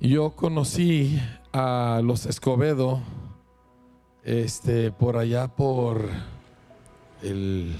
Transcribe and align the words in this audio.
Yo 0.00 0.30
conocí 0.30 1.20
a 1.52 2.00
los 2.02 2.26
Escobedo 2.26 3.00
este, 4.24 4.90
por 4.92 5.16
allá 5.16 5.48
por 5.48 6.08
el 7.22 7.74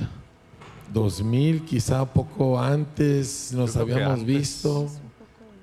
2000, 0.93 1.65
quizá 1.65 2.05
poco 2.05 2.61
antes 2.61 3.53
nos 3.53 3.77
habíamos 3.77 4.21
antes. 4.21 4.27
visto. 4.27 4.87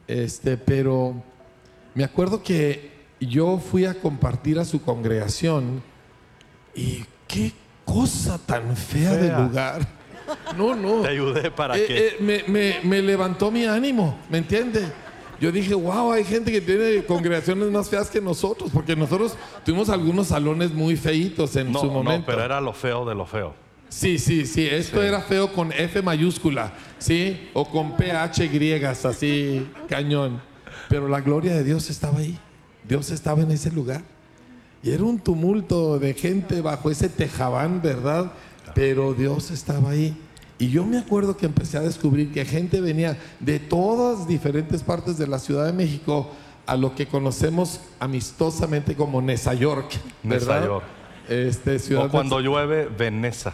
Este, 0.08 0.58
pero 0.58 1.22
me 1.94 2.04
acuerdo 2.04 2.42
que 2.42 2.92
yo 3.20 3.60
fui 3.60 3.86
a 3.86 3.94
compartir 4.00 4.58
a 4.58 4.66
su 4.66 4.82
congregación 4.82 5.84
y 6.74 7.04
qué 7.28 7.52
cosa 7.86 8.38
tan 8.40 8.76
fea, 8.76 9.14
de 9.16 9.28
Fea. 9.28 9.40
lugar. 9.40 9.88
No, 10.58 10.76
no. 10.76 11.02
Te 11.02 11.10
ayudé 11.10 11.52
para 11.52 11.78
Eh, 11.78 11.86
que. 11.86 12.08
eh, 12.08 12.12
me, 12.20 12.44
me- 12.48 12.80
me 12.84 13.02
levantó 13.02 13.52
mi 13.52 13.66
ánimo, 13.66 14.18
¿me 14.30 14.40
entiende? 14.40 14.82
Yo 15.40 15.52
dije, 15.52 15.76
wow, 15.76 16.12
hay 16.12 16.24
gente 16.24 16.52
que 16.52 16.62
tiene 16.62 17.04
congregaciones 17.04 17.70
más 17.72 17.90
feas 17.90 18.10
que 18.10 18.20
nosotros, 18.20 18.72
porque 18.74 18.96
nosotros 18.96 19.36
tuvimos 19.64 19.90
algunos 19.90 20.28
salones 20.28 20.72
muy 20.74 20.96
feitos 20.96 21.56
en 21.56 21.72
no, 21.72 21.80
su 21.80 21.88
no, 21.88 21.94
momento. 21.94 22.26
pero 22.26 22.44
era 22.44 22.60
lo 22.60 22.74
feo 22.74 23.06
de 23.06 23.14
lo 23.14 23.26
feo. 23.26 23.54
Sí, 23.90 24.18
sí, 24.20 24.46
sí, 24.46 24.68
esto 24.68 25.02
era 25.02 25.22
feo 25.22 25.54
con 25.54 25.72
F 25.72 26.02
mayúscula, 26.02 26.74
¿sí? 26.98 27.50
O 27.54 27.66
con 27.66 27.96
PH 27.96 28.48
griegas, 28.50 29.06
así, 29.06 29.66
cañón. 29.88 30.42
Pero 30.90 31.08
la 31.08 31.22
gloria 31.22 31.54
de 31.56 31.64
Dios 31.64 31.90
estaba 31.90 32.20
ahí. 32.20 32.38
Dios 32.88 33.12
estaba 33.12 33.42
en 33.42 33.52
ese 33.52 33.72
lugar. 33.72 34.02
Y 34.84 34.92
era 34.92 35.04
un 35.04 35.20
tumulto 35.20 36.00
de 36.00 36.14
gente 36.14 36.62
bajo 36.62 36.92
ese 36.92 37.10
tejabán, 37.10 37.82
¿verdad? 37.82 38.32
Pero 38.76 39.14
Dios 39.14 39.52
estaba 39.52 39.92
ahí. 39.92 40.16
Y 40.60 40.70
yo 40.70 40.86
me 40.86 40.98
acuerdo 40.98 41.38
que 41.38 41.46
empecé 41.46 41.78
a 41.78 41.82
descubrir 41.82 42.32
que 42.32 42.44
gente 42.46 42.82
venía 42.82 43.18
de 43.40 43.60
todas 43.60 44.28
diferentes 44.28 44.82
partes 44.82 45.18
de 45.18 45.28
la 45.28 45.38
Ciudad 45.40 45.66
de 45.66 45.74
México 45.74 46.32
a 46.66 46.76
lo 46.76 46.96
que 46.96 47.06
conocemos 47.08 47.80
amistosamente 48.00 48.96
como 48.96 49.22
Nesa 49.22 49.54
York, 49.54 49.92
¿verdad? 50.24 50.56
Nesa 50.60 50.66
York. 50.66 50.84
Este, 51.30 51.78
ciudad 51.80 52.04
O 52.04 52.06
de- 52.06 52.12
cuando 52.12 52.40
llueve, 52.40 52.88
Veneza. 52.88 53.54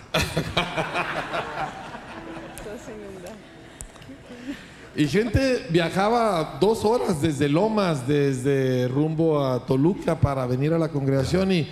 Y 4.95 5.07
gente 5.07 5.65
viajaba 5.69 6.57
dos 6.61 6.85
horas 6.85 7.19
desde 7.21 7.49
Lomas, 7.49 8.07
desde 8.07 8.87
rumbo 8.87 9.43
a 9.43 9.65
Toluca 9.65 10.19
para 10.19 10.45
venir 10.45 10.71
a 10.71 10.77
la 10.77 10.89
congregación 10.89 11.51
y, 11.51 11.67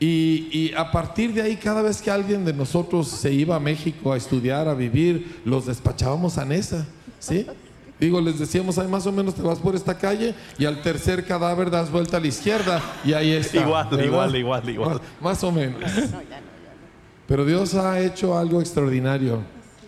y, 0.00 0.48
y 0.50 0.72
a 0.74 0.90
partir 0.90 1.32
de 1.34 1.42
ahí 1.42 1.56
cada 1.56 1.82
vez 1.82 2.00
que 2.02 2.10
alguien 2.10 2.44
de 2.44 2.52
nosotros 2.52 3.06
se 3.06 3.32
iba 3.32 3.54
a 3.54 3.60
México 3.60 4.12
a 4.12 4.16
estudiar, 4.16 4.66
a 4.66 4.74
vivir, 4.74 5.42
los 5.44 5.66
despachábamos 5.66 6.38
a 6.38 6.44
Nesa, 6.44 6.86
¿sí? 7.18 7.46
Digo, 8.00 8.18
les 8.18 8.38
decíamos, 8.38 8.78
ahí 8.78 8.88
más 8.88 9.06
o 9.06 9.12
menos 9.12 9.34
te 9.34 9.42
vas 9.42 9.58
por 9.58 9.76
esta 9.76 9.98
calle 9.98 10.34
y 10.58 10.64
al 10.64 10.80
tercer 10.80 11.26
cadáver 11.26 11.70
das 11.70 11.92
vuelta 11.92 12.16
a 12.16 12.20
la 12.20 12.28
izquierda 12.28 12.82
y 13.04 13.12
ahí 13.12 13.32
está. 13.32 13.58
Igual, 13.58 13.88
¿verdad? 13.90 14.04
igual, 14.06 14.36
igual, 14.36 14.68
igual. 14.70 14.90
Más, 14.94 15.02
más 15.20 15.44
o 15.44 15.52
menos. 15.52 15.82
Pero 17.28 17.44
Dios 17.44 17.74
ha 17.74 18.00
hecho 18.00 18.38
algo 18.38 18.60
extraordinario 18.62 19.42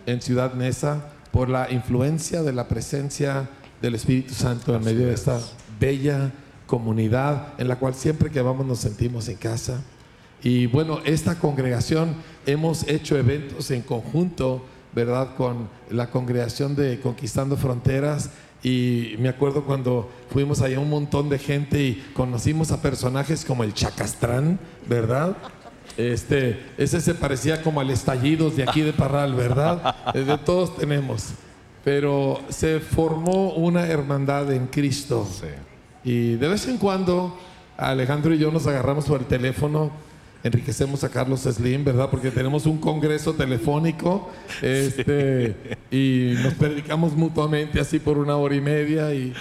en 0.04 0.20
Ciudad 0.20 0.52
Neza 0.52 1.06
por 1.30 1.48
la 1.48 1.72
influencia 1.72 2.42
de 2.42 2.52
la 2.52 2.68
presencia 2.68 3.48
del 3.80 3.94
Espíritu 3.94 4.34
Santo 4.34 4.76
en 4.76 4.84
medio 4.84 5.06
de 5.06 5.14
esta 5.14 5.40
bella 5.80 6.30
comunidad 6.66 7.54
en 7.58 7.66
la 7.66 7.76
cual 7.76 7.94
siempre 7.94 8.30
que 8.30 8.42
vamos 8.42 8.66
nos 8.66 8.80
sentimos 8.80 9.26
en 9.28 9.36
casa. 9.36 9.82
Y 10.42 10.66
bueno, 10.66 11.00
esta 11.04 11.38
congregación 11.38 12.16
hemos 12.46 12.88
hecho 12.88 13.16
eventos 13.16 13.70
en 13.70 13.82
conjunto, 13.82 14.64
¿verdad? 14.92 15.36
Con 15.36 15.68
la 15.90 16.10
congregación 16.10 16.74
de 16.74 17.00
Conquistando 17.00 17.56
Fronteras. 17.56 18.30
Y 18.62 19.14
me 19.18 19.28
acuerdo 19.28 19.64
cuando 19.64 20.10
fuimos 20.30 20.60
allá 20.60 20.80
un 20.80 20.90
montón 20.90 21.28
de 21.28 21.38
gente 21.38 21.82
y 21.82 22.10
conocimos 22.14 22.72
a 22.72 22.82
personajes 22.82 23.44
como 23.44 23.64
el 23.64 23.74
Chacastrán, 23.74 24.58
¿verdad? 24.88 25.36
Este, 25.96 26.60
ese 26.78 27.00
se 27.00 27.14
parecía 27.14 27.62
como 27.62 27.80
al 27.80 27.90
estallidos 27.90 28.56
de 28.56 28.62
aquí 28.62 28.80
de 28.80 28.92
Parral, 28.92 29.34
¿verdad? 29.34 30.12
De 30.12 30.38
todos 30.38 30.76
tenemos. 30.76 31.30
Pero 31.84 32.40
se 32.48 32.80
formó 32.80 33.52
una 33.54 33.86
hermandad 33.86 34.52
en 34.52 34.66
Cristo. 34.68 35.28
Sí. 35.30 35.46
Y 36.04 36.34
de 36.34 36.48
vez 36.48 36.66
en 36.66 36.78
cuando 36.78 37.36
Alejandro 37.76 38.34
y 38.34 38.38
yo 38.38 38.50
nos 38.50 38.66
agarramos 38.66 39.06
por 39.06 39.20
el 39.20 39.26
teléfono, 39.26 39.90
enriquecemos 40.44 41.04
a 41.04 41.08
Carlos 41.08 41.40
Slim, 41.42 41.84
¿verdad? 41.84 42.08
Porque 42.10 42.30
tenemos 42.30 42.66
un 42.66 42.78
congreso 42.78 43.32
telefónico 43.34 44.28
este, 44.60 45.54
y 45.90 46.34
nos 46.42 46.54
predicamos 46.54 47.12
mutuamente 47.14 47.78
así 47.80 47.98
por 47.98 48.18
una 48.18 48.36
hora 48.36 48.54
y 48.54 48.60
media 48.60 49.14
y 49.14 49.32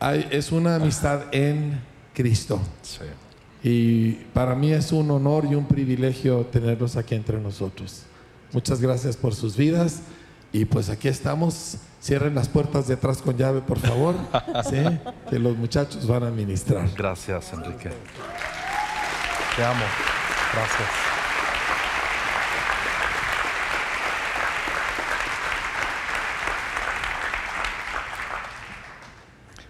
hay- 0.00 0.28
es 0.30 0.52
una 0.52 0.76
amistad 0.76 1.22
en 1.32 1.80
Cristo. 2.14 2.60
Sí. 2.82 3.00
Y 3.62 4.12
para 4.32 4.54
mí 4.54 4.72
es 4.72 4.92
un 4.92 5.10
honor 5.10 5.44
y 5.50 5.54
un 5.54 5.66
privilegio 5.66 6.46
tenerlos 6.52 6.96
aquí 6.96 7.14
entre 7.14 7.38
nosotros. 7.40 8.02
Muchas 8.52 8.80
gracias 8.80 9.16
por 9.16 9.34
sus 9.34 9.56
vidas 9.56 10.00
y 10.52 10.64
pues 10.66 10.88
aquí 10.88 11.08
estamos. 11.08 11.78
Cierren 12.00 12.36
las 12.36 12.48
puertas 12.48 12.86
de 12.86 12.94
atrás 12.94 13.18
con 13.20 13.36
llave, 13.36 13.60
por 13.62 13.80
favor, 13.80 14.14
¿sí? 14.70 14.76
que 15.28 15.40
los 15.40 15.56
muchachos 15.56 16.06
van 16.06 16.22
a 16.22 16.30
ministrar. 16.30 16.88
Gracias, 16.96 17.52
Enrique. 17.52 17.90
Te 19.56 19.64
amo. 19.64 19.84
Gracias. 20.52 20.88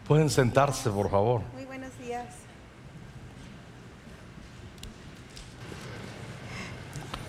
Pueden 0.08 0.28
sentarse, 0.28 0.90
por 0.90 1.08
favor. 1.08 1.42
Muy 1.54 1.64
buenos 1.66 1.96
días. 1.98 2.26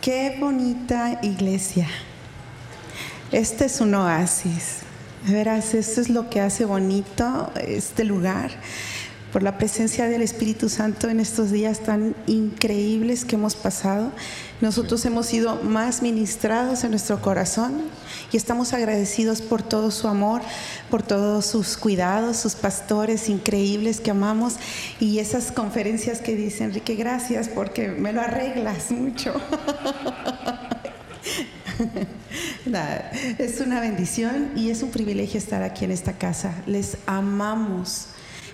Qué 0.01 0.38
bonita 0.39 1.19
iglesia. 1.22 1.88
Este 3.31 3.66
es 3.66 3.81
un 3.81 3.94
oasis. 3.94 4.79
De 5.28 5.34
veras, 5.34 5.75
esto 5.75 6.01
es 6.01 6.09
lo 6.09 6.28
que 6.31 6.41
hace 6.41 6.66
bonito 6.66 7.51
este 7.56 8.03
lugar. 8.03 8.50
Por 9.37 9.43
la 9.43 9.59
presencia 9.59 10.09
del 10.09 10.23
Espíritu 10.23 10.67
Santo 10.67 11.09
en 11.09 11.19
estos 11.19 11.51
días 11.51 11.81
tan 11.81 12.15
increíbles 12.25 13.23
que 13.23 13.35
hemos 13.35 13.55
pasado. 13.55 14.11
Nosotros 14.61 15.05
hemos 15.05 15.27
sido 15.27 15.61
más 15.61 16.01
ministrados 16.01 16.83
en 16.83 16.89
nuestro 16.89 17.21
corazón 17.21 17.83
y 18.31 18.37
estamos 18.37 18.73
agradecidos 18.73 19.43
por 19.43 19.61
todo 19.61 19.91
su 19.91 20.07
amor, 20.07 20.41
por 20.89 21.03
todos 21.03 21.45
sus 21.45 21.77
cuidados, 21.77 22.37
sus 22.37 22.55
pastores 22.55 23.29
increíbles 23.29 23.99
que 23.99 24.09
amamos 24.09 24.55
y 24.99 25.19
esas 25.19 25.51
conferencias 25.51 26.19
que 26.19 26.35
dice 26.35 26.63
Enrique, 26.63 26.95
gracias 26.95 27.47
porque 27.47 27.89
me 27.89 28.13
lo 28.13 28.21
arreglas 28.21 28.89
mucho. 28.89 29.39
Nada, 32.65 33.11
es 33.37 33.59
una 33.59 33.81
bendición 33.81 34.53
y 34.55 34.71
es 34.71 34.81
un 34.81 34.89
privilegio 34.89 35.37
estar 35.37 35.61
aquí 35.61 35.85
en 35.85 35.91
esta 35.91 36.13
casa. 36.13 36.55
Les 36.65 36.97
amamos. 37.05 38.07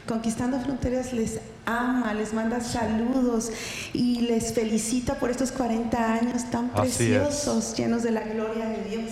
Conquistando 0.08 0.60
Fronteras 0.60 1.14
les 1.14 1.40
ama, 1.66 2.14
les 2.14 2.34
manda 2.34 2.60
saludos 2.60 3.52
y 3.94 4.22
les 4.22 4.54
felicita 4.54 5.16
por 5.16 5.32
estos 5.32 5.52
40 5.52 6.14
años 6.14 6.44
tan 6.52 6.72
Así 6.76 7.14
es. 7.14 7.22
preciosos, 7.22 7.78
llenos 7.78 8.04
de 8.04 8.12
la 8.12 8.22
gloria 8.22 8.68
de 8.68 8.84
Dios. 8.84 9.12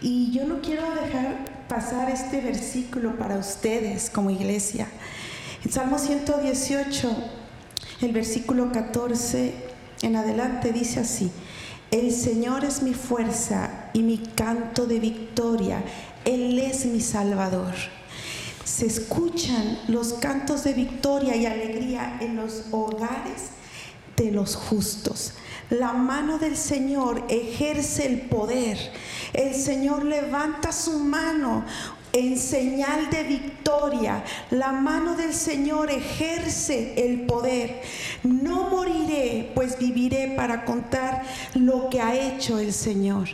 Y 0.00 0.32
yo 0.32 0.44
no 0.46 0.60
quiero 0.62 0.82
dejar 0.94 1.36
pasar 1.68 2.10
este 2.10 2.40
versículo 2.40 3.16
para 3.16 3.36
ustedes 3.36 4.08
como 4.08 4.30
iglesia. 4.30 4.88
En 5.64 5.72
Salmo 5.72 5.98
118, 5.98 7.10
el 8.00 8.12
versículo 8.12 8.72
14 8.72 9.54
en 10.02 10.16
adelante 10.16 10.72
dice 10.72 11.00
así, 11.00 11.30
el 11.90 12.12
Señor 12.12 12.64
es 12.64 12.82
mi 12.82 12.92
fuerza 12.94 13.90
y 13.92 14.02
mi 14.02 14.18
canto 14.18 14.86
de 14.86 14.98
victoria, 15.00 15.82
Él 16.24 16.58
es 16.58 16.86
mi 16.86 17.00
Salvador. 17.00 17.72
Se 18.64 18.86
escuchan 18.86 19.78
los 19.88 20.14
cantos 20.14 20.64
de 20.64 20.72
victoria 20.72 21.36
y 21.36 21.46
alegría 21.46 22.18
en 22.20 22.36
los 22.36 22.64
hogares 22.70 23.50
de 24.16 24.30
los 24.30 24.56
justos. 24.56 25.34
La 25.70 25.92
mano 25.92 26.38
del 26.38 26.56
Señor 26.56 27.24
ejerce 27.28 28.06
el 28.06 28.22
poder. 28.22 28.78
El 29.32 29.54
Señor 29.54 30.04
levanta 30.04 30.72
su 30.72 30.98
mano 30.98 31.64
en 32.14 32.38
señal 32.38 33.10
de 33.10 33.24
victoria. 33.24 34.24
La 34.50 34.72
mano 34.72 35.16
del 35.16 35.34
Señor 35.34 35.90
ejerce 35.90 36.94
el 36.96 37.22
poder. 37.22 37.82
No 38.22 38.70
moriré, 38.70 39.50
pues 39.54 39.78
viviré 39.78 40.34
para 40.36 40.64
contar 40.64 41.24
lo 41.54 41.90
que 41.90 42.00
ha 42.00 42.14
hecho 42.14 42.58
el 42.58 42.72
Señor. 42.72 43.28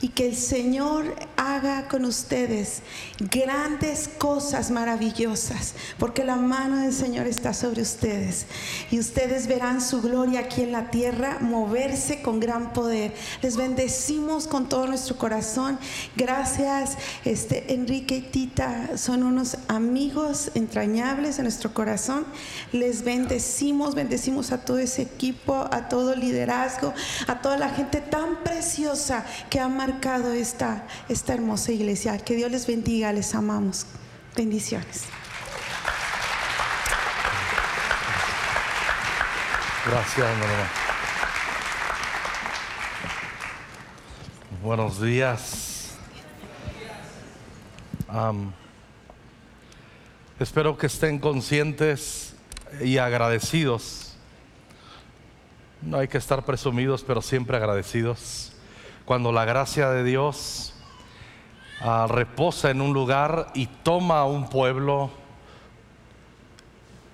Y 0.00 0.08
que 0.08 0.28
el 0.28 0.36
Señor 0.36 1.14
haga 1.36 1.88
con 1.88 2.04
ustedes 2.04 2.82
grandes 3.18 4.08
cosas 4.08 4.70
maravillosas, 4.70 5.74
porque 5.98 6.24
la 6.24 6.36
mano 6.36 6.78
del 6.78 6.92
Señor 6.92 7.26
está 7.26 7.54
sobre 7.54 7.82
ustedes 7.82 8.46
y 8.90 8.98
ustedes 8.98 9.46
verán 9.46 9.80
su 9.80 10.02
gloria 10.02 10.40
aquí 10.40 10.62
en 10.62 10.72
la 10.72 10.90
tierra 10.90 11.38
moverse 11.40 12.22
con 12.22 12.40
gran 12.40 12.72
poder. 12.72 13.14
Les 13.42 13.56
bendecimos 13.56 14.46
con 14.46 14.68
todo 14.68 14.86
nuestro 14.86 15.16
corazón. 15.16 15.78
Gracias, 16.16 16.96
este 17.24 17.74
Enrique 17.74 18.16
y 18.16 18.22
Tita 18.22 18.96
son 18.96 19.22
unos 19.22 19.56
amigos 19.68 20.50
entrañables 20.54 21.38
en 21.38 21.44
nuestro 21.44 21.72
corazón. 21.72 22.26
Les 22.72 23.02
bendecimos, 23.02 23.94
bendecimos 23.94 24.52
a 24.52 24.64
todo 24.64 24.78
ese 24.78 25.02
equipo, 25.02 25.68
a 25.70 25.88
todo 25.88 26.14
liderazgo, 26.14 26.92
a 27.26 27.40
toda 27.40 27.56
la 27.56 27.70
gente 27.70 28.00
tan 28.00 28.42
preciosa 28.42 29.24
que 29.50 29.60
ha 29.60 29.68
marcado 29.86 30.32
esta, 30.32 30.84
esta 31.08 31.34
hermosa 31.34 31.70
iglesia. 31.70 32.18
Que 32.18 32.34
Dios 32.34 32.50
les 32.50 32.66
bendiga, 32.66 33.12
les 33.12 33.34
amamos. 33.34 33.86
Bendiciones. 34.36 35.04
Gracias, 39.88 40.26
hermano. 40.26 40.86
Buenos 44.60 45.00
días. 45.00 45.96
Am, 48.08 48.52
espero 50.40 50.76
que 50.76 50.88
estén 50.88 51.20
conscientes 51.20 52.34
y 52.80 52.98
agradecidos. 52.98 54.16
No 55.80 55.98
hay 55.98 56.08
que 56.08 56.18
estar 56.18 56.44
presumidos, 56.44 57.04
pero 57.04 57.22
siempre 57.22 57.56
agradecidos. 57.56 58.55
Cuando 59.06 59.30
la 59.30 59.44
gracia 59.44 59.90
de 59.90 60.02
Dios 60.02 60.74
ah, 61.80 62.08
reposa 62.10 62.72
en 62.72 62.80
un 62.80 62.92
lugar 62.92 63.52
y 63.54 63.68
toma 63.68 64.18
a 64.18 64.24
un 64.24 64.48
pueblo, 64.48 65.12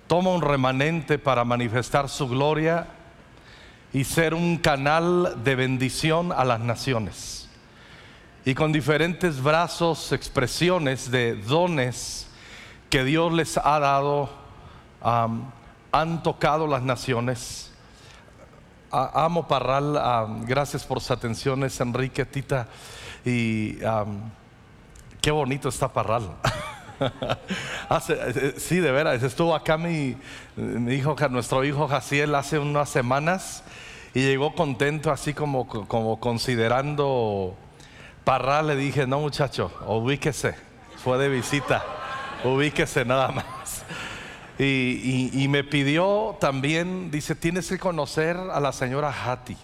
toma 0.06 0.30
un 0.30 0.40
remanente 0.40 1.18
para 1.18 1.44
manifestar 1.44 2.08
su 2.08 2.28
gloria 2.28 2.86
y 3.92 4.04
ser 4.04 4.32
un 4.32 4.56
canal 4.56 5.44
de 5.44 5.54
bendición 5.54 6.32
a 6.32 6.46
las 6.46 6.60
naciones. 6.60 7.50
Y 8.46 8.54
con 8.54 8.72
diferentes 8.72 9.42
brazos, 9.42 10.12
expresiones 10.12 11.10
de 11.10 11.34
dones 11.34 12.26
que 12.88 13.04
Dios 13.04 13.34
les 13.34 13.58
ha 13.58 13.78
dado, 13.78 14.30
han 15.02 16.22
tocado 16.22 16.66
las 16.66 16.82
naciones. 16.82 17.71
Amo 18.92 19.48
Parral, 19.48 19.98
gracias 20.46 20.84
por 20.84 21.00
sus 21.00 21.10
atenciones, 21.12 21.80
Enrique, 21.80 22.24
Tita. 22.26 22.68
Y 23.24 23.82
am, 23.84 24.30
qué 25.20 25.30
bonito 25.30 25.68
está 25.70 25.88
Parral. 25.92 26.28
Hace- 27.88 28.18
eh, 28.20 28.54
sí, 28.58 28.78
de 28.78 28.92
veras, 28.92 29.22
estuvo 29.22 29.54
acá 29.54 29.76
mi, 29.78 30.16
mi 30.56 30.94
hijo, 30.94 31.16
nuestro 31.30 31.64
hijo 31.64 31.88
Jaciel 31.88 32.34
hace 32.34 32.58
unas 32.58 32.88
semanas 32.90 33.62
y 34.14 34.20
llegó 34.20 34.54
contento, 34.54 35.10
así 35.10 35.32
como, 35.34 35.66
como 35.66 36.20
considerando 36.20 37.56
Parral. 38.24 38.66
Le 38.68 38.76
dije, 38.76 39.06
no 39.06 39.20
muchacho, 39.20 39.72
ubíquese, 39.86 40.54
fue 41.02 41.18
de 41.18 41.28
visita, 41.28 41.82
ubíquese 42.44 43.04
nada 43.04 43.28
más. 43.28 43.44
Y, 44.58 45.46
me 45.48 45.64
pidió 45.64 46.36
también, 46.40 47.10
dice, 47.10 47.34
tienes 47.34 47.68
que 47.68 47.78
conocer 47.78 48.36
a 48.36 48.60
la 48.60 48.72
señora 48.72 49.12
Hattie. 49.12 49.56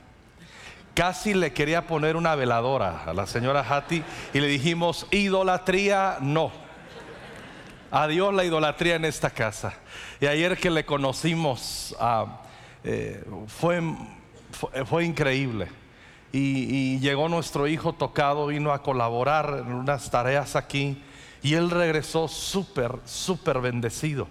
Casi 0.94 1.34
le 1.34 1.52
quería 1.52 1.86
poner 1.86 2.16
una 2.16 2.34
veladora 2.34 3.04
a 3.04 3.12
la 3.12 3.26
señora 3.26 3.64
Hattie 3.68 4.02
y 4.32 4.40
le 4.40 4.48
dijimos, 4.48 5.06
idolatría 5.10 6.18
no. 6.20 6.50
Adiós 7.90 8.34
la 8.34 8.44
idolatría 8.44 8.96
en 8.96 9.04
esta 9.04 9.30
casa. 9.30 9.74
Y 10.20 10.26
ayer 10.26 10.58
que 10.58 10.70
le 10.70 10.84
conocimos, 10.84 11.94
ah, 12.00 12.40
eh, 12.82 13.24
fue, 13.46 13.80
fue, 14.50 14.84
fue 14.84 15.04
increíble. 15.04 15.68
Y, 16.32 16.96
y 16.96 16.98
llegó 16.98 17.28
nuestro 17.28 17.68
hijo 17.68 17.92
tocado, 17.92 18.48
vino 18.48 18.72
a 18.72 18.82
colaborar 18.82 19.62
en 19.66 19.72
unas 19.72 20.10
tareas 20.10 20.56
aquí. 20.56 21.02
Y 21.42 21.54
él 21.54 21.70
regresó 21.70 22.26
súper, 22.26 22.96
súper 23.04 23.60
bendecido. 23.60 24.26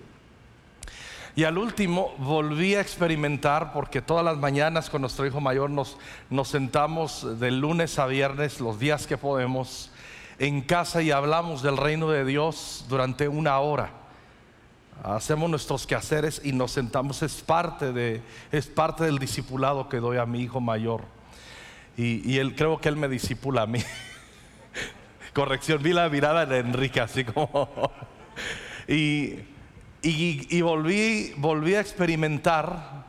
Y 1.38 1.44
al 1.44 1.60
último 1.60 2.16
volví 2.18 2.74
a 2.74 2.81
experimentar 2.81 3.72
porque 3.72 4.01
todas 4.01 4.25
las 4.25 4.38
mañanas 4.38 4.89
con 4.89 5.01
nuestro 5.01 5.24
hijo 5.24 5.39
mayor 5.39 5.69
nos, 5.69 6.00
nos 6.31 6.48
sentamos 6.48 7.39
de 7.39 7.51
lunes 7.51 8.00
a 8.00 8.07
viernes, 8.07 8.60
los 8.60 8.80
días 8.80 9.06
que 9.06 9.19
podemos, 9.19 9.92
en 10.39 10.62
casa 10.62 11.04
y 11.04 11.12
hablamos 11.12 11.62
del 11.62 11.78
reino 11.78 12.10
de 12.10 12.25
Dios 12.25 12.86
durante 12.89 13.28
una 13.28 13.60
hora. 13.60 13.92
Hacemos 15.04 15.48
nuestros 15.48 15.86
quehaceres 15.86 16.42
y 16.44 16.54
nos 16.54 16.72
sentamos. 16.72 17.22
Es 17.22 17.36
parte, 17.44 17.94
de, 17.94 18.24
es 18.51 18.66
parte 18.66 19.04
del 19.04 19.19
discipulado 19.19 19.90
que 19.90 19.98
doy 19.98 20.18
a 20.18 20.25
mi 20.25 20.42
hijo 20.42 20.60
mayor. 20.60 21.04
Y, 21.98 22.28
y 22.28 22.40
él 22.40 22.56
creo 22.56 22.81
que 22.81 22.90
él 22.90 22.95
me 22.95 23.07
disipula 23.07 23.62
a 23.62 23.68
mí. 23.68 23.83
Corrección, 25.36 25.83
vi 25.83 25.94
la 25.94 26.10
mirada 26.10 26.48
de 26.48 26.57
Enrique 26.57 27.00
así 27.00 27.24
como... 27.24 27.69
y, 28.88 29.36
y, 30.01 30.61
volví, 30.61 31.33
volví 31.38 31.75
a 31.75 31.81
experimentar 31.81 33.05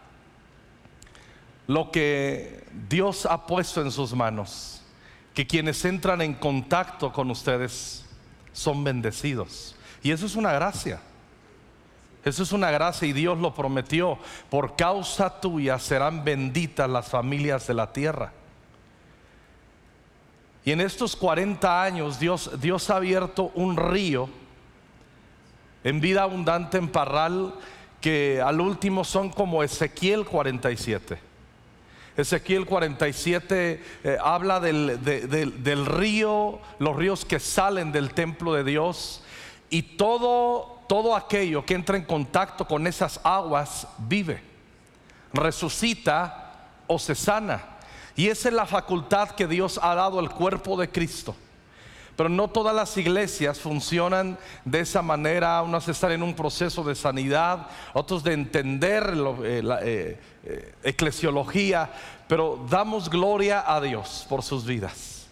lo 1.66 1.90
que 1.90 2.64
Dios 2.88 3.26
ha 3.26 3.46
puesto 3.46 3.82
en 3.82 3.90
sus 3.90 4.14
manos, 4.14 4.82
que 5.34 5.46
quienes 5.46 5.84
entran 5.84 6.22
en 6.22 6.34
contacto 6.34 7.12
con 7.12 7.30
ustedes 7.30 8.04
son 8.52 8.82
bendecidos. 8.82 9.76
Y 10.02 10.10
eso 10.10 10.26
es 10.26 10.34
una 10.34 10.52
gracia. 10.52 11.00
Eso 12.24 12.42
es 12.42 12.52
una 12.52 12.70
gracia 12.70 13.06
y 13.06 13.12
Dios 13.12 13.38
lo 13.38 13.54
prometió. 13.54 14.18
Por 14.50 14.76
causa 14.76 15.40
tuya 15.40 15.78
serán 15.78 16.24
benditas 16.24 16.88
las 16.88 17.08
familias 17.08 17.66
de 17.66 17.74
la 17.74 17.92
tierra. 17.92 18.32
Y 20.64 20.72
en 20.72 20.80
estos 20.80 21.16
40 21.16 21.82
años 21.82 22.18
Dios, 22.18 22.50
Dios 22.60 22.90
ha 22.90 22.96
abierto 22.96 23.52
un 23.54 23.76
río 23.76 24.28
en 25.84 26.00
vida 26.00 26.22
abundante 26.22 26.78
en 26.78 26.88
Parral 26.88 27.54
que 28.00 28.40
al 28.44 28.60
último 28.60 29.04
son 29.04 29.30
como 29.30 29.62
Ezequiel 29.62 30.24
47. 30.24 31.18
Ezequiel 32.16 32.66
47 32.66 33.82
eh, 34.04 34.18
habla 34.22 34.58
del, 34.60 35.02
de- 35.04 35.26
del- 35.28 35.62
del 35.62 35.86
río, 35.86 36.58
los 36.80 36.96
ríos 36.96 37.24
que 37.24 37.38
salen 37.38 37.92
del 37.92 38.12
templo 38.12 38.54
de 38.54 38.64
Dios 38.64 39.22
y 39.70 39.82
todo, 39.82 40.80
todo 40.88 41.14
aquello 41.14 41.64
que 41.64 41.74
entra 41.74 41.96
en 41.96 42.04
contacto 42.04 42.66
con 42.66 42.86
esas 42.88 43.20
aguas 43.22 43.86
vive, 43.98 44.42
resucita 45.32 46.54
o 46.86 46.98
se 46.98 47.14
sana. 47.14 47.62
Y 48.16 48.28
esa 48.28 48.48
es 48.48 48.54
la 48.54 48.66
facultad 48.66 49.30
que 49.30 49.46
Dios 49.46 49.78
ha 49.82 49.94
dado 49.94 50.18
al 50.18 50.30
cuerpo 50.30 50.76
de 50.76 50.90
Cristo. 50.90 51.36
Pero 52.18 52.28
no 52.28 52.48
todas 52.48 52.74
las 52.74 52.96
iglesias 52.96 53.60
funcionan 53.60 54.36
de 54.64 54.80
esa 54.80 55.02
manera. 55.02 55.62
Unos 55.62 55.86
están 55.86 56.10
en 56.10 56.24
un 56.24 56.34
proceso 56.34 56.82
de 56.82 56.96
sanidad, 56.96 57.68
otros 57.92 58.24
de 58.24 58.32
entender 58.32 59.14
eh, 59.44 59.62
la 59.62 59.78
eh, 59.84 60.18
eh, 60.42 60.74
eclesiología. 60.82 61.92
Pero 62.26 62.66
damos 62.68 63.08
gloria 63.08 63.62
a 63.64 63.80
Dios 63.80 64.26
por 64.28 64.42
sus 64.42 64.66
vidas. 64.66 65.28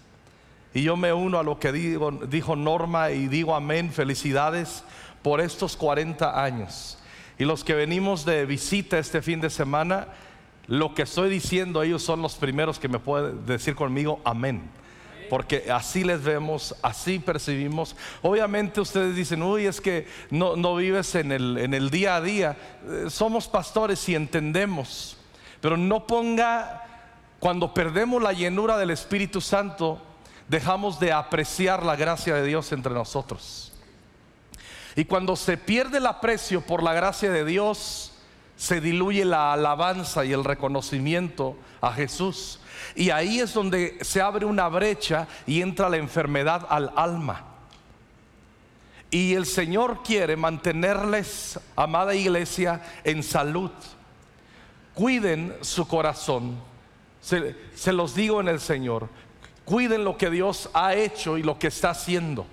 Y 0.75 0.83
yo 0.85 0.97
me 0.97 1.13
uno 1.13 1.41
a 1.41 1.43
lo 1.43 1.59
que 1.59 1.73
dijo 1.73 2.55
Norma 2.55 3.11
y 3.11 3.27
digo 3.27 3.57
amén, 3.57 3.91
felicidades 3.91 4.85
por 5.23 5.41
estos 5.41 5.77
40 5.77 6.41
años. 6.41 6.99
Y 7.37 7.47
los 7.47 7.65
que 7.65 7.75
venimos 7.75 8.25
de 8.25 8.47
visita 8.47 8.97
este 8.97 9.23
fin 9.23 9.41
de 9.41 9.51
semana, 9.51 10.07
lo 10.69 10.95
que 10.95 11.03
estoy 11.03 11.31
diciendo, 11.31 11.83
ellos 11.83 12.05
son 12.05 12.23
los 12.23 12.37
primeros 12.37 12.79
que 12.79 12.87
me 12.87 13.01
pueden 13.01 13.45
decir 13.45 13.75
conmigo 13.75 14.21
amén. 14.23 14.86
Porque 15.29 15.71
así 15.71 16.05
les 16.05 16.23
vemos, 16.23 16.75
así 16.83 17.19
percibimos. 17.19 17.97
Obviamente 18.23 18.81
ustedes 18.81 19.15
dicen, 19.15 19.43
uy, 19.43 19.67
es 19.67 19.81
que 19.81 20.07
no, 20.31 20.57
no 20.57 20.77
vives 20.77 21.15
en 21.15 21.33
el, 21.33 21.59
en 21.59 21.75
el 21.75 21.91
día 21.91 22.17
a 22.17 22.21
día. 22.21 22.57
Eh, 22.89 23.07
somos 23.09 23.49
pastores 23.49 24.09
y 24.09 24.15
entendemos. 24.15 25.17
Pero 25.61 25.77
no 25.77 26.07
ponga, 26.07 26.85
cuando 27.41 27.75
perdemos 27.75 28.23
la 28.23 28.33
llenura 28.33 28.79
del 28.79 28.91
Espíritu 28.91 29.41
Santo, 29.41 30.01
dejamos 30.49 31.01
de 31.01 31.13
apreciar 31.13 31.83
la 31.83 31.97
gracia 31.97 32.35
de 32.35 32.45
Dios 32.45 32.71
entre 32.73 32.93
nosotros. 32.93 33.73
Y 34.95 35.05
cuando 35.05 35.37
se 35.37 35.57
pierde 35.57 35.99
el 35.99 36.07
aprecio 36.07 36.63
por 36.63 36.83
la 36.83 36.95
gracia 36.95 37.31
de 37.31 37.45
Dios, 37.45 38.13
se 38.57 38.81
diluye 38.81 39.25
la 39.25 39.53
alabanza 39.53 40.25
y 40.25 40.33
el 40.33 40.45
reconocimiento 40.45 41.57
a 41.81 41.93
Jesús. 41.93 42.61
Y 42.97 43.11
ahí 43.11 43.41
es 43.41 43.53
donde 43.53 43.99
se 44.01 44.23
abre 44.23 44.47
una 44.47 44.69
brecha 44.69 45.29
y 45.47 45.61
entra 45.61 45.91
la 45.91 45.99
enfermedad 45.99 46.67
al 46.71 46.91
alma. 46.97 47.45
Y 49.11 49.35
el 49.35 49.45
Señor 49.45 50.03
quiere 50.03 50.35
mantenerles, 50.35 51.61
amada 51.77 52.15
iglesia, 52.15 52.83
en 53.05 53.23
salud. 53.23 53.71
Cuiden 54.95 55.55
su 55.61 55.87
corazón. 55.87 56.57
Se, 57.21 57.93
los 57.93 58.15
digo 58.15 58.41
en 58.41 58.49
el 58.49 58.61
Señor. 58.61 59.09
cuiden 59.67 60.05
lo 60.05 60.17
que 60.17 60.31
Dios 60.31 60.71
ha 60.73 60.95
hecho 60.95 61.37
y 61.37 61.43
lo 61.43 61.59
que 61.59 61.67
está 61.67 61.91
haciendo. 61.91 62.47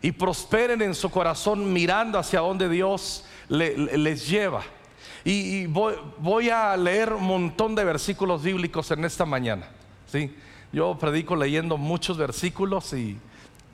Y 0.00 0.12
prosperen 0.12 0.80
en 0.80 0.94
su 0.94 1.10
corazón 1.10 1.72
mirando 1.72 2.18
hacia 2.20 2.38
donde 2.38 2.68
Dios 2.68 3.24
les 3.48 4.28
lleva. 4.28 4.62
Y, 5.24 5.66
voy, 5.66 6.50
a 6.50 6.76
leer 6.76 7.12
un 7.12 7.24
montón 7.24 7.74
de 7.74 7.84
versículos 7.84 8.42
bíblicos 8.42 8.90
en 8.90 9.04
esta 9.04 9.26
mañana. 9.26 9.68
¿sí? 10.06 10.34
Yo 10.72 10.96
predico 10.98 11.36
leyendo 11.36 11.76
muchos 11.76 12.16
versículos 12.16 12.92
y 12.92 13.18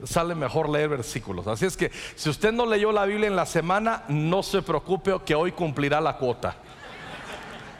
sale 0.03 0.35
mejor 0.35 0.69
leer 0.69 0.89
versículos. 0.89 1.47
Así 1.47 1.65
es 1.65 1.77
que 1.77 1.91
si 2.15 2.29
usted 2.29 2.51
no 2.51 2.65
leyó 2.65 2.91
la 2.91 3.05
Biblia 3.05 3.27
en 3.27 3.35
la 3.35 3.45
semana, 3.45 4.03
no 4.07 4.43
se 4.43 4.61
preocupe 4.61 5.13
que 5.25 5.35
hoy 5.35 5.51
cumplirá 5.51 6.01
la 6.01 6.17
cuota. 6.17 6.55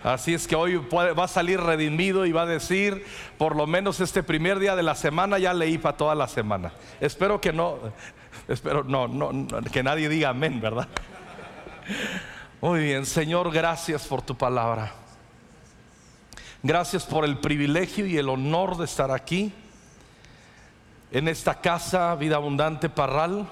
Así 0.04 0.34
es 0.34 0.48
que 0.48 0.56
hoy 0.56 0.78
va 0.78 1.24
a 1.24 1.28
salir 1.28 1.60
redimido 1.60 2.26
y 2.26 2.32
va 2.32 2.44
a 2.44 2.46
decir, 2.46 3.06
por 3.38 3.56
lo 3.56 3.68
menos 3.68 4.00
este 4.00 4.24
primer 4.24 4.60
día 4.60 4.76
de 4.76 4.84
la 4.84 4.96
semana 4.96 5.38
ya 5.38 5.54
leí 5.54 5.78
para 5.78 5.98
toda 5.98 6.16
la 6.16 6.28
semana. 6.28 6.72
Espero 7.02 7.42
que 7.42 7.52
no, 7.52 7.78
espero 8.48 8.84
no, 8.84 9.08
no, 9.08 9.48
que 9.72 9.84
nadie 9.84 10.08
diga 10.08 10.30
amén, 10.30 10.62
¿verdad? 10.62 10.88
Muy 12.60 12.80
bien, 12.80 13.06
Señor, 13.06 13.52
gracias 13.52 14.08
por 14.08 14.24
tu 14.24 14.36
palabra. 14.36 14.92
Gracias 16.64 17.06
por 17.06 17.24
el 17.24 17.38
privilegio 17.38 18.08
y 18.08 18.18
el 18.18 18.30
honor 18.30 18.78
de 18.78 18.86
estar 18.86 19.12
aquí 19.12 19.54
en 21.12 21.28
esta 21.28 21.62
casa, 21.62 22.16
Vida 22.16 22.38
Abundante 22.38 22.90
Parral. 22.90 23.48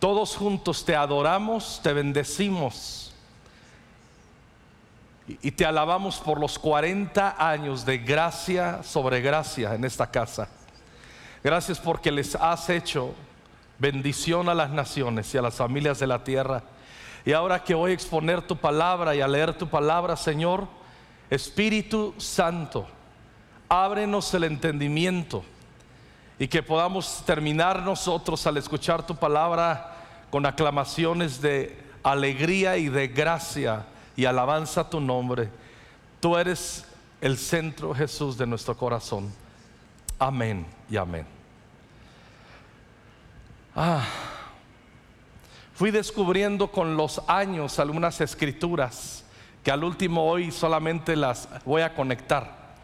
Todos 0.00 0.34
juntos 0.34 0.84
te 0.84 0.96
adoramos, 0.96 1.78
te 1.84 1.92
bendecimos 1.92 3.14
y 5.28 5.52
te 5.52 5.64
alabamos 5.64 6.18
por 6.18 6.40
los 6.40 6.58
40 6.58 7.36
años 7.38 7.86
de 7.86 7.98
gracia 7.98 8.82
sobre 8.82 9.20
gracia 9.20 9.76
en 9.76 9.84
esta 9.84 10.10
casa. 10.10 10.48
Gracias 11.44 11.78
porque 11.78 12.10
les 12.10 12.34
has 12.34 12.70
hecho 12.70 13.14
bendición 13.78 14.48
a 14.48 14.54
las 14.54 14.70
naciones 14.70 15.32
y 15.32 15.38
a 15.38 15.42
las 15.42 15.54
familias 15.54 16.00
de 16.00 16.08
la 16.08 16.24
tierra. 16.24 16.64
Y 17.26 17.32
ahora 17.32 17.64
que 17.64 17.74
voy 17.74 17.90
a 17.90 17.94
exponer 17.94 18.40
tu 18.40 18.56
palabra 18.56 19.16
y 19.16 19.20
a 19.20 19.26
leer 19.26 19.52
tu 19.58 19.68
palabra, 19.68 20.16
Señor, 20.16 20.68
Espíritu 21.28 22.14
Santo, 22.18 22.86
ábrenos 23.68 24.32
el 24.32 24.44
entendimiento 24.44 25.44
y 26.38 26.46
que 26.46 26.62
podamos 26.62 27.24
terminar 27.26 27.82
nosotros 27.82 28.46
al 28.46 28.58
escuchar 28.58 29.04
tu 29.04 29.16
palabra 29.16 29.96
con 30.30 30.46
aclamaciones 30.46 31.40
de 31.40 31.76
alegría 32.04 32.76
y 32.76 32.88
de 32.88 33.08
gracia 33.08 33.86
y 34.14 34.24
alabanza 34.24 34.88
tu 34.88 35.00
nombre. 35.00 35.48
Tú 36.20 36.36
eres 36.36 36.84
el 37.20 37.38
centro, 37.38 37.92
Jesús, 37.92 38.38
de 38.38 38.46
nuestro 38.46 38.76
corazón. 38.76 39.32
Amén 40.16 40.64
y 40.88 40.96
amén. 40.96 41.26
Ah, 43.74 44.06
fui 45.76 45.90
descubriendo 45.90 46.72
con 46.72 46.96
los 46.96 47.22
años 47.28 47.78
algunas 47.78 48.20
escrituras 48.20 49.24
que 49.62 49.70
al 49.70 49.84
último 49.84 50.28
hoy 50.28 50.50
solamente 50.50 51.14
las 51.16 51.48
voy 51.64 51.82
a 51.82 51.94
conectar, 51.94 52.74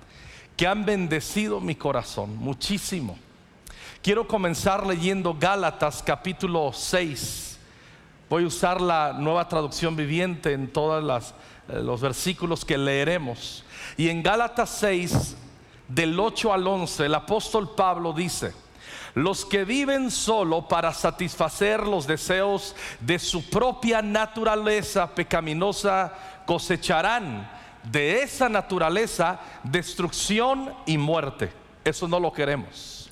que 0.57 0.67
han 0.67 0.85
bendecido 0.85 1.61
mi 1.61 1.75
corazón 1.75 2.37
muchísimo. 2.37 3.19
Quiero 4.03 4.29
comenzar 4.29 4.87
leyendo 4.87 5.37
Gálatas 5.39 6.03
capítulo 6.05 6.73
6 6.73 7.53
Voy 8.33 8.45
a 8.45 8.47
usar 8.47 8.81
la 8.81 9.13
nueva 9.13 9.47
traducción 9.47 9.95
viviente 9.95 10.55
en 10.55 10.73
todos 10.73 11.35
eh, 11.69 11.83
los 11.83 12.01
versículos 12.01 12.65
que 12.65 12.79
leeremos. 12.79 13.63
Y 13.99 14.09
en 14.09 14.23
Gálatas 14.23 14.71
6, 14.81 15.37
del 15.87 16.19
8 16.19 16.51
al 16.51 16.67
11, 16.67 17.05
el 17.05 17.15
apóstol 17.15 17.75
Pablo 17.77 18.15
dice, 18.15 18.55
los 19.15 19.45
que 19.45 19.65
viven 19.65 20.11
solo 20.11 20.67
para 20.69 20.93
satisfacer 20.93 21.87
los 21.87 22.07
deseos 22.07 22.75
de 23.01 23.19
su 23.19 23.49
propia 23.51 24.01
naturaleza 24.01 25.15
pecaminosa 25.15 26.13
cosecharán 26.47 27.51
de 27.85 28.23
esa 28.23 28.49
naturaleza 28.49 29.41
destrucción 29.63 30.75
y 30.87 30.97
muerte. 30.99 31.53
Eso 31.85 32.09
no 32.09 32.19
lo 32.19 32.33
queremos. 32.33 33.11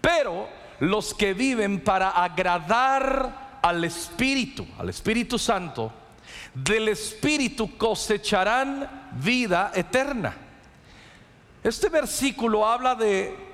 Pero 0.00 0.48
los 0.80 1.14
que 1.14 1.34
viven 1.34 1.80
para 1.80 2.10
agradar 2.10 3.58
al 3.62 3.84
Espíritu, 3.84 4.66
al 4.78 4.88
Espíritu 4.88 5.38
Santo, 5.38 5.92
del 6.54 6.88
Espíritu 6.88 7.76
cosecharán 7.76 9.10
vida 9.12 9.70
eterna. 9.74 10.34
Este 11.62 11.88
versículo 11.88 12.66
habla 12.66 12.94
de 12.94 13.47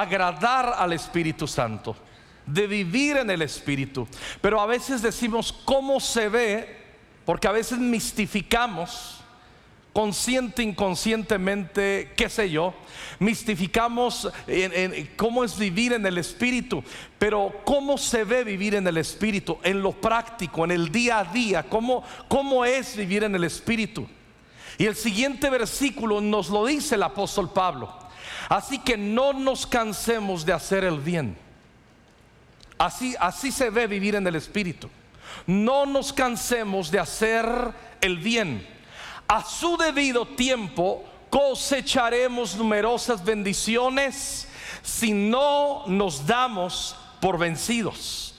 agradar 0.00 0.74
al 0.76 0.92
Espíritu 0.92 1.46
Santo, 1.46 1.96
de 2.44 2.66
vivir 2.66 3.16
en 3.16 3.30
el 3.30 3.42
Espíritu. 3.42 4.06
Pero 4.40 4.60
a 4.60 4.66
veces 4.66 5.02
decimos 5.02 5.52
cómo 5.64 6.00
se 6.00 6.28
ve, 6.28 6.76
porque 7.24 7.48
a 7.48 7.52
veces 7.52 7.78
mistificamos 7.78 9.16
consciente, 9.96 10.62
inconscientemente, 10.62 12.12
qué 12.18 12.28
sé 12.28 12.50
yo, 12.50 12.74
mistificamos 13.18 14.28
en, 14.46 15.08
cómo 15.16 15.42
es 15.42 15.58
vivir 15.58 15.94
en 15.94 16.04
el 16.04 16.18
Espíritu, 16.18 16.84
pero 17.18 17.62
cómo 17.64 17.96
se 17.96 18.24
ve 18.24 18.44
vivir 18.44 18.74
en 18.74 18.86
el 18.86 18.98
Espíritu, 18.98 19.58
en 19.62 19.80
lo 19.80 19.92
práctico, 19.92 20.66
en 20.66 20.72
el 20.72 20.92
día 20.92 21.20
a 21.20 21.24
día, 21.24 21.62
cómo, 21.62 22.04
cómo 22.28 22.66
es 22.66 22.94
vivir 22.94 23.24
en 23.24 23.34
el 23.36 23.44
Espíritu. 23.44 24.06
Y 24.76 24.84
el 24.84 24.96
siguiente 24.96 25.48
versículo 25.48 26.20
nos 26.20 26.50
lo 26.50 26.66
dice 26.66 26.96
el 26.96 27.02
apóstol 27.02 27.50
Pablo. 27.50 28.05
Así 28.48 28.78
que 28.78 28.96
no 28.96 29.32
nos 29.32 29.66
cansemos 29.66 30.44
de 30.44 30.52
hacer 30.52 30.84
el 30.84 31.00
bien. 31.00 31.36
Así, 32.78 33.14
así 33.18 33.50
se 33.50 33.70
ve 33.70 33.86
vivir 33.86 34.14
en 34.14 34.26
el 34.26 34.34
Espíritu. 34.34 34.88
No 35.46 35.86
nos 35.86 36.12
cansemos 36.12 36.90
de 36.90 36.98
hacer 36.98 37.46
el 38.00 38.18
bien 38.18 38.76
a 39.28 39.44
su 39.44 39.76
debido 39.76 40.26
tiempo 40.26 41.04
cosecharemos 41.30 42.54
numerosas 42.56 43.24
bendiciones 43.24 44.48
si 44.82 45.12
no 45.12 45.84
nos 45.86 46.26
damos 46.26 46.96
por 47.20 47.38
vencidos. 47.38 48.34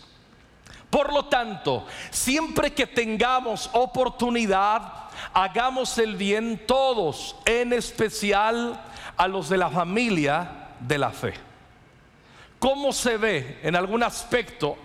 Por 0.90 1.12
lo 1.12 1.26
tanto, 1.26 1.86
siempre 2.10 2.74
que 2.74 2.88
tengamos 2.88 3.70
oportunidad, 3.74 5.10
hagamos 5.34 5.98
el 5.98 6.16
bien 6.16 6.62
todos, 6.66 7.36
en 7.46 7.74
especial 7.74 8.82
a 9.18 9.28
los 9.28 9.50
de 9.50 9.58
la 9.58 9.70
familia 9.70 10.70
de 10.80 10.98
la 10.98 11.10
fe. 11.10 11.34
¿Cómo 12.60 12.94
se 12.94 13.18
ve 13.18 13.60
en 13.64 13.76
algún 13.76 14.04
aspecto 14.04 14.78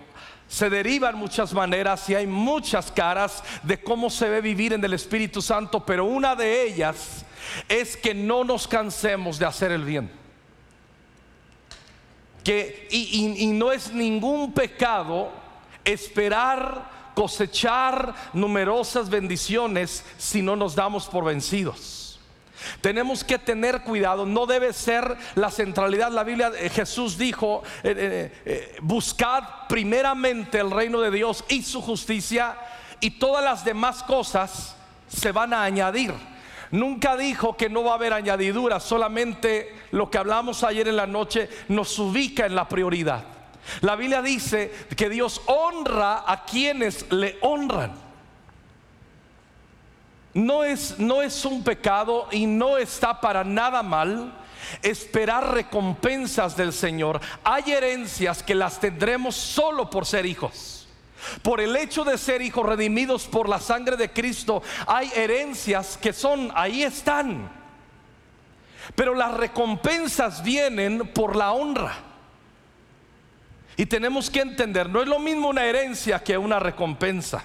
se 0.47 0.69
derivan 0.69 1.15
muchas 1.15 1.51
maneras 1.51 2.07
y 2.11 2.15
hay 2.15 2.27
muchas 2.27 2.91
caras 2.91 3.43
de 3.63 3.81
cómo 3.81 4.11
se 4.11 4.29
ve 4.29 4.39
vivir 4.39 4.73
en 4.73 4.85
el 4.85 4.93
Espíritu 4.93 5.41
Santo, 5.41 5.83
pero 5.83 6.05
una 6.05 6.35
de 6.35 6.63
ellas 6.67 7.25
es 7.67 7.97
que 7.97 8.13
no 8.13 8.43
nos 8.43 8.67
cansemos 8.67 9.39
de 9.39 9.47
hacer 9.47 9.71
el 9.71 9.83
bien. 9.83 10.11
Que, 12.43 12.87
y, 12.91 13.45
y 13.45 13.47
no 13.47 13.71
es 13.71 13.91
ningún 13.91 14.53
pecado 14.53 15.31
esperar 15.83 16.91
cosechar 17.15 18.13
numerosas 18.33 19.09
bendiciones 19.09 20.05
si 20.19 20.43
no 20.43 20.55
nos 20.55 20.75
damos 20.75 21.07
por 21.07 21.23
vencidos. 21.23 22.02
Tenemos 22.81 23.23
que 23.23 23.39
tener 23.39 23.81
cuidado, 23.81 24.25
no 24.25 24.45
debe 24.45 24.73
ser 24.73 25.17
la 25.35 25.49
centralidad. 25.49 26.11
La 26.11 26.23
Biblia, 26.23 26.51
eh, 26.57 26.69
Jesús 26.69 27.17
dijo, 27.17 27.63
eh, 27.83 28.31
eh, 28.45 28.75
buscad 28.81 29.43
primeramente 29.67 30.59
el 30.59 30.71
reino 30.71 31.01
de 31.01 31.11
Dios 31.11 31.43
y 31.49 31.63
su 31.63 31.81
justicia 31.81 32.55
y 32.99 33.11
todas 33.11 33.43
las 33.43 33.65
demás 33.65 34.03
cosas 34.03 34.75
se 35.07 35.31
van 35.31 35.53
a 35.53 35.63
añadir. 35.63 36.13
Nunca 36.71 37.15
dijo 37.15 37.55
que 37.55 37.69
no 37.69 37.83
va 37.83 37.91
a 37.91 37.95
haber 37.95 38.13
añadidura, 38.13 38.79
solamente 38.79 39.75
lo 39.91 40.09
que 40.09 40.17
hablamos 40.17 40.63
ayer 40.63 40.87
en 40.87 40.95
la 40.95 41.05
noche 41.05 41.47
nos 41.67 41.99
ubica 41.99 42.47
en 42.47 42.55
la 42.55 42.67
prioridad. 42.67 43.25
La 43.81 43.95
Biblia 43.95 44.21
dice 44.21 44.73
que 44.97 45.09
Dios 45.09 45.41
honra 45.45 46.23
a 46.25 46.45
quienes 46.45 47.11
le 47.11 47.37
honran. 47.41 47.93
No 50.33 50.63
es, 50.63 50.97
no 50.99 51.21
es 51.21 51.45
un 51.45 51.63
pecado 51.63 52.27
y 52.31 52.45
no 52.45 52.77
está 52.77 53.21
para 53.21 53.43
nada 53.43 53.83
mal 53.83 54.33
esperar 54.81 55.53
recompensas 55.53 56.55
del 56.55 56.73
Señor. 56.73 57.19
Hay 57.43 57.71
herencias 57.71 58.41
que 58.41 58.55
las 58.55 58.79
tendremos 58.79 59.35
solo 59.35 59.89
por 59.89 60.05
ser 60.05 60.25
hijos. 60.25 60.87
Por 61.41 61.61
el 61.61 61.75
hecho 61.75 62.03
de 62.03 62.17
ser 62.17 62.41
hijos 62.41 62.65
redimidos 62.65 63.27
por 63.27 63.47
la 63.47 63.59
sangre 63.59 63.95
de 63.95 64.11
Cristo, 64.11 64.61
hay 64.87 65.09
herencias 65.15 65.97
que 65.97 66.11
son, 66.11 66.51
ahí 66.55 66.83
están. 66.83 67.49
Pero 68.95 69.15
las 69.15 69.33
recompensas 69.33 70.43
vienen 70.43 71.07
por 71.13 71.35
la 71.35 71.53
honra. 71.53 71.93
Y 73.77 73.85
tenemos 73.85 74.29
que 74.29 74.41
entender, 74.41 74.89
no 74.89 75.01
es 75.01 75.07
lo 75.07 75.19
mismo 75.19 75.49
una 75.49 75.65
herencia 75.65 76.23
que 76.23 76.37
una 76.37 76.59
recompensa. 76.59 77.43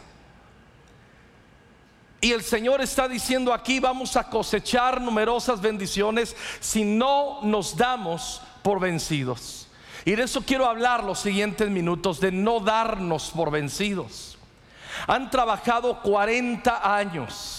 Y 2.21 2.33
el 2.33 2.43
Señor 2.43 2.81
está 2.81 3.07
diciendo 3.09 3.53
aquí, 3.53 3.79
vamos 3.79 4.17
a 4.17 4.25
cosechar 4.25 5.01
numerosas 5.01 5.61
bendiciones 5.61 6.35
si 6.59 6.85
no 6.85 7.41
nos 7.43 7.77
damos 7.77 8.43
por 8.63 8.81
vencidos. 8.81 9.69
Y 10.05 10.17
de 10.17 10.25
eso 10.25 10.43
quiero 10.43 10.67
hablar 10.67 11.05
los 11.05 11.21
siguientes 11.21 11.69
minutos, 11.71 12.19
de 12.19 12.33
no 12.33 12.61
darnos 12.61 13.31
por 13.31 13.51
vencidos. 13.51 14.37
Han 15.07 15.31
trabajado 15.31 16.01
40 16.03 16.97
años 16.97 17.58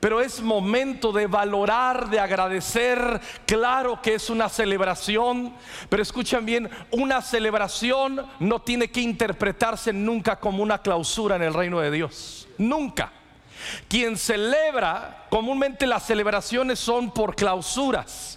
pero 0.00 0.20
es 0.20 0.40
momento 0.40 1.12
de 1.12 1.26
valorar, 1.26 2.10
de 2.10 2.20
agradecer. 2.20 3.20
Claro 3.46 4.00
que 4.02 4.14
es 4.14 4.30
una 4.30 4.48
celebración, 4.48 5.54
pero 5.88 6.02
escuchen 6.02 6.44
bien, 6.44 6.70
una 6.90 7.22
celebración 7.22 8.26
no 8.40 8.60
tiene 8.60 8.90
que 8.90 9.00
interpretarse 9.00 9.92
nunca 9.92 10.36
como 10.36 10.62
una 10.62 10.78
clausura 10.78 11.36
en 11.36 11.42
el 11.42 11.54
reino 11.54 11.80
de 11.80 11.90
Dios. 11.90 12.48
Nunca. 12.58 13.12
Quien 13.88 14.16
celebra, 14.16 15.26
comúnmente 15.30 15.86
las 15.86 16.04
celebraciones 16.04 16.78
son 16.78 17.10
por 17.10 17.34
clausuras. 17.34 18.35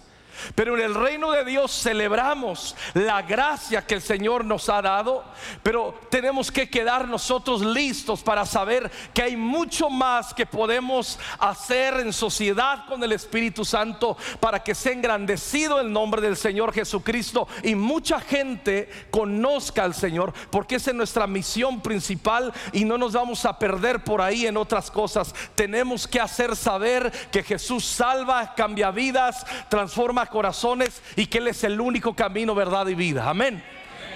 Pero 0.56 0.76
en 0.78 0.84
el 0.84 0.96
reino 0.96 1.32
de 1.32 1.46
Dios 1.46 1.72
celebramos 1.72 2.76
la 2.94 3.22
gracia 3.22 3.86
que 3.86 3.96
el 3.96 4.02
Señor 4.02 4.46
nos 4.46 4.70
ha 4.70 4.82
dado, 4.82 5.24
pero 5.64 6.00
tenemos 6.10 6.52
que 6.52 6.70
quedar 6.70 7.08
nosotros 7.08 7.62
listos 7.62 8.22
para 8.22 8.46
saber 8.46 8.92
que 9.14 9.24
hay 9.24 9.36
mucho 9.36 9.90
más 9.90 10.34
que 10.34 10.46
podemos 10.46 11.20
hacer 11.40 12.00
en 12.00 12.14
sociedad 12.14 12.86
con 12.88 13.04
el 13.04 13.12
Espíritu 13.12 13.66
Santo 13.66 14.18
para 14.40 14.64
que 14.64 14.76
sea 14.76 14.94
engrandecido 14.94 15.80
el 15.80 15.92
nombre 15.92 16.22
del 16.22 16.38
Señor 16.38 16.74
Jesucristo 16.74 17.48
y 17.64 17.76
mucha 17.76 18.20
gente 18.20 18.90
conozca 19.12 19.84
al 19.84 19.94
Señor, 19.94 20.34
porque 20.52 20.76
esa 20.76 20.92
es 20.92 20.96
nuestra 20.96 21.28
misión 21.28 21.82
principal 21.82 22.54
y 22.74 22.86
no 22.86 22.98
nos 22.98 23.14
vamos 23.14 23.46
a 23.46 23.58
perder 23.58 24.04
por 24.04 24.22
ahí 24.22 24.46
en 24.46 24.58
otras 24.58 24.92
cosas. 24.92 25.34
Tenemos 25.56 26.08
que 26.08 26.20
hacer 26.20 26.56
saber 26.56 27.12
que 27.32 27.44
Jesús 27.44 27.86
salva, 27.86 28.54
cambia 28.56 28.92
vidas, 28.92 29.46
transforma 29.70 30.26
corazones 30.30 31.02
y 31.16 31.26
que 31.26 31.40
Él 31.40 31.48
es 31.48 31.64
el 31.64 31.80
único 31.80 32.16
camino, 32.16 32.56
verdad 32.56 32.88
y 32.88 32.96
vida. 32.96 33.30
Amén. 33.30 33.64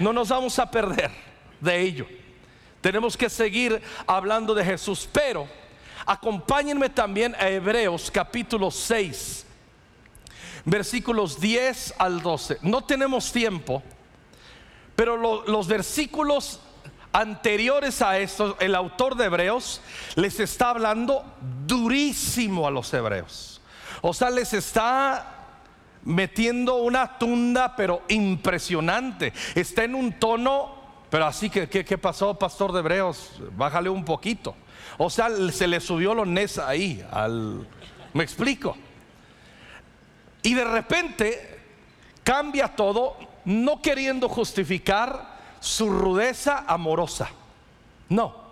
No 0.00 0.12
nos 0.12 0.28
vamos 0.28 0.58
a 0.58 0.70
perder 0.70 1.10
de 1.60 1.80
ello. 1.80 2.06
Tenemos 2.80 3.16
que 3.16 3.30
seguir 3.30 3.80
hablando 4.06 4.54
de 4.54 4.64
Jesús, 4.64 5.08
pero 5.10 5.48
acompáñenme 6.04 6.90
también 6.90 7.34
a 7.36 7.48
Hebreos 7.48 8.10
capítulo 8.10 8.70
6, 8.70 9.46
versículos 10.64 11.40
10 11.40 11.94
al 11.98 12.20
12. 12.20 12.58
No 12.62 12.82
tenemos 12.84 13.32
tiempo, 13.32 13.82
pero 14.94 15.44
los 15.46 15.66
versículos 15.66 16.60
anteriores 17.14 18.02
a 18.02 18.18
esto, 18.18 18.56
el 18.58 18.74
autor 18.74 19.14
de 19.16 19.26
Hebreos 19.26 19.80
les 20.16 20.40
está 20.40 20.70
hablando 20.70 21.24
durísimo 21.64 22.66
a 22.66 22.70
los 22.70 22.92
hebreos. 22.92 23.60
O 24.02 24.12
sea, 24.12 24.30
les 24.30 24.52
está 24.52 25.33
metiendo 26.04 26.76
una 26.76 27.18
tunda, 27.18 27.74
pero 27.76 28.02
impresionante. 28.08 29.32
Está 29.54 29.84
en 29.84 29.94
un 29.94 30.12
tono, 30.18 30.74
pero 31.10 31.26
así 31.26 31.50
que, 31.50 31.68
¿qué, 31.68 31.98
pasó, 31.98 32.38
pastor 32.38 32.72
de 32.72 32.80
Hebreos? 32.80 33.32
Bájale 33.56 33.88
un 33.88 34.04
poquito. 34.04 34.54
O 34.98 35.10
sea, 35.10 35.28
se 35.50 35.66
le 35.66 35.80
subió 35.80 36.14
lo 36.14 36.24
nes 36.24 36.58
ahí, 36.58 37.04
al, 37.10 37.66
me 38.12 38.22
explico. 38.22 38.76
Y 40.42 40.54
de 40.54 40.64
repente 40.64 41.60
cambia 42.22 42.68
todo, 42.68 43.16
no 43.44 43.80
queriendo 43.80 44.28
justificar 44.28 45.38
su 45.60 45.88
rudeza 45.88 46.64
amorosa. 46.66 47.30
No. 48.08 48.43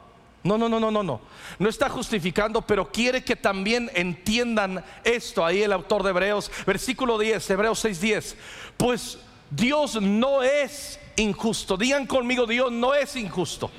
No, 0.45 0.59
no, 0.59 0.69
no, 0.69 0.81
no, 0.81 0.91
no, 0.91 1.03
no. 1.03 1.21
No 1.59 1.69
está 1.69 1.89
justificando, 1.89 2.63
pero 2.63 2.91
quiere 2.91 3.23
que 3.23 3.37
también 3.37 3.91
entiendan 3.95 4.85
esto. 5.05 5.45
Ahí 5.45 5.63
el 5.63 5.73
autor 5.73 6.03
de 6.03 6.11
Hebreos, 6.11 6.51
versículo 6.67 7.19
10, 7.19 7.51
Hebreos 7.51 7.85
6:10. 7.85 8.35
Pues 8.77 9.19
Dios 9.51 10.01
no 10.01 10.43
es 10.43 10.99
injusto. 11.17 11.77
Digan 11.77 12.07
conmigo, 12.07 12.47
Dios 12.47 12.73
no 12.73 12.95
es 12.95 13.15
injusto. 13.17 13.71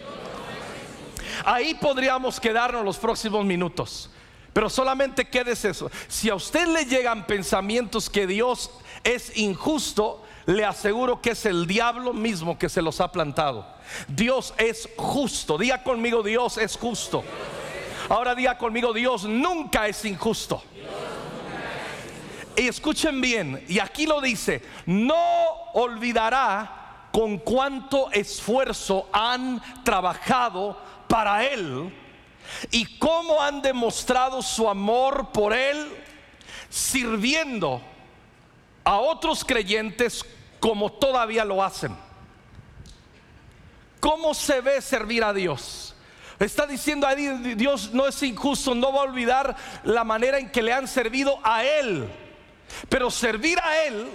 Ahí 1.44 1.74
podríamos 1.74 2.40
quedarnos 2.40 2.86
los 2.86 2.98
próximos 2.98 3.44
minutos. 3.44 4.10
Pero 4.54 4.70
solamente 4.70 5.28
quedes 5.28 5.66
eso. 5.66 5.90
Si 6.08 6.30
a 6.30 6.36
usted 6.36 6.68
le 6.68 6.86
llegan 6.86 7.26
pensamientos 7.26 8.10
que 8.10 8.28
Dios 8.28 8.70
es 9.04 9.36
injusto, 9.36 10.24
le 10.46 10.64
aseguro 10.64 11.22
que 11.22 11.32
es 11.32 11.46
el 11.46 11.66
diablo 11.66 12.14
mismo 12.14 12.58
que 12.58 12.70
se 12.70 12.82
los 12.82 13.02
ha 13.02 13.12
plantado. 13.12 13.73
Dios 14.08 14.54
es 14.58 14.90
justo. 14.98 15.58
Diga 15.58 15.84
conmigo, 15.84 16.24
Dios 16.24 16.58
es 16.58 16.78
justo. 16.78 17.24
Ahora 18.10 18.36
diga 18.36 18.58
conmigo, 18.58 18.94
Dios 18.94 19.24
nunca 19.26 19.88
es 19.88 20.04
injusto. 20.06 20.62
Y 22.56 22.68
escuchen 22.68 23.20
bien, 23.20 23.64
y 23.68 23.80
aquí 23.80 24.06
lo 24.06 24.22
dice, 24.22 24.62
no 24.86 25.16
olvidará 25.74 27.08
con 27.12 27.40
cuánto 27.40 28.12
esfuerzo 28.12 29.10
han 29.12 29.62
trabajado 29.84 30.78
para 31.08 31.46
Él 31.46 31.92
y 32.72 32.98
cómo 33.00 33.42
han 33.42 33.62
demostrado 33.62 34.42
su 34.42 34.70
amor 34.70 35.32
por 35.32 35.54
Él 35.54 35.92
sirviendo 36.70 37.82
a 38.84 38.98
otros 38.98 39.46
creyentes 39.46 40.26
como 40.60 40.92
todavía 40.92 41.46
lo 41.46 41.64
hacen. 41.64 41.96
¿Cómo 44.04 44.34
se 44.34 44.60
ve 44.60 44.82
servir 44.82 45.24
a 45.24 45.32
Dios? 45.32 45.96
Está 46.38 46.68
diciendo 46.68 47.08
a 47.08 47.16
Dios 47.16 47.94
no 47.94 48.06
es 48.06 48.22
injusto, 48.22 48.76
no 48.76 48.92
va 48.92 49.00
a 49.00 49.04
olvidar 49.04 49.56
la 49.86 50.04
manera 50.04 50.38
en 50.40 50.50
que 50.50 50.62
le 50.62 50.74
han 50.74 50.90
servido 50.90 51.40
a 51.42 51.64
Él. 51.64 52.10
Pero 52.90 53.10
servir 53.10 53.58
a 53.62 53.86
Él 53.86 54.10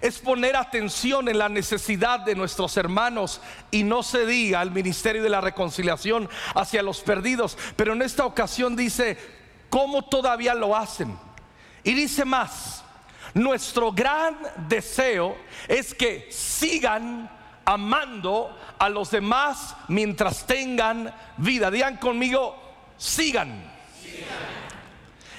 es 0.00 0.18
poner 0.18 0.56
atención 0.56 1.28
en 1.28 1.36
la 1.36 1.50
necesidad 1.50 2.20
de 2.20 2.34
nuestros 2.34 2.74
hermanos 2.78 3.42
y 3.70 3.82
no 3.82 4.02
se 4.02 4.24
diga 4.24 4.60
al 4.60 4.70
ministerio 4.70 5.22
de 5.22 5.28
la 5.28 5.42
reconciliación 5.42 6.30
hacia 6.54 6.82
los 6.82 7.02
perdidos. 7.02 7.58
Pero 7.76 7.92
en 7.92 8.00
esta 8.00 8.24
ocasión 8.24 8.74
dice, 8.74 9.18
¿cómo 9.68 10.06
todavía 10.06 10.54
lo 10.54 10.74
hacen? 10.74 11.18
Y 11.82 11.92
dice 11.92 12.24
más, 12.24 12.82
nuestro 13.34 13.92
gran 13.92 14.38
deseo 14.68 15.36
es 15.68 15.92
que 15.92 16.28
sigan 16.30 17.28
amando 17.64 18.56
a 18.78 18.88
los 18.88 19.10
demás 19.10 19.74
mientras 19.88 20.46
tengan 20.46 21.14
vida. 21.36 21.70
Digan 21.70 21.96
conmigo, 21.96 22.56
sigan. 22.96 23.72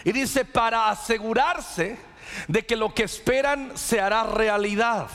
Y 0.04 0.12
dice, 0.12 0.46
para 0.46 0.90
asegurarse 0.90 1.98
de 2.48 2.66
que 2.66 2.76
lo 2.76 2.94
que 2.94 3.04
esperan 3.04 3.72
se 3.76 4.00
hará 4.00 4.24
realidad. 4.24 5.08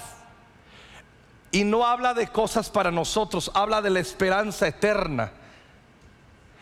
Y 1.53 1.65
no 1.65 1.87
habla 1.87 2.15
de 2.15 2.29
cosas 2.29 2.71
para 2.71 2.91
nosotros, 2.91 3.51
habla 3.55 3.83
de 3.83 3.91
la 3.91 4.01
esperanza 4.01 4.69
eterna. 4.69 5.33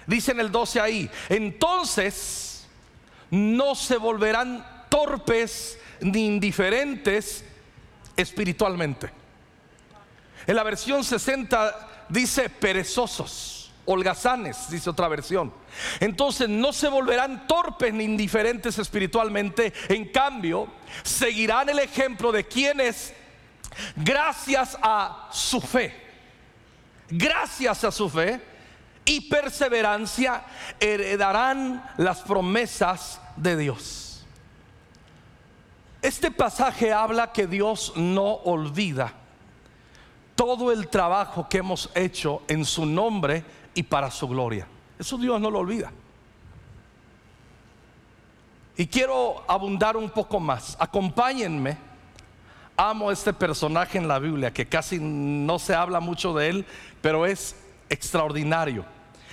Dice 0.07 0.33
en 0.33 0.41
el 0.41 0.51
12 0.51 0.81
ahí, 0.81 1.11
entonces 1.29 2.67
no 3.31 3.75
se 3.75 3.99
volverán 3.99 4.65
torpes 4.89 5.79
ni 6.01 6.27
indiferentes 6.27 7.45
espiritualmente. 8.17 9.18
En 10.49 10.57
la 10.57 10.63
versión 10.63 11.05
60 11.05 12.07
dice 12.09 12.49
perezosos, 12.49 13.71
holgazanes, 13.85 14.71
dice 14.71 14.89
otra 14.89 15.07
versión. 15.07 15.53
Entonces 16.01 16.49
no 16.49 16.73
se 16.73 16.89
volverán 16.89 17.47
torpes 17.47 17.93
ni 17.93 18.05
indiferentes 18.05 18.79
espiritualmente, 18.79 19.75
en 19.91 20.11
cambio 20.11 20.67
seguirán 21.03 21.69
el 21.69 21.79
ejemplo 21.81 22.33
de 22.33 22.47
quienes, 22.47 23.13
gracias 23.95 24.79
a 24.81 25.29
su 25.31 25.61
fe, 25.61 25.95
gracias 27.11 27.85
a 27.85 27.93
su 27.93 28.09
fe 28.09 28.41
y 29.05 29.29
perseverancia, 29.29 30.45
heredarán 30.81 31.93
las 31.99 32.21
promesas 32.21 33.21
de 33.37 33.55
Dios. 33.55 34.25
Este 36.01 36.31
pasaje 36.31 36.91
habla 36.91 37.33
que 37.33 37.47
Dios 37.47 37.93
no 37.97 38.33
olvida 38.33 39.13
todo 40.39 40.71
el 40.71 40.87
trabajo 40.87 41.49
que 41.49 41.59
hemos 41.59 41.91
hecho 41.97 42.43
en 42.47 42.65
su 42.65 42.87
nombre 42.87 43.43
y 43.75 43.83
para 43.83 44.09
su 44.09 44.29
gloria. 44.29 44.69
Eso 44.97 45.19
Dios 45.19 45.41
no 45.41 45.51
lo 45.51 45.59
olvida. 45.59 45.91
Y 48.77 48.87
quiero 48.87 49.43
abundar 49.49 49.97
un 49.97 50.09
poco 50.09 50.39
más. 50.39 50.77
Acompáñenme. 50.79 51.77
Amo 52.77 53.11
este 53.11 53.33
personaje 53.33 53.99
en 53.99 54.07
la 54.07 54.21
Biblia 54.21 54.53
que 54.53 54.69
casi 54.69 55.01
no 55.01 55.59
se 55.59 55.75
habla 55.75 55.99
mucho 55.99 56.33
de 56.33 56.51
él, 56.51 56.67
pero 57.03 57.27
es 57.27 57.57
extraordinario. 57.91 58.85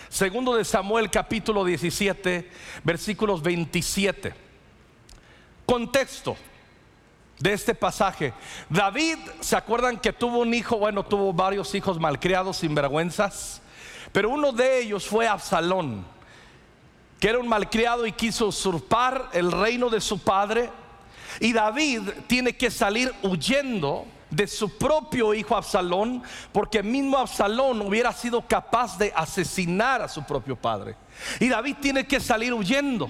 Segundo 0.09 0.55
de 0.55 0.65
Samuel 0.65 1.11
capítulo 1.11 1.63
17, 1.65 2.49
versículos 2.83 3.43
27. 3.43 4.33
Contexto 5.67 6.35
de 7.39 7.53
este 7.53 7.75
pasaje. 7.75 8.33
David, 8.69 9.17
¿se 9.39 9.55
acuerdan 9.55 9.97
que 9.97 10.13
tuvo 10.13 10.39
un 10.39 10.53
hijo? 10.53 10.77
Bueno, 10.77 11.03
tuvo 11.03 11.33
varios 11.33 11.73
hijos 11.75 11.99
malcriados, 11.99 12.57
sinvergüenzas, 12.57 13.61
pero 14.11 14.29
uno 14.29 14.51
de 14.51 14.81
ellos 14.81 15.05
fue 15.05 15.27
Absalón. 15.27 16.05
que 17.19 17.29
era 17.29 17.39
un 17.39 17.47
malcriado 17.47 18.05
y 18.05 18.11
quiso 18.11 18.47
usurpar 18.47 19.29
el 19.33 19.51
reino 19.51 19.89
de 19.89 20.01
su 20.01 20.19
padre. 20.19 20.69
Y 21.39 21.53
David 21.53 22.01
tiene 22.27 22.55
que 22.55 22.69
salir 22.69 23.13
huyendo 23.23 24.05
de 24.35 24.47
su 24.47 24.77
propio 24.77 25.33
hijo 25.33 25.55
Absalón, 25.55 26.21
porque 26.51 26.83
mismo 26.83 27.17
Absalón 27.17 27.81
hubiera 27.81 28.11
sido 28.11 28.41
capaz 28.41 28.97
de 28.97 29.13
asesinar 29.15 30.01
a 30.01 30.07
su 30.07 30.23
propio 30.23 30.55
padre. 30.55 30.95
Y 31.39 31.47
David 31.47 31.77
tiene 31.81 32.05
que 32.05 32.19
salir 32.19 32.53
huyendo, 32.53 33.09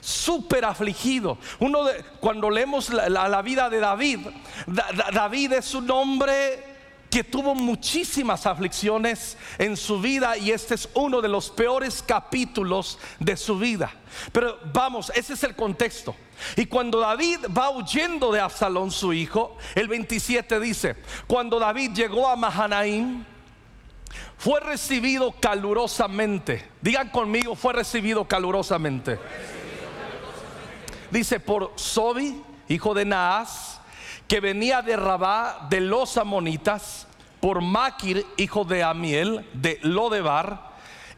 súper 0.00 0.64
afligido. 0.64 1.38
Uno 1.60 1.84
de, 1.84 2.04
cuando 2.20 2.50
leemos 2.50 2.90
la, 2.90 3.42
vida 3.42 3.70
de 3.70 3.78
David, 3.78 4.20
David 4.66 5.52
es 5.52 5.74
un 5.74 5.90
hombre 5.90 6.73
que 7.14 7.22
tuvo 7.22 7.54
muchísimas 7.54 8.44
aflicciones 8.44 9.36
en 9.58 9.76
su 9.76 10.00
vida 10.00 10.36
y 10.36 10.50
este 10.50 10.74
es 10.74 10.88
uno 10.94 11.22
de 11.22 11.28
los 11.28 11.48
peores 11.48 12.02
capítulos 12.02 12.98
de 13.20 13.36
su 13.36 13.56
vida. 13.56 13.92
Pero 14.32 14.58
vamos, 14.72 15.12
ese 15.14 15.34
es 15.34 15.44
el 15.44 15.54
contexto. 15.54 16.16
Y 16.56 16.66
cuando 16.66 16.98
David 16.98 17.38
va 17.56 17.70
huyendo 17.70 18.32
de 18.32 18.40
Absalón, 18.40 18.90
su 18.90 19.12
hijo, 19.12 19.56
el 19.76 19.86
27 19.86 20.58
dice, 20.58 20.96
cuando 21.28 21.60
David 21.60 21.92
llegó 21.92 22.28
a 22.28 22.34
Mahanaim, 22.34 23.24
fue 24.36 24.58
recibido 24.58 25.30
calurosamente. 25.40 26.68
Digan 26.80 27.10
conmigo, 27.10 27.54
fue 27.54 27.74
recibido 27.74 28.26
calurosamente. 28.26 29.20
Dice 31.12 31.38
por 31.38 31.74
Sobi, 31.76 32.42
hijo 32.66 32.92
de 32.92 33.04
Naas, 33.04 33.80
que 34.28 34.40
venía 34.40 34.82
de 34.82 34.96
Rabá 34.96 35.66
de 35.68 35.80
los 35.80 36.16
amonitas, 36.16 37.06
por 37.40 37.60
Maquir, 37.60 38.24
hijo 38.38 38.64
de 38.64 38.82
Amiel, 38.82 39.46
de 39.52 39.78
Lodebar. 39.82 40.72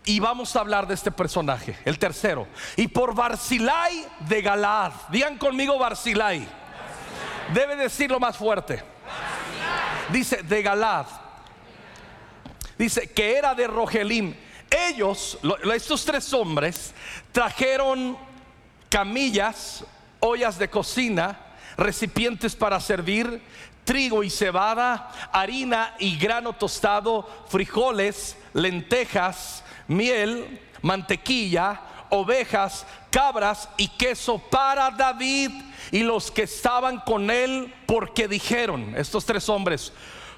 Y 0.04 0.20
vamos 0.20 0.54
a 0.56 0.60
hablar 0.60 0.86
de 0.86 0.94
este 0.94 1.10
personaje, 1.10 1.76
el 1.84 1.98
tercero. 1.98 2.46
Y 2.76 2.88
por 2.88 3.14
Barzilai 3.14 4.06
de 4.20 4.42
Galaad. 4.42 4.92
Digan 5.10 5.38
conmigo 5.38 5.78
Barzilai. 5.78 6.46
Debe 7.52 7.76
decirlo 7.76 8.18
más 8.18 8.36
fuerte. 8.36 8.82
Dice 10.10 10.42
de 10.42 10.62
Galaad. 10.62 11.06
Dice 12.78 13.10
que 13.12 13.36
era 13.36 13.54
de 13.54 13.66
Rogelim. 13.66 14.34
Ellos, 14.68 15.38
estos 15.72 16.04
tres 16.04 16.32
hombres, 16.32 16.92
trajeron 17.32 18.16
camillas, 18.88 19.84
ollas 20.20 20.58
de 20.58 20.68
cocina, 20.68 21.38
recipientes 21.76 22.56
para 22.56 22.80
servir, 22.80 23.42
trigo 23.84 24.22
y 24.22 24.30
cebada, 24.30 25.12
harina 25.32 25.94
y 25.98 26.18
grano 26.18 26.52
tostado, 26.52 27.28
frijoles, 27.48 28.36
lentejas, 28.52 29.62
miel, 29.88 30.60
mantequilla, 30.82 31.80
ovejas, 32.10 32.86
cabras 33.10 33.68
y 33.76 33.88
queso 33.88 34.38
para 34.38 34.90
David 34.90 35.50
y 35.90 36.00
los 36.00 36.30
que 36.30 36.42
estaban 36.42 37.00
con 37.00 37.30
él, 37.30 37.72
porque 37.86 38.28
dijeron, 38.28 38.94
estos 38.96 39.24
tres 39.24 39.48
hombres, 39.48 39.92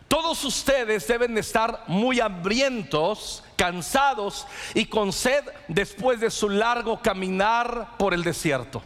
todos 0.08 0.42
ustedes 0.44 1.06
deben 1.06 1.34
de 1.34 1.40
estar 1.40 1.84
muy 1.86 2.20
hambrientos, 2.20 3.44
cansados 3.56 4.46
y 4.74 4.86
con 4.86 5.12
sed 5.12 5.44
después 5.68 6.20
de 6.20 6.30
su 6.30 6.48
largo 6.48 7.00
caminar 7.02 7.96
por 7.98 8.14
el 8.14 8.22
desierto. 8.22 8.82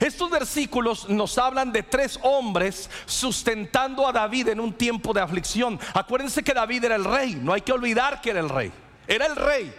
Estos 0.00 0.30
versículos 0.30 1.08
nos 1.08 1.38
hablan 1.38 1.72
de 1.72 1.82
tres 1.82 2.18
hombres 2.22 2.88
sustentando 3.06 4.06
a 4.06 4.12
David 4.12 4.48
en 4.48 4.60
un 4.60 4.72
tiempo 4.72 5.12
de 5.12 5.20
aflicción. 5.20 5.78
Acuérdense 5.94 6.42
que 6.42 6.54
David 6.54 6.84
era 6.84 6.96
el 6.96 7.04
rey, 7.04 7.34
no 7.34 7.52
hay 7.52 7.60
que 7.62 7.72
olvidar 7.72 8.20
que 8.20 8.30
era 8.30 8.40
el 8.40 8.48
rey, 8.48 8.72
era 9.06 9.26
el 9.26 9.36
rey. 9.36 9.74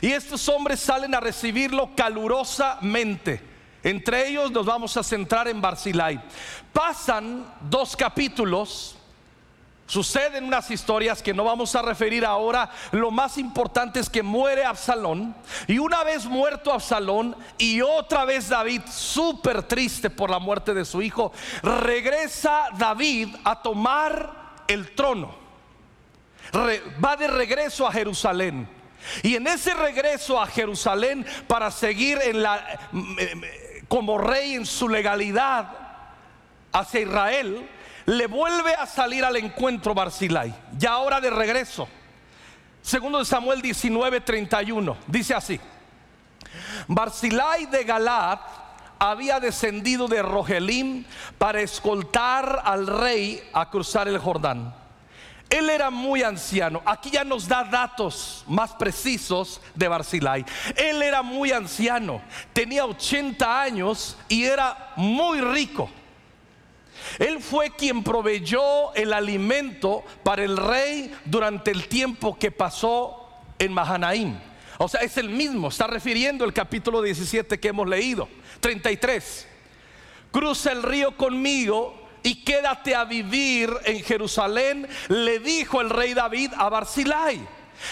Y 0.00 0.12
estos 0.12 0.48
hombres 0.48 0.80
salen 0.80 1.14
a 1.14 1.20
recibirlo 1.20 1.90
calurosamente. 1.94 3.40
Entre 3.82 4.28
ellos 4.28 4.50
nos 4.50 4.66
vamos 4.66 4.96
a 4.96 5.02
centrar 5.02 5.48
en 5.48 5.60
Barzilai. 5.60 6.20
Pasan 6.72 7.46
dos 7.60 7.94
capítulos 7.94 8.96
Suceden 9.86 10.44
unas 10.44 10.68
historias 10.72 11.22
que 11.22 11.32
no 11.32 11.44
vamos 11.44 11.76
a 11.76 11.82
referir 11.82 12.26
ahora. 12.26 12.68
Lo 12.90 13.12
más 13.12 13.38
importante 13.38 14.00
es 14.00 14.10
que 14.10 14.22
muere 14.22 14.64
Absalón. 14.64 15.34
Y 15.68 15.78
una 15.78 16.02
vez 16.02 16.24
muerto 16.24 16.72
Absalón 16.72 17.36
y 17.56 17.80
otra 17.80 18.24
vez 18.24 18.48
David, 18.48 18.82
súper 18.90 19.62
triste 19.62 20.10
por 20.10 20.28
la 20.28 20.40
muerte 20.40 20.74
de 20.74 20.84
su 20.84 21.02
hijo, 21.02 21.32
regresa 21.62 22.68
David 22.76 23.36
a 23.44 23.62
tomar 23.62 24.64
el 24.66 24.92
trono. 24.94 25.34
va 27.04 27.16
de 27.16 27.28
regreso 27.28 27.86
a 27.86 27.92
Jerusalén. 27.92 28.68
Y 29.22 29.36
en 29.36 29.46
ese 29.46 29.72
regreso 29.74 30.40
a 30.40 30.46
Jerusalén 30.46 31.24
para 31.46 31.70
seguir 31.70 32.18
en 32.22 32.42
la, 32.42 32.80
como 33.86 34.18
rey 34.18 34.54
en 34.54 34.66
su 34.66 34.88
legalidad 34.88 35.68
hacia 36.72 37.00
Israel, 37.00 37.68
le 38.06 38.26
vuelve 38.28 38.74
a 38.74 38.86
salir 38.86 39.24
al 39.24 39.36
encuentro 39.36 39.92
Barzilai, 39.94 40.54
ya 40.78 40.92
ahora 40.92 41.20
de 41.20 41.30
regreso. 41.30 41.88
Segundo 42.80 43.18
de 43.18 43.24
Samuel 43.24 43.60
19, 43.60 44.20
31, 44.20 44.96
dice 45.08 45.34
así: 45.34 45.60
Barzilai 46.86 47.66
de 47.66 47.82
Galad 47.82 48.38
había 48.98 49.40
descendido 49.40 50.06
de 50.06 50.22
Rogelim 50.22 51.04
para 51.36 51.60
escoltar 51.60 52.62
al 52.64 52.86
rey 52.86 53.42
a 53.52 53.68
cruzar 53.70 54.06
el 54.06 54.18
Jordán. 54.18 54.72
Él 55.50 55.70
era 55.70 55.90
muy 55.90 56.22
anciano. 56.22 56.82
Aquí 56.84 57.10
ya 57.10 57.22
nos 57.22 57.46
da 57.46 57.62
datos 57.64 58.44
más 58.48 58.72
precisos 58.72 59.60
de 59.74 59.86
Barzilai. 59.86 60.44
Él 60.76 61.02
era 61.02 61.22
muy 61.22 61.52
anciano, 61.52 62.20
tenía 62.52 62.84
80 62.84 63.62
años 63.62 64.16
y 64.28 64.44
era 64.44 64.92
muy 64.96 65.40
rico. 65.40 65.90
Él 67.18 67.40
fue 67.40 67.70
quien 67.70 68.02
proveyó 68.02 68.94
el 68.94 69.12
alimento 69.12 70.04
para 70.22 70.44
el 70.44 70.56
rey 70.56 71.12
durante 71.24 71.70
el 71.70 71.88
tiempo 71.88 72.38
que 72.38 72.50
pasó 72.50 73.28
en 73.58 73.72
Mahanaim. 73.72 74.38
O 74.78 74.88
sea, 74.88 75.00
es 75.00 75.16
el 75.16 75.30
mismo, 75.30 75.68
está 75.68 75.86
refiriendo 75.86 76.44
el 76.44 76.52
capítulo 76.52 77.00
17 77.00 77.58
que 77.58 77.68
hemos 77.68 77.88
leído. 77.88 78.28
33. 78.60 79.48
Cruza 80.30 80.72
el 80.72 80.82
río 80.82 81.16
conmigo 81.16 82.08
y 82.22 82.42
quédate 82.44 82.94
a 82.94 83.04
vivir 83.04 83.70
en 83.84 84.02
Jerusalén, 84.02 84.86
le 85.08 85.38
dijo 85.38 85.80
el 85.80 85.90
rey 85.90 86.12
David 86.12 86.52
a 86.58 86.68
Barzilai. 86.68 87.40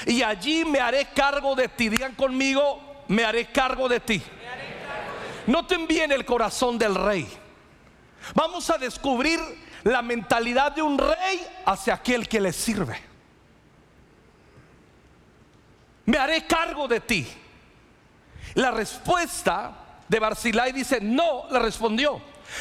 Y 0.06 0.22
allí 0.22 0.64
me 0.64 0.80
haré 0.80 1.08
cargo 1.14 1.54
de 1.54 1.68
ti. 1.68 1.88
Digan 1.88 2.14
conmigo, 2.14 3.04
me 3.08 3.24
haré 3.24 3.46
cargo 3.46 3.88
de 3.88 4.00
ti. 4.00 4.22
No 5.46 5.66
te 5.66 5.74
envíen 5.74 6.12
el 6.12 6.24
corazón 6.24 6.78
del 6.78 6.94
rey 6.94 7.28
Vamos 8.34 8.70
a 8.70 8.78
descubrir 8.78 9.40
la 9.82 10.00
mentalidad 10.00 10.72
de 10.72 10.82
un 10.82 10.98
rey 10.98 11.46
hacia 11.66 11.94
aquel 11.94 12.28
que 12.28 12.40
le 12.40 12.52
sirve. 12.52 12.98
Me 16.06 16.16
haré 16.18 16.46
cargo 16.46 16.88
de 16.88 17.00
ti. 17.00 17.26
La 18.54 18.70
respuesta 18.70 19.72
de 20.08 20.18
Barzilai 20.18 20.72
dice, 20.72 21.00
no, 21.00 21.44
le 21.50 21.58
respondió. 21.58 22.20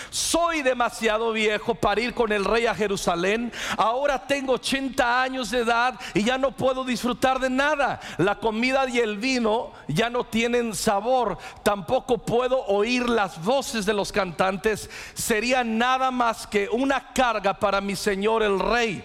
Soy 0.09 0.61
demasiado 0.61 1.31
viejo 1.31 1.75
para 1.75 2.01
ir 2.01 2.13
con 2.13 2.31
el 2.31 2.45
rey 2.45 2.65
a 2.65 2.75
Jerusalén. 2.75 3.51
Ahora 3.77 4.25
tengo 4.25 4.53
80 4.53 5.21
años 5.21 5.51
de 5.51 5.59
edad 5.59 5.99
y 6.13 6.23
ya 6.23 6.37
no 6.37 6.51
puedo 6.51 6.83
disfrutar 6.83 7.39
de 7.39 7.49
nada. 7.49 7.99
La 8.17 8.39
comida 8.39 8.87
y 8.89 8.99
el 8.99 9.17
vino 9.17 9.71
ya 9.87 10.09
no 10.09 10.23
tienen 10.23 10.75
sabor. 10.75 11.37
Tampoco 11.63 12.19
puedo 12.19 12.65
oír 12.65 13.07
las 13.09 13.43
voces 13.43 13.85
de 13.85 13.93
los 13.93 14.11
cantantes. 14.11 14.89
Sería 15.13 15.63
nada 15.63 16.11
más 16.11 16.47
que 16.47 16.69
una 16.69 17.13
carga 17.13 17.53
para 17.53 17.81
mi 17.81 17.95
señor 17.95 18.43
el 18.43 18.59
rey. 18.59 19.03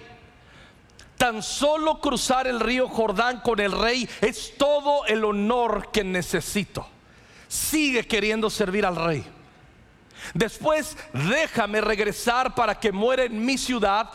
Tan 1.16 1.42
solo 1.42 2.01
cruzar 2.01 2.46
el 2.46 2.61
río 2.61 2.88
Jordán 2.88 3.40
con 3.40 3.59
el 3.59 3.72
rey 3.72 4.09
es 4.20 4.55
todo 4.57 5.05
el 5.07 5.24
honor 5.24 5.90
que 5.90 6.05
necesito. 6.05 6.87
Sigue 7.48 8.07
queriendo 8.07 8.48
servir 8.51 8.87
al 8.87 8.94
rey. 8.94 9.27
Después 10.35 10.96
déjame 11.12 11.81
regresar 11.81 12.54
para 12.54 12.78
que 12.78 12.92
muera 12.92 13.24
en 13.24 13.44
mi 13.44 13.59
ciudad 13.59 14.11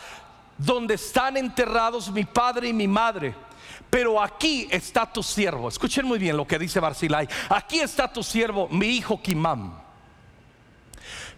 donde 0.58 0.94
están 0.94 1.36
enterrados 1.36 2.10
mi 2.10 2.24
padre 2.24 2.68
y 2.68 2.72
mi 2.72 2.88
madre. 2.88 3.34
Pero 3.90 4.20
aquí 4.20 4.68
está 4.70 5.10
tu 5.10 5.22
siervo. 5.22 5.68
Escuchen 5.68 6.06
muy 6.06 6.18
bien 6.18 6.36
lo 6.36 6.46
que 6.46 6.58
dice 6.58 6.80
Barzilai. 6.80 7.28
Aquí 7.48 7.80
está 7.80 8.12
tu 8.12 8.22
siervo, 8.22 8.68
mi 8.68 8.86
hijo 8.86 9.20
Kimam. 9.20 9.74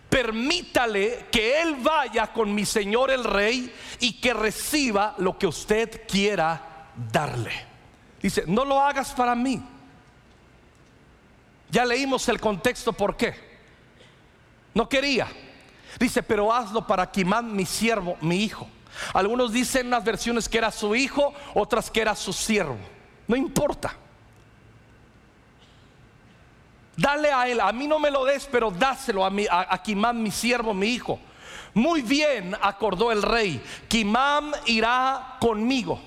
Permítale 0.08 1.26
que 1.30 1.60
él 1.60 1.76
vaya 1.76 2.32
con 2.32 2.54
mi 2.54 2.64
señor 2.64 3.10
el 3.10 3.24
rey 3.24 3.74
y 4.00 4.20
que 4.20 4.32
reciba 4.32 5.14
lo 5.18 5.36
que 5.36 5.46
usted 5.46 6.06
quiera 6.06 6.88
darle. 7.12 7.52
Dice, 8.22 8.44
no 8.46 8.64
lo 8.64 8.80
hagas 8.80 9.12
para 9.12 9.34
mí. 9.34 9.62
Ya 11.70 11.84
leímos 11.84 12.28
el 12.28 12.40
contexto 12.40 12.92
por 12.92 13.16
qué. 13.16 13.45
No 14.76 14.90
quería. 14.90 15.26
Dice, 15.98 16.22
pero 16.22 16.52
hazlo 16.52 16.86
para 16.86 17.10
Kimán, 17.10 17.56
mi 17.56 17.64
siervo, 17.64 18.18
mi 18.20 18.44
hijo. 18.44 18.68
Algunos 19.14 19.50
dicen 19.50 19.86
en 19.86 19.90
las 19.92 20.04
versiones 20.04 20.50
que 20.50 20.58
era 20.58 20.70
su 20.70 20.94
hijo, 20.94 21.32
otras 21.54 21.90
que 21.90 22.02
era 22.02 22.14
su 22.14 22.30
siervo. 22.34 22.76
No 23.26 23.36
importa. 23.36 23.96
Dale 26.94 27.32
a 27.32 27.48
él, 27.48 27.58
a 27.58 27.72
mí 27.72 27.86
no 27.86 27.98
me 27.98 28.10
lo 28.10 28.26
des, 28.26 28.46
pero 28.52 28.70
dáselo 28.70 29.24
a, 29.24 29.30
mi, 29.30 29.46
a, 29.50 29.82
Kimam, 29.82 30.22
mi 30.22 30.30
siervo, 30.30 30.74
mi 30.74 30.88
hijo. 30.88 31.18
Muy 31.72 32.02
bien, 32.02 32.54
acordó 32.60 33.10
el 33.10 33.22
rey, 33.22 33.62
Kimam 33.88 34.52
irá 34.66 35.38
conmigo 35.40 35.98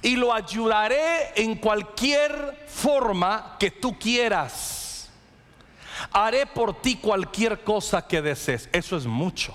y 0.00 0.16
lo 0.16 0.32
ayudaré 0.32 1.32
en 1.36 1.56
cualquier 1.56 2.66
forma 2.66 3.56
que 3.58 3.70
tú 3.70 3.98
quieras. 3.98 4.79
Haré 6.12 6.46
por 6.46 6.80
ti 6.80 6.96
cualquier 6.96 7.62
cosa 7.62 8.06
que 8.06 8.22
desees. 8.22 8.68
Eso 8.72 8.96
es 8.96 9.06
mucho. 9.06 9.54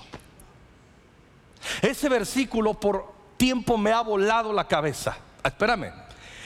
Ese 1.82 2.08
versículo 2.08 2.74
por 2.74 3.12
tiempo 3.36 3.76
me 3.76 3.92
ha 3.92 4.00
volado 4.00 4.52
la 4.52 4.66
cabeza. 4.66 5.16
Espérame. 5.44 5.92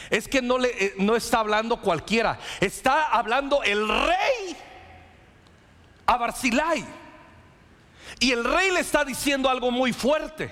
Es 0.09 0.27
que 0.27 0.43
no, 0.43 0.59
le, 0.59 0.69
eh, 0.69 0.95
no 0.99 1.15
está 1.15 1.41
hablando 1.41 1.81
cualquiera. 1.81 2.39
Está 2.61 3.09
hablando 3.11 3.63
el 3.63 3.89
rey 3.89 4.57
a 6.07 6.17
Barzilai. 6.17 6.85
Y 8.19 8.33
el 8.33 8.45
rey 8.45 8.71
le 8.71 8.81
está 8.81 9.05
diciendo 9.05 9.49
algo 9.49 9.71
muy 9.71 9.93
fuerte. 9.93 10.51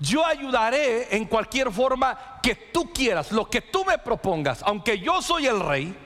Yo 0.00 0.24
ayudaré 0.24 1.16
en 1.16 1.24
cualquier 1.24 1.72
forma 1.72 2.38
que 2.42 2.54
tú 2.54 2.92
quieras, 2.92 3.32
lo 3.32 3.48
que 3.48 3.62
tú 3.62 3.84
me 3.84 3.98
propongas. 3.98 4.62
Aunque 4.62 4.98
yo 5.00 5.20
soy 5.22 5.46
el 5.46 5.58
rey, 5.60 5.96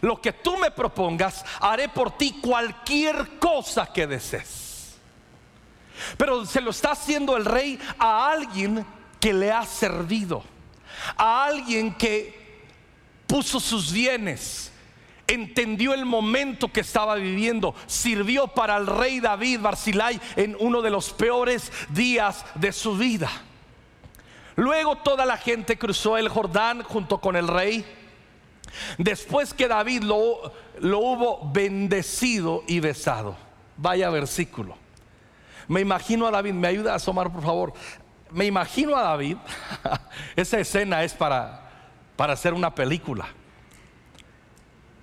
lo 0.00 0.20
que 0.20 0.32
tú 0.32 0.56
me 0.56 0.70
propongas, 0.70 1.44
haré 1.60 1.88
por 1.88 2.16
ti 2.16 2.38
cualquier 2.40 3.38
cosa 3.38 3.92
que 3.92 4.06
desees. 4.06 4.96
Pero 6.16 6.44
se 6.46 6.60
lo 6.60 6.70
está 6.70 6.92
haciendo 6.92 7.36
el 7.36 7.44
rey 7.44 7.78
a 7.98 8.30
alguien 8.30 8.84
que 9.20 9.32
le 9.32 9.52
ha 9.52 9.64
servido, 9.64 10.42
a 11.16 11.44
alguien 11.44 11.94
que 11.94 12.66
puso 13.26 13.60
sus 13.60 13.92
bienes, 13.92 14.72
entendió 15.26 15.94
el 15.94 16.04
momento 16.04 16.68
que 16.68 16.80
estaba 16.80 17.14
viviendo, 17.14 17.74
sirvió 17.86 18.48
para 18.48 18.76
el 18.76 18.86
rey 18.86 19.20
David 19.20 19.60
Barzilai 19.60 20.20
en 20.36 20.56
uno 20.58 20.82
de 20.82 20.90
los 20.90 21.10
peores 21.10 21.72
días 21.90 22.44
de 22.54 22.72
su 22.72 22.96
vida. 22.96 23.30
Luego 24.56 24.96
toda 24.96 25.24
la 25.24 25.38
gente 25.38 25.78
cruzó 25.78 26.18
el 26.18 26.28
Jordán 26.28 26.82
junto 26.82 27.20
con 27.20 27.36
el 27.36 27.48
rey. 27.48 27.84
Después 28.98 29.54
que 29.54 29.68
David 29.68 30.02
lo, 30.02 30.52
lo 30.80 30.98
hubo 30.98 31.50
bendecido 31.52 32.64
y 32.66 32.80
besado. 32.80 33.36
Vaya 33.76 34.10
versículo. 34.10 34.76
Me 35.68 35.80
imagino 35.80 36.26
a 36.26 36.30
David, 36.30 36.54
me 36.54 36.68
ayuda 36.68 36.92
a 36.92 36.96
asomar 36.96 37.32
por 37.32 37.42
favor. 37.42 37.72
Me 38.30 38.46
imagino 38.46 38.96
a 38.96 39.02
David, 39.02 39.36
esa 40.36 40.58
escena 40.58 41.04
es 41.04 41.12
para, 41.12 41.70
para 42.16 42.32
hacer 42.32 42.54
una 42.54 42.74
película 42.74 43.28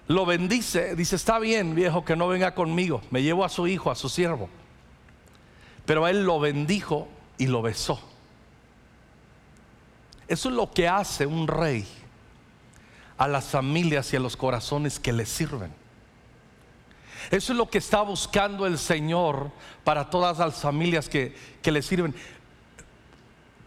lo 0.09 0.25
bendice, 0.25 0.95
dice, 0.95 1.15
está 1.15 1.37
bien 1.37 1.75
viejo 1.75 2.03
que 2.03 2.15
no 2.15 2.27
venga 2.27 2.55
conmigo, 2.55 2.99
me 3.11 3.21
llevo 3.21 3.45
a 3.45 3.49
su 3.49 3.67
hijo, 3.67 3.91
a 3.91 3.95
su 3.95 4.09
siervo. 4.09 4.49
Pero 5.85 6.07
él 6.07 6.23
lo 6.23 6.39
bendijo 6.39 7.07
y 7.37 7.45
lo 7.45 7.61
besó. 7.61 8.01
Eso 10.27 10.49
es 10.49 10.55
lo 10.55 10.71
que 10.71 10.87
hace 10.87 11.27
un 11.27 11.47
rey 11.47 11.87
a 13.19 13.27
las 13.27 13.49
familias 13.49 14.11
y 14.13 14.15
a 14.15 14.19
los 14.19 14.35
corazones 14.35 14.99
que 14.99 15.13
le 15.13 15.27
sirven. 15.27 15.71
Eso 17.29 17.51
es 17.51 17.57
lo 17.57 17.69
que 17.69 17.77
está 17.77 18.01
buscando 18.01 18.65
el 18.65 18.79
Señor 18.79 19.51
para 19.83 20.09
todas 20.09 20.39
las 20.39 20.55
familias 20.55 21.09
que, 21.09 21.35
que 21.61 21.71
le 21.71 21.81
sirven. 21.81 22.15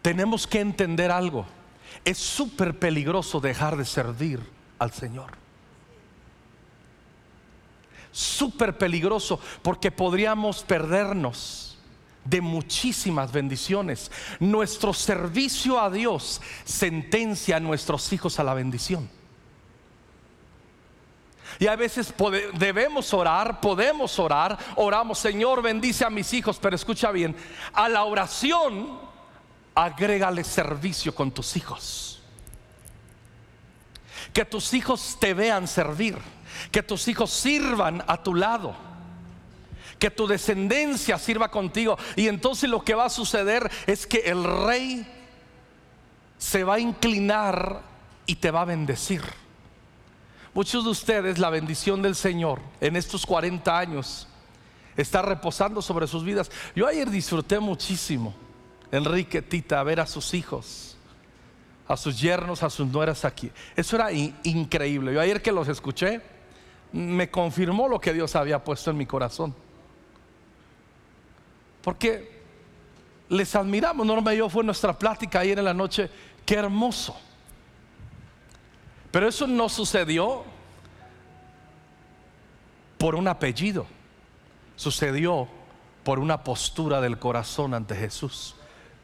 Tenemos 0.01 0.47
que 0.47 0.59
entender 0.59 1.11
algo. 1.11 1.45
Es 2.03 2.17
súper 2.17 2.77
peligroso 2.77 3.39
dejar 3.39 3.77
de 3.77 3.85
servir 3.85 4.41
al 4.79 4.91
Señor 4.91 5.43
súper 8.13 8.77
peligroso 8.77 9.39
porque 9.63 9.89
podríamos 9.89 10.61
perdernos 10.61 11.79
de 12.23 12.41
muchísimas 12.41 13.31
bendiciones. 13.31 14.11
Nuestro 14.39 14.93
servicio 14.93 15.79
a 15.81 15.89
Dios 15.89 16.39
sentencia 16.63 17.57
a 17.57 17.59
nuestros 17.59 18.13
hijos 18.13 18.39
a 18.39 18.43
la 18.43 18.53
bendición. 18.53 19.09
Y 21.59 21.67
a 21.67 21.75
veces 21.75 22.13
debemos 22.53 23.13
orar, 23.13 23.59
podemos 23.61 24.17
orar, 24.19 24.57
oramos, 24.75 25.19
Señor, 25.19 25.61
bendice 25.61 26.05
a 26.05 26.09
mis 26.09 26.33
hijos, 26.33 26.57
pero 26.61 26.75
escucha 26.75 27.11
bien, 27.11 27.35
a 27.73 27.89
la 27.89 28.03
oración 28.03 28.99
agrégale 29.75 30.43
servicio 30.43 31.13
con 31.13 31.31
tus 31.31 31.55
hijos. 31.57 32.21
Que 34.33 34.45
tus 34.45 34.73
hijos 34.73 35.17
te 35.19 35.33
vean 35.33 35.67
servir 35.67 36.17
que 36.71 36.83
tus 36.83 37.07
hijos 37.07 37.31
sirvan 37.31 38.03
a 38.07 38.21
tu 38.21 38.35
lado. 38.35 38.75
Que 39.99 40.11
tu 40.11 40.27
descendencia 40.27 41.17
sirva 41.17 41.49
contigo. 41.49 41.97
Y 42.15 42.27
entonces 42.27 42.69
lo 42.69 42.83
que 42.83 42.95
va 42.95 43.05
a 43.05 43.09
suceder 43.09 43.69
es 43.87 44.05
que 44.05 44.19
el 44.25 44.43
rey 44.43 45.07
se 46.37 46.63
va 46.63 46.75
a 46.75 46.79
inclinar 46.79 47.81
y 48.25 48.35
te 48.35 48.51
va 48.51 48.61
a 48.61 48.65
bendecir. 48.65 49.23
Muchos 50.53 50.83
de 50.83 50.91
ustedes 50.91 51.39
la 51.39 51.49
bendición 51.49 52.01
del 52.03 52.15
Señor 52.15 52.59
en 52.79 52.95
estos 52.95 53.25
40 53.25 53.75
años 53.77 54.27
está 54.95 55.23
reposando 55.23 55.81
sobre 55.81 56.05
sus 56.05 56.23
vidas. 56.23 56.51
Yo 56.75 56.85
ayer 56.85 57.09
disfruté 57.09 57.59
muchísimo, 57.59 58.35
Enrique 58.91 59.41
Tita, 59.41 59.81
ver 59.81 59.99
a 59.99 60.05
sus 60.05 60.35
hijos, 60.35 60.95
a 61.87 61.97
sus 61.97 62.19
yernos, 62.19 62.61
a 62.61 62.69
sus 62.69 62.87
nueras 62.87 63.25
aquí. 63.25 63.51
Eso 63.75 63.95
era 63.95 64.11
increíble. 64.11 65.13
Yo 65.13 65.21
ayer 65.21 65.41
que 65.41 65.51
los 65.51 65.67
escuché, 65.67 66.21
me 66.91 67.31
confirmó 67.31 67.87
lo 67.87 67.99
que 67.99 68.13
Dios 68.13 68.35
había 68.35 68.63
puesto 68.63 68.91
en 68.91 68.97
mi 68.97 69.07
corazón. 69.07 69.55
Porque 71.81 72.43
les 73.29 73.55
admiramos, 73.55 74.05
Norma 74.05 74.35
y 74.35 74.37
yo 74.37 74.49
fue 74.49 74.63
nuestra 74.63 74.97
plática 74.97 75.39
ayer 75.39 75.57
en 75.57 75.65
la 75.65 75.73
noche, 75.73 76.11
qué 76.45 76.55
hermoso. 76.55 77.17
Pero 79.13 79.27
eso 79.27 79.45
no 79.45 79.69
sucedió 79.69 80.43
por 82.97 83.13
un 83.13 83.27
apellido, 83.27 83.85
sucedió 84.75 85.47
por 86.03 86.17
una 86.17 86.43
postura 86.43 86.99
del 86.99 87.19
corazón 87.19 87.75
ante 87.75 87.95
Jesús, 87.95 88.55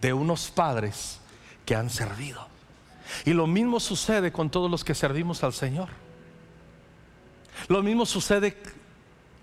de 0.02 0.12
unos 0.12 0.50
padres 0.50 1.20
que 1.64 1.76
han 1.76 1.92
servido. 1.92 2.48
Y 3.24 3.34
lo 3.34 3.46
mismo 3.46 3.80
sucede 3.80 4.32
con 4.32 4.50
todos 4.50 4.72
los 4.72 4.84
que 4.84 4.96
servimos 4.96 5.44
al 5.44 5.54
Señor. 5.54 5.90
Lo 7.68 7.84
mismo 7.84 8.04
sucede 8.08 8.58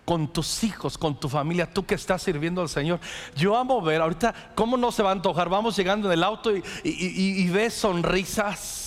con 0.05 0.33
tus 0.33 0.65
hijos, 0.65 0.99
con 0.99 1.21
tu 1.21 1.29
familia, 1.29 1.73
tú 1.73 1.87
que 1.87 1.95
estás 1.95 2.23
sirviendo 2.23 2.61
al 2.61 2.69
Señor. 2.69 2.99
Yo 3.37 3.57
amo 3.57 3.81
ver, 3.81 4.01
ahorita, 4.01 4.35
¿cómo 4.57 4.77
no 4.77 4.91
se 4.91 5.05
va 5.05 5.11
a 5.11 5.13
antojar? 5.13 5.49
Vamos 5.49 5.77
llegando 5.77 6.09
en 6.09 6.15
el 6.15 6.25
auto 6.25 6.51
y, 6.83 7.49
ves 7.51 7.75
sonrisas. 7.75 8.86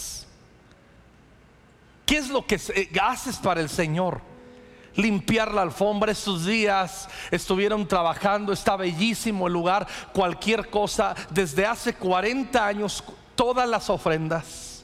¿Qué 2.09 2.17
es 2.17 2.29
lo 2.29 2.43
que 2.43 2.55
eh, 2.55 2.89
haces 2.99 3.37
para 3.37 3.61
el 3.61 3.69
Señor? 3.69 4.21
Limpiar 4.95 5.53
la 5.53 5.61
alfombra, 5.61 6.11
estos 6.11 6.43
días 6.43 7.07
estuvieron 7.29 7.87
trabajando, 7.87 8.51
está 8.51 8.75
bellísimo 8.75 9.45
el 9.45 9.53
lugar, 9.53 9.87
cualquier 10.11 10.71
cosa, 10.71 11.13
desde 11.29 11.67
hace 11.67 11.93
40 11.93 12.65
años, 12.65 13.03
todas 13.35 13.69
las 13.69 13.91
ofrendas 13.91 14.83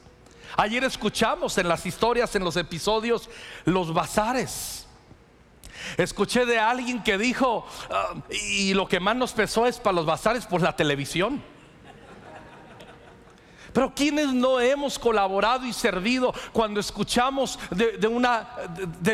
Ayer 0.56 0.84
escuchamos 0.84 1.58
en 1.58 1.68
las 1.68 1.84
historias, 1.88 2.36
en 2.36 2.44
los 2.44 2.58
episodios, 2.58 3.28
los 3.66 3.92
bazares. 3.92 4.88
Escuché 5.98 6.46
de 6.46 6.60
alguien 6.60 7.02
que 7.02 7.18
dijo, 7.18 7.66
ah, 7.90 8.14
y 8.30 8.76
lo 8.76 8.88
que 8.88 9.00
más 9.00 9.16
nos 9.16 9.34
pesó 9.34 9.66
es 9.66 9.80
para 9.80 9.96
los 9.96 10.06
bazares 10.06 10.46
por 10.46 10.62
la 10.62 10.76
televisión. 10.76 11.44
Pero 13.76 13.94
quienes 13.94 14.34
no 14.34 14.62
hemos 14.62 14.98
colaborado 14.98 15.66
y 15.66 15.74
servido 15.74 16.34
cuando 16.54 16.80
escuchamos 16.80 17.60
de, 17.72 18.08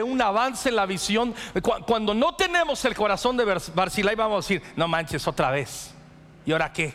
un 0.04 0.22
avance 0.22 0.70
en 0.70 0.76
la 0.76 0.86
visión, 0.86 1.34
cuando 1.88 2.14
no 2.14 2.36
tenemos 2.36 2.86
el 2.86 2.94
corazón 2.94 3.36
de 3.38 3.60
Barcilay, 3.74 4.14
vamos 4.14 4.46
a 4.46 4.48
decir, 4.48 4.62
no 4.76 4.88
manches 4.88 5.28
otra 5.28 5.50
vez. 5.50 5.96
¿Y 6.46 6.52
ahora 6.52 6.72
qué? 6.72 6.94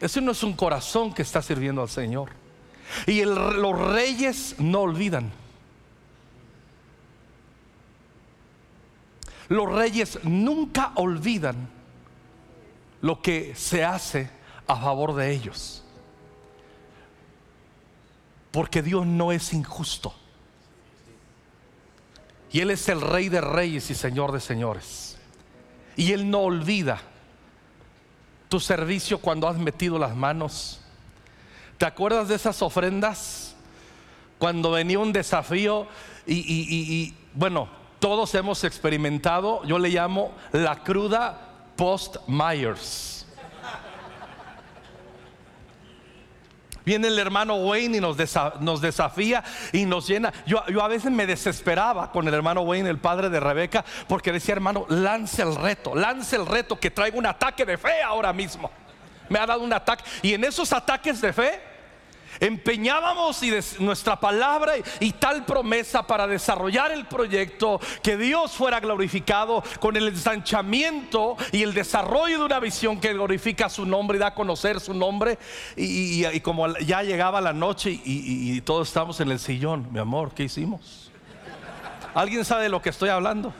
Ese 0.00 0.22
no 0.22 0.32
es 0.32 0.42
un 0.42 0.54
corazón 0.54 1.12
que 1.12 1.20
está 1.20 1.42
sirviendo 1.42 1.82
al 1.82 1.90
Señor. 1.90 2.30
Y 3.06 3.22
los 3.26 3.78
reyes 3.78 4.56
no 4.58 4.80
olvidan. 4.80 5.30
Los 9.50 9.70
reyes 9.70 10.20
nunca 10.22 10.92
olvidan 10.94 11.68
lo 13.02 13.20
que 13.20 13.54
se 13.54 13.84
hace 13.84 14.30
a 14.66 14.76
favor 14.76 15.14
de 15.14 15.32
ellos. 15.32 15.81
Porque 18.52 18.82
Dios 18.82 19.04
no 19.06 19.32
es 19.32 19.52
injusto. 19.52 20.14
Y 22.52 22.60
Él 22.60 22.70
es 22.70 22.88
el 22.88 23.00
rey 23.00 23.28
de 23.28 23.40
reyes 23.40 23.90
y 23.90 23.94
señor 23.94 24.30
de 24.30 24.40
señores. 24.40 25.18
Y 25.96 26.12
Él 26.12 26.30
no 26.30 26.40
olvida 26.42 27.00
tu 28.48 28.60
servicio 28.60 29.18
cuando 29.18 29.48
has 29.48 29.56
metido 29.56 29.98
las 29.98 30.14
manos 30.14 30.82
¿Te 31.82 31.86
acuerdas 31.86 32.28
de 32.28 32.36
esas 32.36 32.62
ofrendas? 32.62 33.56
cuando 34.38 34.70
venía 34.70 35.00
un 35.00 35.12
desafío 35.12 35.88
y, 36.28 37.12
bueno, 37.34 37.68
todos 37.98 38.32
hemos 38.36 38.62
experimentado, 38.62 39.64
yo 39.64 39.80
le 39.80 39.88
llamo 39.88 40.30
la 40.52 40.82
cruda 40.84 41.40
post-Myers. 41.74 43.11
Viene 46.84 47.08
el 47.08 47.18
hermano 47.18 47.56
Wayne 47.56 47.98
y 47.98 48.00
nos, 48.00 48.16
desafía 48.16 49.44
y 49.72 49.84
nos 49.84 50.08
llena. 50.08 50.32
Yo, 50.46 50.64
yo, 50.66 50.82
a 50.82 50.88
veces 50.88 51.10
me 51.10 51.26
desesperaba 51.26 52.10
con 52.10 52.26
el 52.26 52.34
hermano 52.34 52.62
Wayne, 52.62 52.90
el 52.90 52.98
padre 52.98 53.30
de 53.30 53.40
Rebeca, 53.40 53.84
porque 54.08 54.32
decía, 54.32 54.54
hermano, 54.54 54.86
lance 54.88 55.42
el 55.42 55.54
reto, 55.54 55.94
lance 55.94 56.36
el 56.36 56.46
reto, 56.46 56.78
que 56.78 56.90
traigo 56.90 57.18
un 57.18 57.26
ataque 57.26 57.64
de 57.64 57.78
fe 57.78 58.02
ahora 58.02 58.32
mismo. 58.32 58.70
Me 59.28 59.38
ha 59.38 59.46
dado 59.46 59.62
un 59.62 59.72
ataque. 59.72 60.04
Y 60.22 60.34
en 60.34 60.44
esos 60.44 60.72
ataques 60.72 61.20
de 61.20 61.32
fe, 61.32 61.71
empeñábamos 62.42 63.40
y 63.44 63.52
nuestra 63.78 64.18
palabra 64.18 64.74
y, 64.98 65.12
tal 65.12 65.44
promesa 65.44 66.04
para 66.04 66.26
desarrollar 66.26 66.90
el 66.90 67.06
proyecto, 67.06 67.80
que 68.02 68.16
Dios 68.16 68.52
fuera 68.52 68.80
glorificado 68.80 69.62
con 69.78 69.96
el 69.96 70.08
ensanchamiento 70.08 71.36
y 71.52 71.62
el 71.62 71.72
desarrollo 71.72 72.40
de 72.40 72.44
una 72.44 72.58
visión 72.58 73.00
que 73.00 73.12
glorifica 73.12 73.68
su 73.68 73.86
nombre 73.86 74.16
y 74.16 74.20
da 74.20 74.28
a 74.28 74.34
conocer 74.34 74.80
su 74.80 74.92
nombre. 74.92 75.38
Y, 75.76 76.40
como 76.40 76.66
ya 76.78 77.04
llegaba 77.04 77.40
la 77.40 77.52
noche 77.52 77.90
y, 77.92 78.00
y 78.56 78.60
todos 78.62 78.88
estamos 78.88 79.20
en 79.20 79.30
el 79.30 79.38
sillón, 79.38 79.86
mi 79.92 80.00
amor, 80.00 80.34
¿qué 80.34 80.42
hicimos? 80.44 81.12
¿Alguien 82.12 82.44
sabe 82.44 82.64
de 82.64 82.68
lo 82.68 82.82
que 82.82 82.90
estoy 82.90 83.10
hablando? 83.10 83.54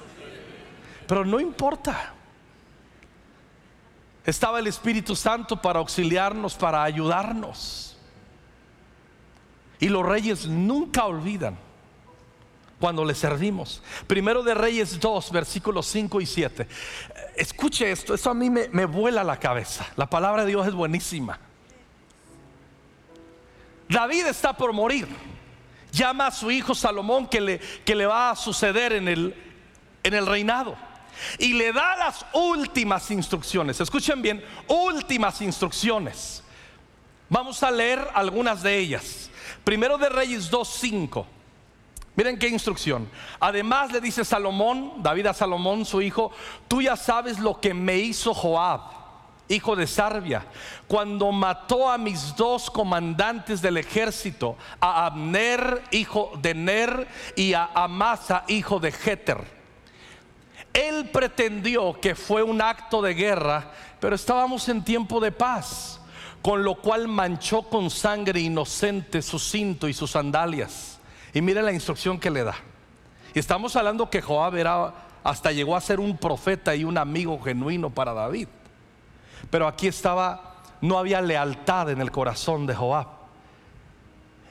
Pero 1.07 1.25
no 1.25 1.39
importa. 1.39 2.15
Estaba 4.27 4.59
el 4.59 4.67
Espíritu 4.67 5.15
Santo 5.15 5.63
para 5.63 5.79
auxiliarnos, 5.79 6.55
para 6.55 6.83
ayudarnos. 6.83 7.92
Y 9.83 9.89
los 9.89 10.07
reyes 10.07 10.47
nunca 10.47 11.07
olvidan 11.07 11.59
cuando 12.79 13.05
les 13.05 13.19
servimos. 13.19 13.83
Primero 14.07 14.45
de 14.45 14.55
Reyes 14.55 15.01
2, 15.01 15.33
versículos 15.33 15.89
5 15.89 16.21
y 16.21 16.27
7. 16.27 16.69
Escuche 17.35 17.91
esto, 17.91 18.15
eso 18.15 18.31
a 18.31 18.35
mí 18.35 18.49
me, 18.49 18.85
vuela 18.85 19.25
la 19.25 19.41
cabeza. 19.41 19.85
La 19.97 20.09
palabra 20.09 20.45
de 20.45 20.51
Dios 20.51 20.69
es 20.69 20.73
buenísima. 20.73 21.37
David 23.89 24.27
está 24.27 24.57
por 24.57 24.73
morir. 24.73 25.09
Llama 25.91 26.29
a 26.29 26.31
su 26.31 26.53
hijo 26.53 26.77
Salomón 26.77 27.27
que 27.27 27.41
le, 27.41 27.59
que 27.85 27.97
le 27.97 28.07
va 28.07 28.31
a 28.31 28.37
suceder 28.37 28.93
en 28.93 29.09
el, 29.09 29.35
en 30.05 30.15
el 30.15 30.27
reinado. 30.27 30.77
Y 31.41 31.55
le 31.55 31.73
da 31.73 31.97
las 31.97 32.25
últimas 32.35 33.11
instrucciones. 33.11 33.81
Escuchen 33.81 34.23
bien, 34.23 34.45
últimas 34.69 35.41
instrucciones. 35.41 36.45
Vamos 37.29 37.65
a 37.65 37.71
leer 37.73 38.07
algunas 38.15 38.63
de 38.63 38.79
ellas. 38.79 39.29
Primero 39.65 39.97
de 39.99 40.09
Reyes 40.09 40.51
2.5. 40.51 41.25
Miren 42.15 42.39
qué 42.39 42.49
instrucción. 42.49 43.09
Además 43.41 43.91
le 43.91 44.01
dice 44.01 44.25
Salomón, 44.25 45.03
David 45.03 45.27
a 45.27 45.35
Salomón, 45.35 45.85
su 45.85 46.03
hijo, 46.03 46.31
tú 46.69 46.83
ya 46.83 46.97
sabes 46.97 47.39
lo 47.39 47.59
que 47.59 47.73
me 47.73 47.97
hizo 47.97 48.35
Joab, 48.35 48.81
hijo 49.49 49.77
de 49.77 49.87
Sarbia, 49.87 50.45
cuando 50.87 51.33
mató 51.33 51.91
a 51.91 51.97
mis 51.97 52.37
dos 52.37 52.71
comandantes 52.71 53.63
del 53.63 53.79
ejército, 53.79 54.57
a 54.79 55.07
Abner, 55.07 55.83
hijo 55.91 56.33
de 56.43 56.55
Ner, 56.55 57.09
y 57.35 57.55
a 57.55 57.71
Amasa, 57.73 58.45
hijo 58.49 58.79
de 58.79 58.93
Jeter. 58.93 59.63
Él 60.75 61.09
pretendió 61.11 61.99
que 61.99 62.15
fue 62.15 62.43
un 62.43 62.61
acto 62.61 63.01
de 63.01 63.15
guerra, 63.15 63.71
pero 64.01 64.17
estábamos 64.17 64.69
en 64.69 64.85
tiempo 64.85 65.19
de 65.19 65.33
paz 65.33 66.02
con 66.43 66.65
lo 66.65 66.75
cual 66.75 67.07
manchó 67.07 67.63
con 67.63 67.89
sangre 67.89 68.41
inocente 68.41 69.23
su 69.23 69.39
cinto 69.39 69.87
y 69.87 69.95
sus 69.95 70.11
sandalias. 70.11 70.99
Y 71.33 71.41
mire 71.41 71.63
la 71.63 71.73
instrucción 71.73 72.19
que 72.19 72.31
le 72.31 72.43
da. 72.43 72.57
Y 73.33 73.39
estamos 73.39 73.77
hablando 73.77 74.11
que 74.11 74.21
Joab 74.21 74.57
era, 74.57 74.93
hasta 75.23 75.53
llegó 75.53 75.77
a 75.77 75.81
ser 75.81 76.01
un 76.01 76.19
profeta 76.19 76.75
y 76.75 76.85
un 76.85 76.99
amigo 76.99 77.41
genuino 77.41 77.91
para 77.91 78.13
David. 78.13 78.49
Pero 79.51 79.69
aquí 79.69 79.87
estaba, 79.87 80.57
no 80.81 80.99
había 80.99 81.23
lealtad 81.23 81.91
en 81.91 82.01
el 82.01 82.11
corazón 82.11 82.67
de 82.67 82.75
Joab. 82.75 83.07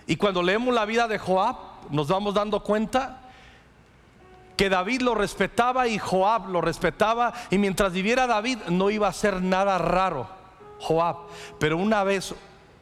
Y 0.07 0.15
cuando 0.15 0.41
leemos 0.41 0.73
la 0.73 0.85
vida 0.85 1.09
de 1.09 1.19
Joab, 1.19 1.57
nos 1.89 2.07
vamos 2.07 2.33
dando 2.33 2.63
cuenta 2.63 3.19
que 4.55 4.69
David 4.69 5.01
lo 5.01 5.13
respetaba 5.13 5.87
y 5.89 5.99
Joab 5.99 6.47
lo 6.47 6.61
respetaba. 6.61 7.33
Y 7.49 7.57
mientras 7.57 7.91
viviera 7.91 8.27
David 8.27 8.59
no 8.69 8.89
iba 8.89 9.07
a 9.07 9.11
hacer 9.11 9.41
nada 9.41 9.77
raro 9.77 10.40
Joab. 10.81 11.17
Pero 11.59 11.77
una 11.77 12.03
vez 12.03 12.33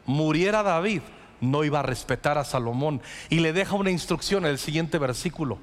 muriera 0.06 0.64
David, 0.64 1.02
no 1.42 1.64
iba 1.64 1.80
a 1.80 1.84
respetar 1.84 2.38
a 2.38 2.44
Salomón. 2.44 3.02
Y 3.30 3.40
le 3.40 3.54
deja 3.54 3.76
una 3.76 3.92
instrucción 3.92 4.46
en 4.46 4.52
el 4.52 4.58
siguiente 4.58 4.98
versículo. 4.98 5.60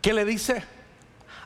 ¿Qué 0.00 0.12
le 0.12 0.24
dice? 0.24 0.62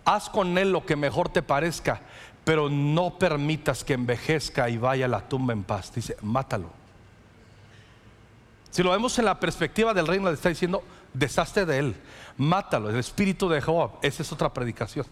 Haz 0.05 0.29
con 0.31 0.57
él 0.59 0.72
lo 0.72 0.87
que 0.87 0.96
mejor 0.96 1.29
te 1.29 1.42
parezca, 1.42 2.01
pero 2.44 2.70
no 2.70 3.18
permitas 3.18 3.85
que 3.85 3.94
envejezca 3.94 4.68
y 4.70 4.79
vaya 4.79 5.07
a 5.07 5.09
la 5.09 5.29
tumba 5.29 5.53
en 5.53 5.64
paz. 5.64 5.92
Dice, 5.94 6.16
mátalo. 6.22 6.70
Si 8.70 8.83
lo 8.83 8.90
vemos 8.90 9.18
en 9.18 9.25
la 9.25 9.40
perspectiva 9.40 9.94
del 9.94 10.07
reino, 10.07 10.29
le 10.29 10.35
está 10.35 10.49
diciendo, 10.49 10.83
deshazte 11.12 11.64
de 11.64 11.79
él, 11.79 11.96
mátalo, 12.37 12.90
el 12.90 12.96
espíritu 12.96 13.49
de 13.49 13.61
Joab. 13.61 13.92
Esa 14.03 14.22
es 14.22 14.33
otra 14.33 14.53
predicación 14.53 15.07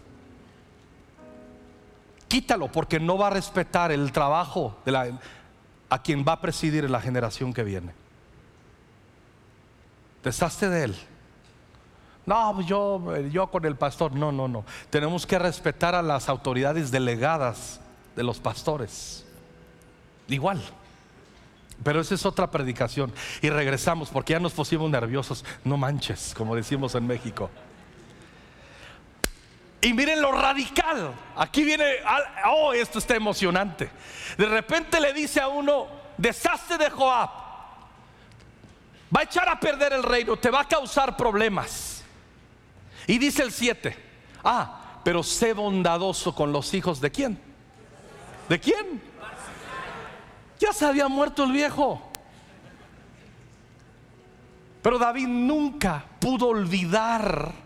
quítalo 2.27 2.71
porque 2.71 2.99
no 2.99 3.17
va 3.17 3.27
a 3.27 3.31
respetar 3.31 3.91
el 3.91 4.11
trabajo 4.11 4.77
de 4.85 4.91
la, 4.91 5.19
a 5.89 6.01
quien 6.01 6.25
va 6.27 6.33
a 6.33 6.41
presidir 6.41 6.85
en 6.85 6.91
la 6.91 7.01
generación 7.01 7.53
que 7.53 7.63
viene. 7.63 7.93
Deshazte 10.23 10.69
de 10.69 10.83
él. 10.85 10.95
No, 12.25 12.53
pues 12.55 12.65
yo, 12.65 13.17
yo 13.27 13.47
con 13.47 13.65
el 13.65 13.75
pastor. 13.75 14.13
No, 14.13 14.31
no, 14.31 14.47
no. 14.47 14.65
Tenemos 14.89 15.25
que 15.25 15.37
respetar 15.37 15.93
a 15.93 16.01
las 16.01 16.27
autoridades 16.27 16.89
delegadas 16.89 17.79
de 18.15 18.23
los 18.23 18.39
pastores. 18.39 19.25
Igual. 20.27 20.61
Pero 21.83 22.01
esa 22.01 22.15
es 22.15 22.25
otra 22.25 22.49
predicación. 22.49 23.13
Y 23.41 23.49
regresamos 23.49 24.09
porque 24.09 24.33
ya 24.33 24.39
nos 24.39 24.53
pusimos 24.53 24.89
nerviosos. 24.89 25.45
No 25.63 25.77
manches, 25.77 26.33
como 26.35 26.55
decimos 26.55 26.95
en 26.95 27.05
México. 27.05 27.49
Y 29.85 29.93
miren 29.93 30.19
lo 30.19 30.31
radical. 30.31 31.13
Aquí 31.35 31.63
viene, 31.63 31.85
oh, 32.47 32.73
esto 32.73 32.97
está 32.97 33.15
emocionante. 33.15 33.87
De 34.35 34.47
repente 34.47 34.99
le 34.99 35.13
dice 35.13 35.39
a 35.39 35.47
uno, 35.47 35.85
deshazte 36.17 36.75
de 36.79 36.89
Joab. 36.89 37.29
Va 39.15 39.19
a 39.19 39.23
echar 39.25 39.47
a 39.47 39.59
perder 39.59 39.93
el 39.93 40.01
reino, 40.01 40.37
te 40.37 40.49
va 40.49 40.61
a 40.61 40.67
causar 40.67 41.15
problemas. 41.15 42.03
Y 43.05 43.19
dice 43.19 43.43
el 43.43 43.51
7, 43.51 43.95
ah, 44.43 45.01
pero 45.03 45.21
sé 45.21 45.53
bondadoso 45.53 46.33
con 46.33 46.51
los 46.51 46.73
hijos 46.73 46.99
de 46.99 47.11
quién. 47.11 47.39
¿De 48.49 48.59
quién? 48.59 48.99
Ya 50.57 50.73
se 50.73 50.87
había 50.87 51.07
muerto 51.07 51.43
el 51.43 51.51
viejo. 51.51 52.01
Pero 54.81 54.97
David 54.97 55.27
nunca 55.27 56.05
pudo 56.19 56.47
olvidar 56.47 57.64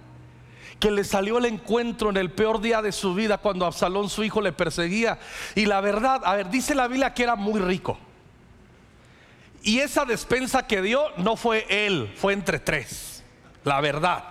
que 0.79 0.91
le 0.91 1.03
salió 1.03 1.37
el 1.37 1.45
encuentro 1.45 2.09
en 2.09 2.17
el 2.17 2.31
peor 2.31 2.61
día 2.61 2.81
de 2.81 2.91
su 2.91 3.13
vida 3.13 3.37
cuando 3.37 3.65
Absalón 3.65 4.09
su 4.09 4.23
hijo 4.23 4.41
le 4.41 4.53
perseguía. 4.53 5.19
Y 5.55 5.65
la 5.65 5.81
verdad, 5.81 6.21
a 6.23 6.35
ver, 6.35 6.49
dice 6.49 6.73
la 6.73 6.87
Biblia 6.87 7.13
que 7.13 7.23
era 7.23 7.35
muy 7.35 7.59
rico. 7.59 7.97
Y 9.61 9.79
esa 9.79 10.05
despensa 10.05 10.65
que 10.65 10.81
dio 10.81 11.03
no 11.17 11.35
fue 11.35 11.65
él, 11.69 12.13
fue 12.15 12.31
entre 12.31 12.59
tres. 12.59 13.23
La 13.65 13.81
verdad. 13.81 14.23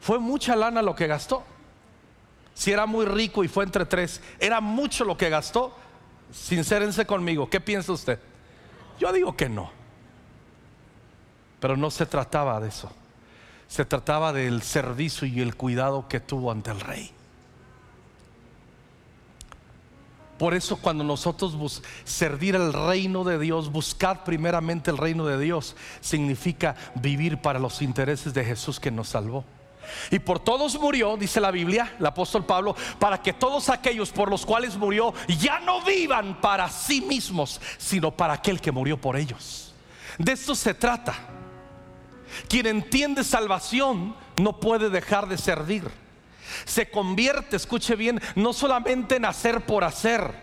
Fue 0.00 0.18
mucha 0.18 0.54
lana 0.54 0.82
lo 0.82 0.94
que 0.94 1.06
gastó. 1.06 1.42
Si 2.52 2.70
era 2.70 2.84
muy 2.84 3.06
rico 3.06 3.42
y 3.42 3.48
fue 3.48 3.64
entre 3.64 3.86
tres, 3.86 4.20
era 4.38 4.60
mucho 4.60 5.04
lo 5.04 5.16
que 5.16 5.30
gastó. 5.30 5.74
Sincérense 6.30 7.06
conmigo, 7.06 7.48
¿qué 7.48 7.58
piensa 7.58 7.92
usted? 7.92 8.18
Yo 8.98 9.10
digo 9.14 9.34
que 9.34 9.48
no. 9.48 9.70
Pero 11.58 11.74
no 11.78 11.90
se 11.90 12.04
trataba 12.04 12.60
de 12.60 12.68
eso 12.68 12.92
se 13.70 13.84
trataba 13.84 14.32
del 14.32 14.62
servicio 14.62 15.28
y 15.28 15.40
el 15.40 15.54
cuidado 15.54 16.08
que 16.08 16.18
tuvo 16.18 16.50
ante 16.50 16.72
el 16.72 16.80
rey. 16.80 17.12
Por 20.38 20.54
eso 20.54 20.76
cuando 20.76 21.04
nosotros 21.04 21.80
servir 22.02 22.56
el 22.56 22.72
reino 22.72 23.22
de 23.22 23.38
Dios, 23.38 23.70
buscar 23.70 24.24
primeramente 24.24 24.90
el 24.90 24.98
reino 24.98 25.24
de 25.24 25.38
Dios, 25.38 25.76
significa 26.00 26.74
vivir 26.96 27.40
para 27.40 27.60
los 27.60 27.80
intereses 27.80 28.34
de 28.34 28.44
Jesús 28.44 28.80
que 28.80 28.90
nos 28.90 29.10
salvó. 29.10 29.44
Y 30.10 30.18
por 30.18 30.40
todos 30.40 30.78
murió, 30.80 31.16
dice 31.16 31.40
la 31.40 31.52
Biblia, 31.52 31.94
el 32.00 32.06
apóstol 32.06 32.44
Pablo, 32.44 32.74
para 32.98 33.22
que 33.22 33.34
todos 33.34 33.68
aquellos 33.68 34.10
por 34.10 34.30
los 34.30 34.44
cuales 34.44 34.76
murió 34.76 35.14
ya 35.38 35.60
no 35.60 35.84
vivan 35.84 36.40
para 36.40 36.68
sí 36.68 37.02
mismos, 37.02 37.60
sino 37.78 38.10
para 38.10 38.34
aquel 38.34 38.60
que 38.60 38.72
murió 38.72 39.00
por 39.00 39.16
ellos. 39.16 39.74
De 40.18 40.32
esto 40.32 40.56
se 40.56 40.74
trata. 40.74 41.39
Quien 42.48 42.66
entiende 42.66 43.24
salvación 43.24 44.14
no 44.40 44.60
puede 44.60 44.90
dejar 44.90 45.28
de 45.28 45.38
servir. 45.38 45.90
Se 46.64 46.90
convierte, 46.90 47.56
escuche 47.56 47.96
bien, 47.96 48.20
no 48.34 48.52
solamente 48.52 49.16
en 49.16 49.24
hacer 49.24 49.60
por 49.62 49.84
hacer. 49.84 50.34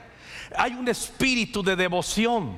Hay 0.55 0.73
un 0.73 0.87
espíritu 0.87 1.63
de 1.63 1.75
devoción. 1.75 2.57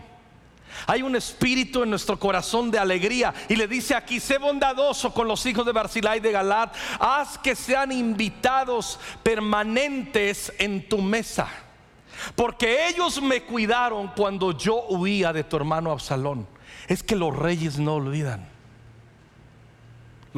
Hay 0.86 1.02
un 1.02 1.16
espíritu 1.16 1.84
en 1.84 1.90
nuestro 1.90 2.20
corazón 2.20 2.72
de 2.72 2.80
alegría. 2.80 3.34
Y 3.48 3.56
le 3.56 3.68
dice 3.68 3.96
aquí, 3.96 4.20
sé 4.20 4.38
bondadoso 4.38 5.14
con 5.14 5.28
los 5.28 5.46
hijos 5.46 5.66
de 5.66 5.72
Barzilai 5.72 6.20
y 6.20 6.22
de 6.22 6.32
Galad. 6.32 6.70
Haz 7.00 7.38
que 7.38 7.56
sean 7.56 7.92
invitados 7.92 9.00
permanentes 9.24 10.54
en 10.58 10.88
tu 10.88 11.00
mesa. 11.00 11.48
Porque 12.36 12.88
ellos 12.88 13.22
me 13.22 13.44
cuidaron 13.44 14.12
cuando 14.16 14.52
yo 14.52 14.86
huía 14.90 15.34
de 15.34 15.44
tu 15.44 15.58
hermano 15.58 15.92
Absalón. 15.92 16.48
Es 16.88 17.04
que 17.04 17.16
los 17.16 17.36
reyes 17.36 17.80
no 17.80 17.96
olvidan. 17.96 18.59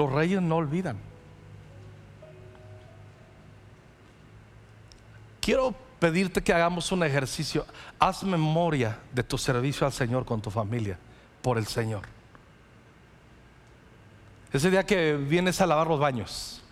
Los 0.01 0.11
reyes 0.11 0.41
no 0.41 0.55
olvidan. 0.55 0.97
Quiero 5.39 5.75
pedirte 5.99 6.41
que 6.41 6.51
hagamos 6.51 6.91
un 6.91 7.03
ejercicio. 7.03 7.67
Haz 7.99 8.23
memoria 8.23 8.97
de 9.13 9.21
tu 9.21 9.37
servicio 9.37 9.85
al 9.85 9.93
Señor 9.93 10.25
con 10.25 10.41
tu 10.41 10.49
familia, 10.49 10.97
por 11.43 11.59
el 11.59 11.67
Señor. 11.67 12.01
Ese 14.51 14.71
día 14.71 14.87
que 14.87 15.15
vienes 15.17 15.61
a 15.61 15.67
lavar 15.67 15.85
los 15.85 15.99
baños. 15.99 16.63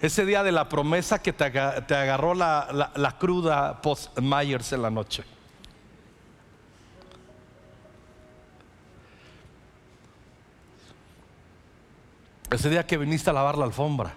Ese 0.00 0.24
día 0.24 0.42
de 0.42 0.52
la 0.52 0.70
promesa 0.70 1.20
que 1.20 1.34
te, 1.34 1.44
agarró 1.44 2.32
la, 2.32 3.16
cruda 3.20 3.82
post 3.82 4.18
Myers 4.18 4.72
en 4.72 4.80
la 4.80 4.90
noche. 4.90 5.22
Ese 12.52 12.68
día 12.68 12.86
que 12.86 12.98
viniste 12.98 13.30
a 13.30 13.32
lavar 13.32 13.56
la 13.56 13.64
alfombra. 13.64 14.12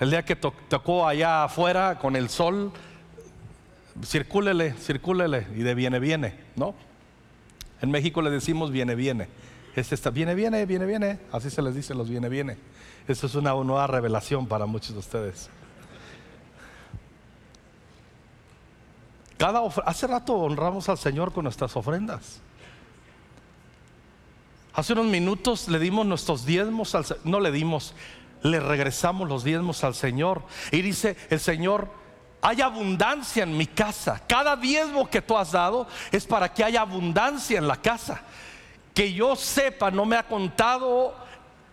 El 0.00 0.10
día 0.10 0.24
que 0.24 0.34
tocó 0.36 1.06
allá 1.06 1.44
afuera 1.44 1.98
con 2.00 2.16
el 2.16 2.28
sol, 2.28 2.72
circúlele, 4.04 4.72
circúlele 4.74 5.46
y 5.54 5.62
de 5.62 5.74
viene, 5.74 6.00
viene, 6.00 6.34
¿no? 6.56 6.74
En 7.80 7.90
México 7.90 8.20
le 8.20 8.30
decimos 8.30 8.72
viene, 8.72 8.96
viene. 8.96 9.28
Este 9.76 9.94
está, 9.94 10.10
viene, 10.10 10.34
viene, 10.34 10.66
viene, 10.66 10.86
viene. 10.86 11.20
Así 11.30 11.50
se 11.50 11.62
les 11.62 11.74
dice 11.74 11.94
los 11.94 12.08
viene, 12.08 12.28
viene. 12.28 12.56
Eso 13.06 13.26
es 13.26 13.34
una 13.36 13.52
nueva 13.52 13.86
revelación 13.86 14.46
para 14.48 14.66
muchos 14.66 14.94
de 14.94 14.98
ustedes. 14.98 15.48
Cada 19.36 19.60
hace 19.86 20.06
rato 20.08 20.34
honramos 20.34 20.88
al 20.88 20.98
Señor 20.98 21.32
con 21.32 21.44
nuestras 21.44 21.76
ofrendas. 21.76 22.40
Hace 24.78 24.92
unos 24.92 25.06
minutos 25.06 25.66
le 25.66 25.80
dimos 25.80 26.06
nuestros 26.06 26.46
diezmos 26.46 26.94
al 26.94 27.04
no 27.24 27.40
le 27.40 27.50
dimos, 27.50 27.94
le 28.44 28.60
regresamos 28.60 29.28
los 29.28 29.42
diezmos 29.42 29.82
al 29.82 29.96
Señor. 29.96 30.44
Y 30.70 30.82
dice 30.82 31.16
el 31.30 31.40
Señor, 31.40 31.88
hay 32.40 32.60
abundancia 32.60 33.42
en 33.42 33.56
mi 33.56 33.66
casa. 33.66 34.22
Cada 34.28 34.54
diezmo 34.54 35.10
que 35.10 35.20
tú 35.20 35.36
has 35.36 35.50
dado 35.50 35.88
es 36.12 36.24
para 36.26 36.54
que 36.54 36.62
haya 36.62 36.82
abundancia 36.82 37.58
en 37.58 37.66
la 37.66 37.74
casa. 37.74 38.20
Que 38.94 39.12
yo 39.12 39.34
sepa, 39.34 39.90
no 39.90 40.04
me 40.04 40.14
ha 40.14 40.28
contado 40.28 41.12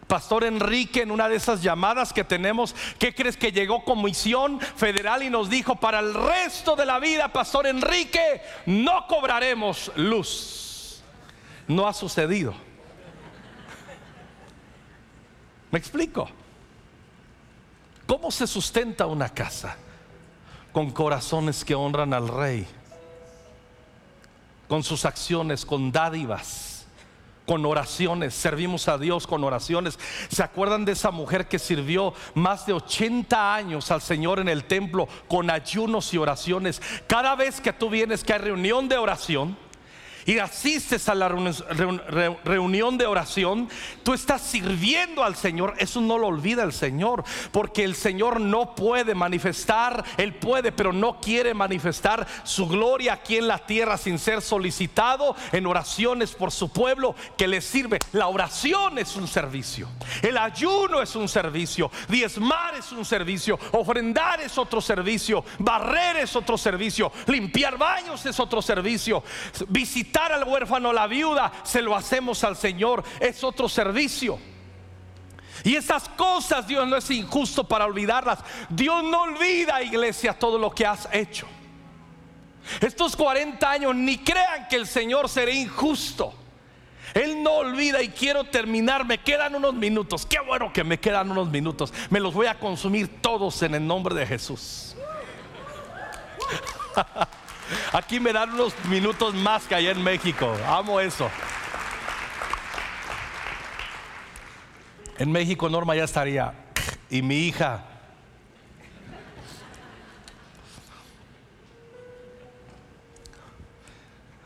Pastor 0.08 0.43
Enrique 0.43 1.03
en 1.03 1.12
una 1.12 1.30
de 1.30 1.36
esas 1.36 1.62
llamadas 1.62 2.12
que 2.12 2.24
tenemos, 2.24 2.76
¿qué 2.97 3.14
crees 3.14 3.38
que 3.38 3.51
llegó 3.51 3.84
comisión 3.84 4.60
federal 4.60 5.22
y 5.22 5.30
nos 5.30 5.47
dijo, 5.47 5.76
para 5.76 5.99
el 5.99 6.12
resto 6.12 6.76
de 6.76 6.88
la 6.88 6.97
vida, 6.97 7.32
Pastor 7.32 7.68
Enrique, 7.68 8.41
no 8.66 9.06
cobraremos 9.06 9.91
luz? 9.95 11.03
No 11.68 11.88
ha 11.88 11.93
sucedido. 11.93 12.64
¿Me 15.76 15.80
explico? 15.80 16.30
¿Cómo 18.07 18.32
se 18.32 18.47
sustenta 18.47 19.07
una 19.07 19.28
casa? 19.28 19.76
Con 20.71 20.89
corazones 20.91 21.65
que 21.65 21.76
honran 21.76 22.13
al 22.13 22.30
rey, 22.30 22.65
con 24.69 24.84
sus 24.84 25.03
acciones, 25.03 25.65
con 25.65 25.91
dádivas, 25.91 26.86
con 27.45 27.65
oraciones. 27.65 28.34
Servimos 28.34 28.88
a 28.88 28.97
Dios 28.97 29.28
con 29.28 29.43
oraciones. 29.43 29.99
¿Se 30.30 30.43
acuerdan 30.43 30.86
de 30.86 30.93
esa 30.93 31.11
mujer 31.11 31.49
que 31.49 31.59
sirvió 31.59 32.13
más 32.36 32.65
de 32.65 32.71
80 32.71 33.53
años 33.53 33.91
al 33.91 34.01
Señor 34.01 34.39
en 34.39 34.47
el 34.47 34.63
templo 34.63 35.09
con 35.28 35.49
ayunos 35.49 36.13
y 36.13 36.17
oraciones? 36.17 36.82
Cada 37.05 37.36
vez 37.36 37.59
que 37.59 37.73
tú 37.73 37.89
vienes 37.89 38.23
que 38.23 38.32
hay 38.32 38.39
reunión 38.39 38.88
de 38.88 38.97
oración, 38.97 39.57
y 40.26 40.39
asistes 40.39 41.07
a 41.07 41.15
la 41.15 41.30
reunión 41.30 42.97
de 42.97 43.05
oración, 43.05 43.69
tú 44.03 44.13
estás 44.13 44.41
sirviendo 44.41 45.23
al 45.23 45.36
Señor. 45.36 45.76
Eso 45.78 46.01
no 46.01 46.17
lo 46.17 46.28
olvida 46.28 46.63
el 46.63 46.73
Señor, 46.73 47.23
porque 47.51 47.84
el 47.84 47.95
Señor 47.95 48.41
no 48.41 48.76
puede 48.76 49.13
manifestar, 49.13 50.03
Él 50.17 50.34
puede, 50.34 50.71
pero 50.71 50.91
no 50.91 51.21
quiere 51.21 51.53
manifestar 51.53 52.26
su 52.43 52.67
gloria 52.67 53.13
aquí 53.13 53.38
en 53.38 53.47
la 53.47 53.59
tierra 53.59 53.97
sin 53.97 54.17
ser 54.17 54.41
solicitado 54.41 55.36
en 55.51 55.67
oraciones 55.67 56.32
por 56.32 56.51
su 56.51 56.69
pueblo 56.69 57.15
que 57.38 57.47
le 57.47 57.61
sirve. 57.61 57.99
La 58.11 58.28
oración 58.28 58.97
es 58.97 59.15
un 59.15 59.28
servicio, 59.28 59.88
el 60.23 60.38
ayuno 60.38 61.01
es 61.01 61.15
un 61.15 61.28
servicio, 61.28 61.91
diezmar 62.09 62.76
es 62.76 62.91
un 62.91 63.05
servicio, 63.05 63.59
ofrendar 63.73 64.41
es 64.41 64.57
otro 64.57 64.82
servicio, 64.82 65.45
barrer 65.59 66.17
es 66.17 66.36
otro 66.36 66.57
servicio, 66.57 67.11
limpiar 67.28 67.78
baños 67.78 68.26
es 68.26 68.39
otro 68.39 68.61
servicio, 68.61 69.23
visitar 69.67 70.14
al 70.16 70.43
huérfano, 70.43 70.93
la 70.93 71.07
viuda, 71.07 71.51
se 71.63 71.82
lo 71.82 71.95
hacemos 71.95 72.43
al 72.43 72.55
Señor. 72.55 73.03
Es 73.20 73.43
otro 73.43 73.68
servicio. 73.70 74.39
Y 75.63 75.76
esas 75.76 76.09
cosas 76.09 76.68
Dios 76.68 76.88
no 76.88 76.97
es 76.97 77.09
injusto 77.11 77.63
para 77.68 77.86
olvidarlas. 77.86 78.39
Dios 78.70 79.03
no 79.03 79.22
olvida, 79.24 79.82
iglesia, 79.82 80.34
todo 80.34 80.57
lo 80.57 80.72
que 80.72 80.86
has 80.86 81.07
hecho. 81.11 81.47
Estos 82.82 83.16
40 83.16 83.70
años, 83.70 83.95
ni 83.95 84.18
crean 84.18 84.68
que 84.68 84.76
el 84.76 84.88
Señor 84.88 85.30
será 85.30 85.51
injusto. 85.51 86.34
Él 87.13 87.41
no 87.41 87.53
olvida 87.53 88.01
y 88.01 88.09
quiero 88.09 88.43
terminar. 88.43 89.05
Me 89.05 89.20
quedan 89.20 89.55
unos 89.55 89.74
minutos. 89.74 90.26
Qué 90.26 90.39
bueno 90.39 90.74
que 90.74 90.84
me 90.84 90.99
quedan 90.99 91.32
unos 91.32 91.49
minutos. 91.49 91.93
Me 92.09 92.20
los 92.20 92.34
voy 92.34 92.47
a 92.47 92.59
consumir 92.59 93.22
todos 93.22 93.61
en 93.61 93.76
el 93.76 93.86
nombre 93.86 94.13
de 94.16 94.26
Jesús. 94.26 94.95
Aquí 97.93 98.19
me 98.19 98.33
dan 98.33 98.51
unos 98.53 98.73
minutos 98.86 99.33
más 99.33 99.65
que 99.65 99.75
allá 99.75 99.91
en 99.91 100.03
México. 100.03 100.53
Amo 100.67 100.99
eso. 100.99 101.29
En 105.17 105.31
México 105.31 105.69
Norma 105.69 105.95
ya 105.95 106.03
estaría. 106.03 106.53
Y 107.09 107.21
mi 107.21 107.38
hija. 107.38 107.86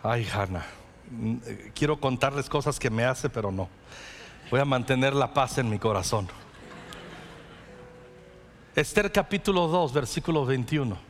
Ay, 0.03 0.27
Hanna. 0.31 0.65
Quiero 1.73 1.99
contarles 1.99 2.47
cosas 2.47 2.79
que 2.79 2.89
me 2.89 3.03
hace, 3.03 3.29
pero 3.29 3.51
no. 3.51 3.67
Voy 4.51 4.59
a 4.59 4.65
mantener 4.65 5.13
la 5.13 5.33
paz 5.33 5.57
en 5.57 5.69
mi 5.69 5.79
corazón. 5.79 6.27
Esther 8.75 9.11
capítulo 9.11 9.67
2, 9.67 9.93
versículo 9.93 10.45
21. 10.45 11.09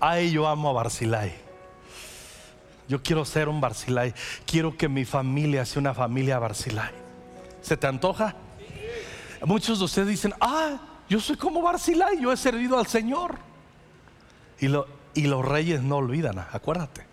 Ay, 0.00 0.30
yo 0.30 0.46
amo 0.46 0.70
a 0.70 0.72
Barcilay. 0.72 1.34
Yo 2.88 3.02
quiero 3.02 3.24
ser 3.24 3.48
un 3.48 3.60
Barcilay. 3.60 4.14
Quiero 4.46 4.76
que 4.76 4.88
mi 4.88 5.04
familia 5.04 5.64
sea 5.66 5.80
una 5.80 5.94
familia 5.94 6.38
Barcilay. 6.38 6.92
¿Se 7.60 7.76
te 7.76 7.86
antoja? 7.86 8.34
Muchos 9.44 9.78
de 9.78 9.84
ustedes 9.84 10.08
dicen, 10.08 10.34
ah, 10.40 10.78
yo 11.08 11.20
soy 11.20 11.36
como 11.36 11.62
Barcilay, 11.62 12.20
yo 12.20 12.32
he 12.32 12.36
servido 12.36 12.78
al 12.78 12.86
Señor. 12.86 13.38
Y, 14.60 14.66
y 15.14 15.26
los 15.26 15.44
reyes 15.44 15.82
no 15.82 15.96
olvidan, 15.96 16.38
acuérdate. 16.38 17.06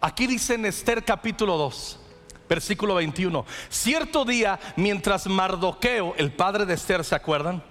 Aquí 0.00 0.26
dice 0.26 0.54
en 0.54 0.64
Esther 0.64 1.04
capítulo 1.04 1.58
2, 1.58 2.00
versículo 2.48 2.94
21. 2.94 3.44
Cierto 3.68 4.24
día, 4.24 4.58
mientras 4.76 5.26
Mardoqueo, 5.26 6.14
el 6.16 6.32
padre 6.32 6.64
de 6.64 6.74
Esther, 6.74 7.04
¿se 7.04 7.14
acuerdan? 7.14 7.62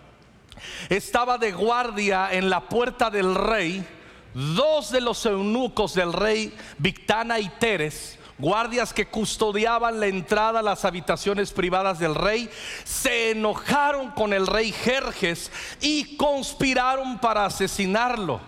Estaba 0.89 1.38
de 1.38 1.53
guardia 1.53 2.32
en 2.32 2.49
la 2.49 2.67
puerta 2.67 3.09
del 3.09 3.34
rey 3.34 3.86
dos 4.34 4.92
de 4.92 5.02
los 5.02 5.26
eunucos 5.26 5.94
del 5.94 6.14
rey 6.14 6.54
Victana 6.78 7.40
y 7.40 7.50
Teres, 7.50 8.18
guardias 8.38 8.94
que 8.94 9.08
custodiaban 9.08 10.00
la 10.00 10.08
entrada 10.08 10.60
a 10.60 10.64
las 10.64 10.86
habitaciones 10.86 11.52
privadas 11.52 12.00
del 12.00 12.16
rey, 12.16 12.50
se 12.84 13.32
enojaron 13.32 14.12
con 14.12 14.34
el 14.34 14.48
rey 14.48 14.72
Jerjes 14.72 15.52
y 15.82 16.16
conspiraron 16.16 17.20
para 17.20 17.46
asesinarlo. 17.46 18.40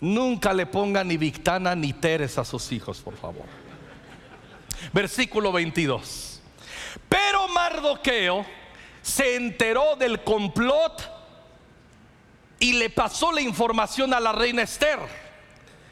Nunca 0.00 0.52
le 0.52 0.66
pongan 0.66 1.08
ni 1.08 1.16
Victana 1.16 1.74
ni 1.74 1.92
Teres 1.92 2.38
a 2.38 2.44
sus 2.44 2.72
hijos, 2.72 3.00
por 3.00 3.16
favor. 3.16 3.44
Versículo 4.92 5.52
22. 5.52 6.40
Pero 7.08 7.48
Mardoqueo 7.48 8.46
se 9.02 9.36
enteró 9.36 9.96
del 9.96 10.22
complot 10.24 11.19
y 12.60 12.74
le 12.74 12.90
pasó 12.90 13.32
la 13.32 13.40
información 13.40 14.14
a 14.14 14.20
la 14.20 14.30
reina 14.30 14.62
Esther. 14.62 15.00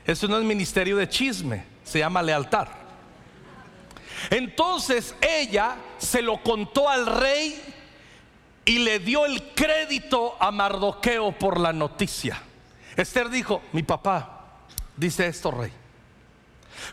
Eso 0.06 0.28
no 0.28 0.38
es 0.38 0.44
ministerio 0.44 0.96
de 0.96 1.08
chisme, 1.08 1.64
se 1.82 1.98
llama 1.98 2.22
lealtad. 2.22 2.68
Entonces 4.30 5.14
ella 5.20 5.76
se 5.96 6.22
lo 6.22 6.42
contó 6.42 6.88
al 6.88 7.06
rey 7.06 7.60
y 8.64 8.78
le 8.80 8.98
dio 8.98 9.24
el 9.24 9.54
crédito 9.54 10.36
a 10.38 10.50
Mardoqueo 10.50 11.32
por 11.32 11.58
la 11.58 11.72
noticia. 11.72 12.40
Esther 12.96 13.30
dijo, 13.30 13.62
mi 13.72 13.82
papá, 13.82 14.44
dice 14.96 15.26
esto, 15.26 15.50
rey. 15.50 15.72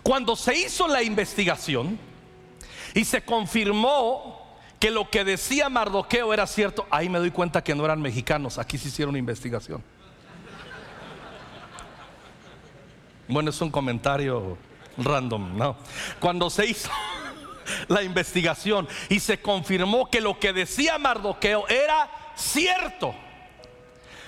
Cuando 0.02 0.36
se 0.36 0.56
hizo 0.58 0.88
la 0.88 1.04
investigación 1.04 2.00
y 2.94 3.04
se 3.04 3.24
confirmó 3.24 4.45
que 4.86 4.92
lo 4.92 5.10
que 5.10 5.24
decía 5.24 5.68
Mardoqueo 5.68 6.32
era 6.32 6.46
cierto, 6.46 6.86
ahí 6.92 7.10
me 7.10 7.18
doy 7.18 7.32
cuenta 7.32 7.64
que 7.64 7.74
no 7.74 7.84
eran 7.86 8.00
mexicanos, 8.00 8.60
aquí 8.60 8.78
se 8.78 8.90
hicieron 8.90 9.18
investigación. 9.18 9.84
Bueno, 13.28 13.50
es 13.50 13.60
un 13.62 13.72
comentario 13.72 14.60
random, 14.96 15.58
¿no? 15.58 15.76
Cuando 16.20 16.52
se 16.52 16.68
hizo 16.68 16.92
la 17.88 18.04
investigación 18.04 18.88
y 19.10 19.20
se 19.20 19.42
confirmó 19.42 20.08
que 20.12 20.22
lo 20.22 20.40
que 20.40 20.54
decía 20.54 21.00
Mardoqueo 21.00 21.68
era 21.68 22.08
cierto, 22.36 23.16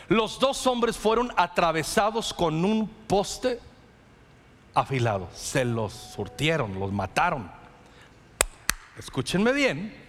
los 0.07 0.39
dos 0.39 0.65
hombres 0.65 0.97
fueron 0.97 1.31
atravesados 1.37 2.33
con 2.33 2.65
un 2.65 2.89
poste 3.05 3.59
afilado. 4.73 5.29
Se 5.35 5.63
los 5.63 5.93
surtieron, 5.93 6.79
los 6.79 6.91
mataron. 6.91 7.47
Escúchenme 8.97 9.51
bien. 9.51 10.06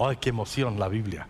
Ay, 0.00 0.16
qué 0.16 0.30
emoción 0.30 0.78
la 0.78 0.88
Biblia. 0.88 1.28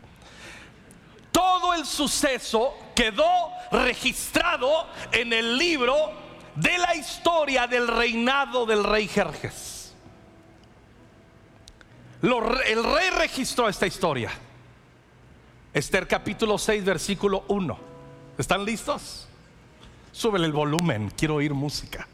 Todo 1.32 1.74
el 1.74 1.84
suceso 1.84 2.74
quedó 2.94 3.28
registrado 3.72 4.86
en 5.10 5.32
el 5.32 5.58
libro 5.58 5.94
de 6.54 6.78
la 6.78 6.94
historia 6.94 7.66
del 7.66 7.88
reinado 7.88 8.66
del 8.66 8.84
rey 8.84 9.08
Jerjes. 9.08 9.92
el 12.22 12.84
rey 12.84 13.10
registró 13.10 13.68
esta 13.68 13.88
historia. 13.88 14.30
Esther 15.74 16.06
capítulo 16.06 16.56
6, 16.56 16.84
versículo 16.84 17.44
1. 17.48 17.78
¿Están 18.38 18.64
listos? 18.64 19.26
Súbele 20.12 20.46
el 20.46 20.52
volumen, 20.52 21.12
quiero 21.16 21.36
oír 21.36 21.54
música. 21.54 22.06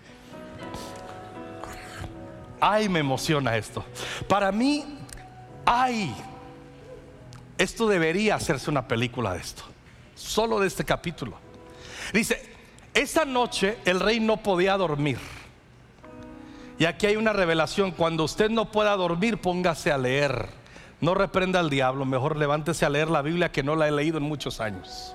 Ay, 2.61 2.89
me 2.89 3.01
emociona 3.01 3.57
esto. 3.57 3.85
Para 4.27 4.51
mí, 4.53 4.85
ay, 5.65 6.15
esto 7.59 7.89
debería 7.89 8.35
hacerse 8.35 8.71
una 8.71 8.87
película 8.87 9.33
de 9.33 9.41
esto. 9.41 9.63
Solo 10.15 10.61
de 10.61 10.67
este 10.67 10.85
capítulo. 10.85 11.39
Dice, 12.13 12.43
esa 12.95 13.25
noche 13.25 13.79
el 13.85 14.01
rey 14.01 14.21
no 14.21 14.39
podía 14.39 14.77
dormir. 14.77 15.19
Y 16.79 16.85
aquí 16.85 17.07
hay 17.07 17.17
una 17.17 17.33
revelación. 17.33 17.93
Cuando 17.93 18.25
usted 18.25 18.51
no 18.51 18.71
pueda 18.71 18.95
dormir, 18.97 19.39
póngase 19.39 19.91
a 19.91 19.99
leer. 19.99 20.49
No 21.01 21.15
reprenda 21.15 21.61
al 21.61 21.71
diablo, 21.71 22.05
mejor 22.05 22.37
levántese 22.37 22.85
a 22.85 22.91
leer 22.91 23.09
la 23.09 23.23
Biblia 23.23 23.53
que 23.53 23.63
no 23.63 23.77
la 23.77 23.89
he 23.89 23.91
leído 23.91 24.19
en 24.19 24.25
muchos 24.25 24.61
años. 24.61 25.15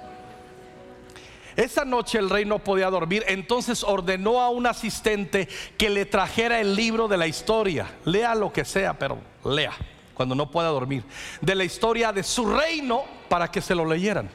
Esa 1.56 1.86
noche 1.86 2.18
el 2.18 2.30
rey 2.30 2.46
no 2.46 2.60
podía 2.60 2.90
dormir, 2.90 3.26
entonces 3.28 3.84
ordenó 3.84 4.42
a 4.42 4.50
un 4.50 4.68
asistente 4.68 5.50
que 5.78 5.90
le 5.90 6.06
trajera 6.06 6.60
el 6.62 6.76
libro 6.76 7.08
de 7.08 7.18
la 7.18 7.28
historia. 7.28 7.88
Lea 8.06 8.36
lo 8.36 8.54
que 8.54 8.64
sea, 8.64 8.98
pero 8.98 9.18
lea 9.44 9.74
cuando 10.22 10.36
no 10.36 10.52
pueda 10.52 10.68
dormir. 10.68 11.04
De 11.42 11.56
la 11.56 11.64
historia 11.64 12.14
de 12.14 12.22
su 12.22 12.46
reino 12.46 13.06
para 13.28 13.50
que 13.50 13.60
se 13.60 13.74
lo 13.74 13.86
leyeran. 13.86 14.30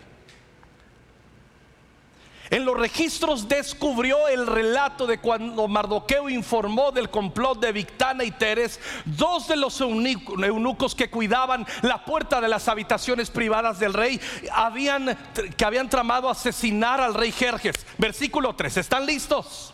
En 2.50 2.64
los 2.64 2.76
registros 2.76 3.46
descubrió 3.46 4.26
el 4.26 4.48
relato 4.48 5.06
de 5.06 5.18
cuando 5.18 5.68
Mardoqueo 5.68 6.28
informó 6.28 6.90
del 6.90 7.08
complot 7.08 7.60
de 7.60 7.70
Victana 7.70 8.24
y 8.24 8.32
Teres, 8.32 8.80
dos 9.04 9.46
de 9.46 9.54
los 9.54 9.80
eunucos 9.80 10.96
que 10.96 11.08
cuidaban 11.08 11.64
la 11.82 12.04
puerta 12.04 12.40
de 12.40 12.48
las 12.48 12.66
habitaciones 12.66 13.30
privadas 13.30 13.78
del 13.78 13.94
rey, 13.94 14.20
habían, 14.52 15.16
que 15.56 15.64
habían 15.64 15.88
tramado 15.88 16.28
asesinar 16.28 17.00
al 17.00 17.14
rey 17.14 17.30
Jerjes. 17.30 17.86
Versículo 17.96 18.56
3, 18.56 18.78
¿están 18.78 19.06
listos? 19.06 19.72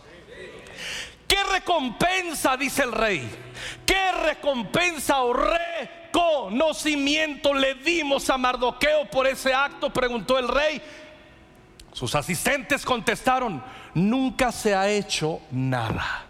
¿Qué 1.33 1.43
recompensa, 1.45 2.59
dice 2.59 2.83
el 2.83 2.93
rey? 2.93 3.27
¿Qué 3.87 4.13
recompensa 4.13 5.23
o 5.23 5.33
reconocimiento 5.33 7.55
le 7.55 7.77
dimos 7.77 8.29
a 8.29 8.37
Mardoqueo 8.37 9.09
por 9.11 9.27
ese 9.27 9.55
acto? 9.55 9.91
Preguntó 9.91 10.39
el 10.39 10.47
rey. 10.47 10.83
Sus 11.95 12.15
asistentes 12.15 12.85
contestaron, 12.85 13.65
nunca 13.95 14.53
se 14.53 14.75
ha 14.75 14.91
hecho 14.91 15.41
nada. 15.51 16.27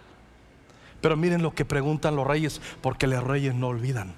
Pero 1.01 1.17
miren 1.17 1.43
lo 1.43 1.53
que 1.53 1.65
preguntan 1.65 2.15
los 2.15 2.25
reyes, 2.25 2.61
porque 2.81 3.09
los 3.09 3.25
reyes 3.25 3.57
no 3.57 3.67
olvidan. 3.67 4.15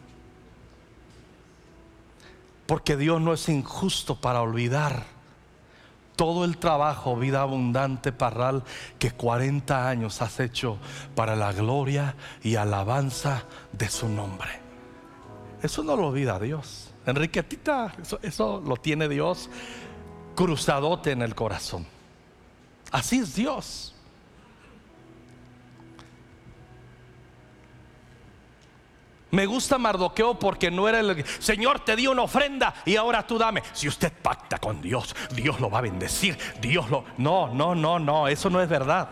Porque 2.67 2.99
Dios 2.99 3.23
no 3.23 3.33
es 3.33 3.49
injusto 3.49 4.21
para 4.21 4.43
olvidar 4.43 5.14
todo 6.17 6.45
el 6.45 6.59
trabajo, 6.59 7.17
vida 7.17 7.43
abundante, 7.43 8.13
parral, 8.13 8.63
que 8.99 9.11
40 9.11 9.89
años 9.89 10.23
has 10.23 10.41
hecho 10.41 10.79
para 11.15 11.37
la 11.37 11.53
gloria 11.53 12.15
y 12.43 12.57
alabanza 12.57 13.45
de 13.73 13.89
su 13.89 14.09
nombre. 14.09 14.51
Eso 15.63 15.83
no 15.83 15.97
lo 15.97 16.09
olvida 16.09 16.39
Dios. 16.39 16.93
Enriquetita, 17.07 17.95
eso, 18.01 18.19
eso 18.23 18.63
lo 18.65 18.77
tiene 18.77 19.09
Dios 19.09 19.51
cruzadote 20.35 21.13
en 21.13 21.23
el 21.23 21.35
corazón. 21.35 21.87
Así 22.91 23.19
es 23.19 23.35
Dios. 23.35 23.94
Me 29.35 29.47
gusta 29.47 29.79
Mardoqueo 29.79 30.39
porque 30.39 30.71
no 30.71 30.89
era 30.89 31.01
el 31.01 31.25
Señor 31.41 31.81
te 31.81 31.97
dio 31.97 32.13
una 32.13 32.23
ofrenda 32.23 32.73
y 32.85 32.95
ahora 32.95 33.27
tú 33.27 33.37
dame. 33.37 33.65
Si 33.73 33.89
usted 33.89 34.13
pacta 34.13 34.59
con 34.59 34.81
Dios, 34.81 35.17
Dios 35.35 35.59
lo 35.59 35.69
va 35.69 35.79
a 35.79 35.83
bendecir. 35.83 36.39
Dios 36.61 36.89
lo 36.89 37.05
No, 37.19 37.53
no, 37.53 37.75
no, 37.75 37.99
no, 37.99 38.29
eso 38.29 38.49
no 38.49 38.63
es 38.63 38.69
verdad. 38.69 39.09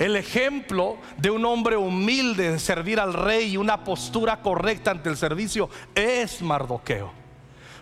El 0.00 0.16
ejemplo 0.16 0.98
de 1.16 1.30
un 1.30 1.44
hombre 1.44 1.76
humilde 1.76 2.50
de 2.50 2.58
servir 2.58 2.98
al 2.98 3.14
rey 3.14 3.52
y 3.52 3.56
una 3.56 3.84
postura 3.84 4.40
correcta 4.42 4.90
ante 4.90 5.08
el 5.08 5.16
servicio 5.16 5.70
es 5.94 6.42
Mardoqueo. 6.42 7.12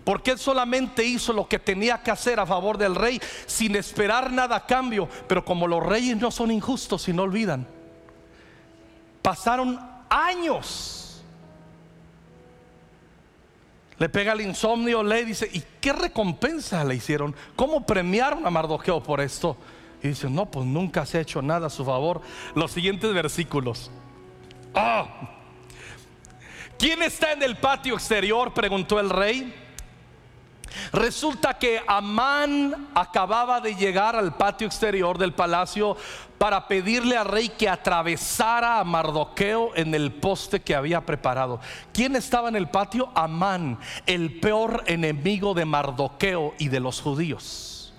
Porque 0.05 0.33
él 0.33 0.39
solamente 0.39 1.03
hizo 1.03 1.33
lo 1.33 1.49
que 1.49 1.59
tenía 1.59 2.03
que 2.03 2.11
hacer 2.11 2.41
a 2.41 2.45
favor 2.47 2.77
del 2.77 2.95
rey 2.95 3.19
sin 3.47 3.75
esperar 3.75 4.31
nada 4.31 4.57
a 4.57 4.67
cambio. 4.67 5.09
Pero 5.27 5.43
como 5.47 5.67
los 5.67 5.83
reyes 5.83 6.19
no 6.19 6.31
son 6.31 6.51
injustos 6.51 7.09
y 7.09 7.15
no 7.15 7.23
olvidan, 7.23 7.67
pasaron 9.23 9.81
años. 10.11 10.98
Le 13.99 14.09
pega 14.09 14.33
el 14.33 14.41
insomnio, 14.43 15.03
le 15.03 15.25
dice, 15.25 15.51
¿y 15.53 15.63
qué 15.81 15.93
recompensa 15.93 16.85
le 16.85 16.95
hicieron? 16.95 17.35
¿Cómo 17.57 17.85
premiaron 17.85 18.47
a 18.47 18.51
Mardoqueo 18.51 19.03
por 19.03 19.21
esto? 19.21 19.57
Y 20.03 20.09
dice, 20.09 20.31
no, 20.31 20.47
pues 20.47 20.65
nunca 20.67 21.05
se 21.05 21.19
ha 21.19 21.21
hecho 21.21 21.43
nada 21.43 21.67
a 21.67 21.71
su 21.71 21.85
favor. 21.85 22.21
Los 22.55 22.71
siguientes 22.71 23.13
versículos. 23.13 23.91
Ah. 24.75 25.07
¿Quién 26.79 27.03
está 27.03 27.33
en 27.33 27.43
el 27.43 27.57
patio 27.57 27.95
exterior? 27.95 28.55
Preguntó 28.55 29.01
el 29.01 29.11
rey. 29.11 29.53
Resulta 30.93 31.59
que 31.59 31.83
Amán 31.87 32.89
acababa 32.95 33.61
de 33.61 33.75
llegar 33.75 34.17
al 34.17 34.35
patio 34.35 34.67
exterior 34.67 35.19
del 35.19 35.33
palacio 35.33 35.97
para 36.39 36.69
pedirle 36.69 37.17
al 37.17 37.27
rey 37.27 37.49
que 37.49 37.69
atravesara 37.69 38.79
a 38.79 38.85
Mardoqueo 38.85 39.73
en 39.75 39.95
el 39.95 40.13
poste 40.13 40.61
que 40.61 40.75
había 40.75 41.05
preparado. 41.05 41.61
¿Quién 41.93 42.17
estaba 42.17 42.49
en 42.49 42.57
el 42.57 42.69
patio? 42.69 43.11
Amán, 43.15 43.79
el 44.07 44.39
peor 44.41 44.85
enemigo 44.87 45.55
de 45.55 45.65
Mardoqueo 45.65 46.55
y 46.59 46.69
de 46.69 46.81
los 46.81 47.01
judíos. 47.01 47.93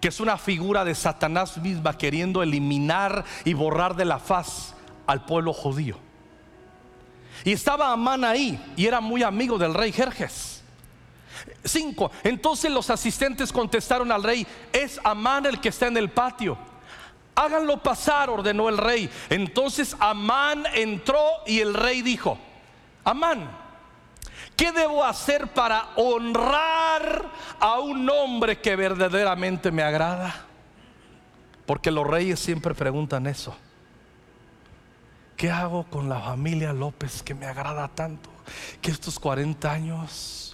Que 0.00 0.08
es 0.08 0.20
una 0.20 0.38
figura 0.38 0.84
de 0.84 0.94
Satanás 0.94 1.58
misma 1.58 1.98
queriendo 1.98 2.42
eliminar 2.42 3.24
y 3.44 3.52
borrar 3.52 3.96
de 3.96 4.06
la 4.06 4.18
faz 4.18 4.74
al 5.06 5.26
pueblo 5.26 5.52
judío. 5.52 5.98
Y 7.44 7.52
estaba 7.52 7.92
Amán 7.92 8.24
ahí 8.24 8.58
y 8.76 8.86
era 8.86 9.00
muy 9.00 9.22
amigo 9.22 9.58
del 9.58 9.74
rey 9.74 9.92
Jerjes. 9.92 10.49
5. 11.64 12.10
Entonces 12.24 12.70
los 12.70 12.90
asistentes 12.90 13.52
contestaron 13.52 14.10
al 14.12 14.22
rey, 14.22 14.46
es 14.72 15.00
Amán 15.04 15.46
el 15.46 15.60
que 15.60 15.70
está 15.70 15.86
en 15.86 15.96
el 15.96 16.10
patio. 16.10 16.56
Háganlo 17.34 17.82
pasar, 17.82 18.28
ordenó 18.28 18.68
el 18.68 18.78
rey. 18.78 19.10
Entonces 19.28 19.96
Amán 19.98 20.64
entró 20.74 21.22
y 21.46 21.60
el 21.60 21.74
rey 21.74 22.02
dijo, 22.02 22.38
Amán, 23.04 23.50
¿qué 24.56 24.72
debo 24.72 25.04
hacer 25.04 25.48
para 25.48 25.88
honrar 25.96 27.30
a 27.58 27.78
un 27.78 28.08
hombre 28.10 28.60
que 28.60 28.76
verdaderamente 28.76 29.70
me 29.70 29.82
agrada? 29.82 30.46
Porque 31.66 31.90
los 31.90 32.06
reyes 32.06 32.40
siempre 32.40 32.74
preguntan 32.74 33.26
eso. 33.26 33.56
¿Qué 35.36 35.50
hago 35.50 35.84
con 35.84 36.10
la 36.10 36.20
familia 36.20 36.74
López 36.74 37.22
que 37.22 37.34
me 37.34 37.46
agrada 37.46 37.88
tanto? 37.88 38.28
Que 38.82 38.90
estos 38.90 39.18
40 39.18 39.72
años 39.72 40.49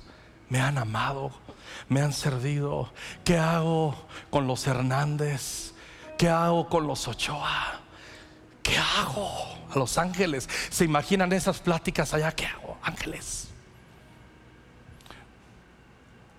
me 0.49 0.61
han 0.61 0.79
amado, 0.79 1.31
me 1.89 2.01
han 2.01 2.13
servido. 2.13 2.93
¿Qué 3.25 3.39
hago 3.39 3.95
con 4.31 4.47
los 4.47 4.67
Hernández? 4.67 5.73
¿Qué 6.19 6.29
hago 6.29 6.69
con 6.69 6.87
los 6.87 7.07
Ochoa? 7.09 7.81
¿Qué 8.63 8.77
hago? 8.77 9.31
A 9.71 9.79
los 9.79 9.99
ángeles. 9.99 10.49
¿Se 10.71 10.85
imaginan 10.85 11.33
esas 11.33 11.61
pláticas 11.61 12.15
allá? 12.15 12.33
¿Qué 12.33 12.47
hago? 12.47 12.79
Ángeles. 12.83 13.49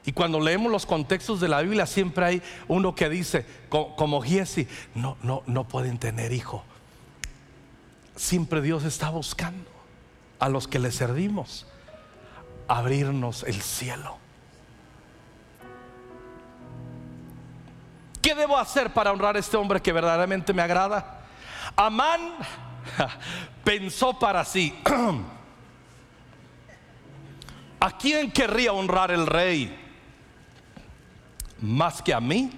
Y 0.05 0.13
cuando 0.13 0.39
leemos 0.39 0.71
los 0.71 0.85
contextos 0.85 1.41
de 1.41 1.49
la 1.49 1.61
Biblia 1.61 1.85
siempre 1.85 2.25
hay 2.25 2.41
uno 2.69 2.95
que 2.95 3.09
dice, 3.09 3.45
como 3.69 4.21
Giesi, 4.21 4.65
no, 4.95 5.17
no, 5.21 5.43
no 5.47 5.67
pueden 5.67 5.97
tener 5.97 6.31
hijo. 6.31 6.63
Siempre 8.15 8.61
Dios 8.61 8.85
está 8.85 9.09
buscando 9.09 9.69
a 10.39 10.47
los 10.47 10.67
que 10.69 10.79
le 10.79 10.91
servimos 10.91 11.67
abrirnos 12.67 13.43
el 13.43 13.61
cielo. 13.61 14.17
¿Qué 18.21 18.35
debo 18.35 18.57
hacer 18.57 18.91
para 18.91 19.11
honrar 19.11 19.37
a 19.37 19.39
este 19.39 19.55
hombre 19.55 19.81
que 19.81 19.93
verdaderamente 19.93 20.53
me 20.53 20.61
agrada? 20.61 21.21
Amán 21.75 22.33
pensó 23.63 24.17
para 24.19 24.43
sí, 24.43 24.77
¿a 27.79 27.97
quién 27.97 28.31
querría 28.31 28.73
honrar 28.73 29.11
el 29.11 29.27
rey? 29.27 29.85
¿Más 31.61 32.01
que 32.01 32.13
a 32.13 32.19
mí? 32.19 32.51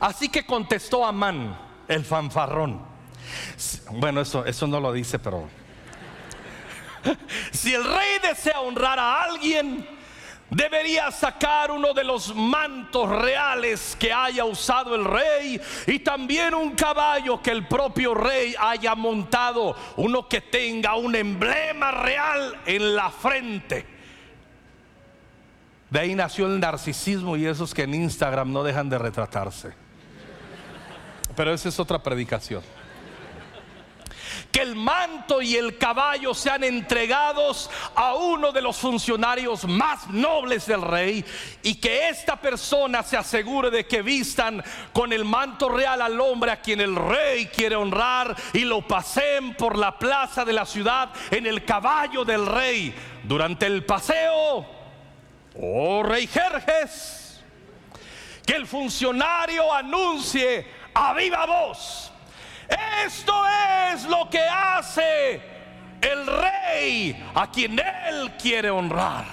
Así 0.00 0.28
que 0.28 0.46
contestó 0.46 1.04
Amán, 1.04 1.58
el 1.86 2.04
fanfarrón. 2.04 2.80
Bueno, 3.90 4.20
eso, 4.20 4.44
eso 4.44 4.66
no 4.66 4.80
lo 4.80 4.92
dice, 4.92 5.18
pero... 5.18 5.48
Si 7.52 7.74
el 7.74 7.84
rey 7.84 8.18
desea 8.22 8.60
honrar 8.60 8.98
a 8.98 9.22
alguien, 9.22 9.86
debería 10.50 11.10
sacar 11.10 11.70
uno 11.70 11.92
de 11.92 12.04
los 12.04 12.34
mantos 12.34 13.08
reales 13.08 13.96
que 13.98 14.12
haya 14.12 14.44
usado 14.44 14.94
el 14.94 15.04
rey 15.04 15.60
y 15.86 15.98
también 16.00 16.54
un 16.54 16.74
caballo 16.74 17.42
que 17.42 17.50
el 17.50 17.66
propio 17.66 18.14
rey 18.14 18.54
haya 18.58 18.94
montado, 18.94 19.76
uno 19.96 20.28
que 20.28 20.40
tenga 20.40 20.96
un 20.96 21.14
emblema 21.14 21.90
real 21.90 22.60
en 22.66 22.94
la 22.94 23.10
frente. 23.10 23.86
De 25.90 26.00
ahí 26.00 26.14
nació 26.14 26.46
el 26.46 26.58
narcisismo 26.58 27.36
y 27.36 27.46
esos 27.46 27.72
que 27.72 27.82
en 27.82 27.94
Instagram 27.94 28.52
no 28.52 28.62
dejan 28.64 28.88
de 28.88 28.98
retratarse. 28.98 29.72
Pero 31.36 31.52
esa 31.52 31.68
es 31.68 31.78
otra 31.78 32.02
predicación 32.02 32.62
que 34.56 34.62
el 34.62 34.74
manto 34.74 35.42
y 35.42 35.54
el 35.54 35.76
caballo 35.76 36.32
sean 36.32 36.64
entregados 36.64 37.68
a 37.94 38.14
uno 38.14 38.52
de 38.52 38.62
los 38.62 38.78
funcionarios 38.78 39.66
más 39.66 40.08
nobles 40.08 40.64
del 40.64 40.80
rey 40.80 41.22
y 41.62 41.74
que 41.74 42.08
esta 42.08 42.40
persona 42.40 43.02
se 43.02 43.18
asegure 43.18 43.68
de 43.68 43.86
que 43.86 44.00
vistan 44.00 44.64
con 44.94 45.12
el 45.12 45.26
manto 45.26 45.68
real 45.68 46.00
al 46.00 46.18
hombre 46.18 46.52
a 46.52 46.62
quien 46.62 46.80
el 46.80 46.96
rey 46.96 47.48
quiere 47.48 47.76
honrar 47.76 48.34
y 48.54 48.60
lo 48.60 48.80
paseen 48.80 49.54
por 49.56 49.76
la 49.76 49.98
plaza 49.98 50.42
de 50.42 50.54
la 50.54 50.64
ciudad 50.64 51.10
en 51.30 51.46
el 51.46 51.62
caballo 51.66 52.24
del 52.24 52.46
rey. 52.46 52.94
Durante 53.24 53.66
el 53.66 53.84
paseo, 53.84 54.64
oh 55.60 56.02
rey 56.02 56.26
Jerjes, 56.26 57.44
que 58.46 58.54
el 58.54 58.66
funcionario 58.66 59.70
anuncie 59.70 60.66
a 60.94 61.12
viva 61.12 61.44
voz 61.44 62.10
esto 62.68 63.32
es 63.92 64.04
lo 64.04 64.28
que 64.30 64.40
hace 64.40 65.40
el 66.00 66.26
rey 66.26 67.24
a 67.34 67.50
quien 67.50 67.78
él 67.78 68.32
quiere 68.40 68.70
honrar. 68.70 69.24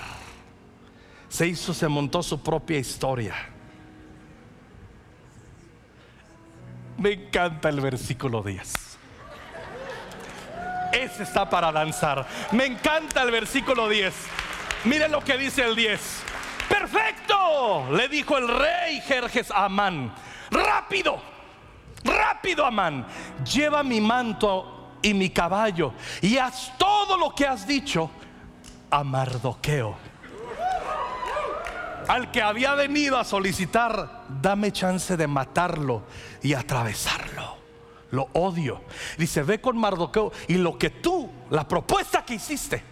Se 1.30 1.48
hizo, 1.48 1.74
se 1.74 1.88
montó 1.88 2.22
su 2.22 2.42
propia 2.42 2.78
historia. 2.78 3.34
Me 6.98 7.14
encanta 7.14 7.70
el 7.70 7.82
versículo 7.82 8.44
10. 8.44 8.74
Ese 10.94 11.24
está 11.24 11.50
para 11.50 11.72
danzar. 11.72 12.26
Me 12.52 12.66
encanta 12.66 13.24
el 13.24 13.32
versículo 13.32 13.90
10. 13.90 14.14
Miren 14.86 15.12
lo 15.12 15.22
que 15.22 15.38
dice 15.38 15.64
el 15.64 15.76
10. 15.76 16.24
Perfecto, 16.70 17.92
le 17.92 18.08
dijo 18.08 18.38
el 18.38 18.48
rey 18.48 19.02
Jerjes 19.02 19.50
a 19.50 19.66
Amán. 19.66 20.14
Rápido 20.52 21.33
rápido, 22.04 22.66
Amán, 22.66 23.06
lleva 23.44 23.84
mi 23.84 24.02
manto 24.02 24.92
y 25.02 25.14
mi 25.14 25.30
caballo 25.30 25.94
y 26.22 26.38
haz 26.38 26.72
todo 26.78 27.18
lo 27.18 27.36
que 27.36 27.46
has 27.46 27.68
dicho 27.68 28.10
a 28.90 29.04
Mardoqueo. 29.04 29.96
Al 32.08 32.32
que 32.32 32.42
había 32.42 32.74
venido 32.76 33.18
a 33.18 33.24
solicitar, 33.24 34.26
dame 34.42 34.72
chance 34.72 35.16
de 35.16 35.28
matarlo 35.28 36.04
y 36.42 36.54
atravesarlo. 36.54 37.58
Lo 38.12 38.28
odio. 38.34 38.82
Dice, 39.18 39.42
ve 39.42 39.60
con 39.60 39.78
Mardoqueo 39.78 40.32
y 40.48 40.56
lo 40.56 40.78
que 40.78 40.90
tú, 40.90 41.30
la 41.50 41.68
propuesta 41.68 42.24
que 42.24 42.36
hiciste, 42.36 42.84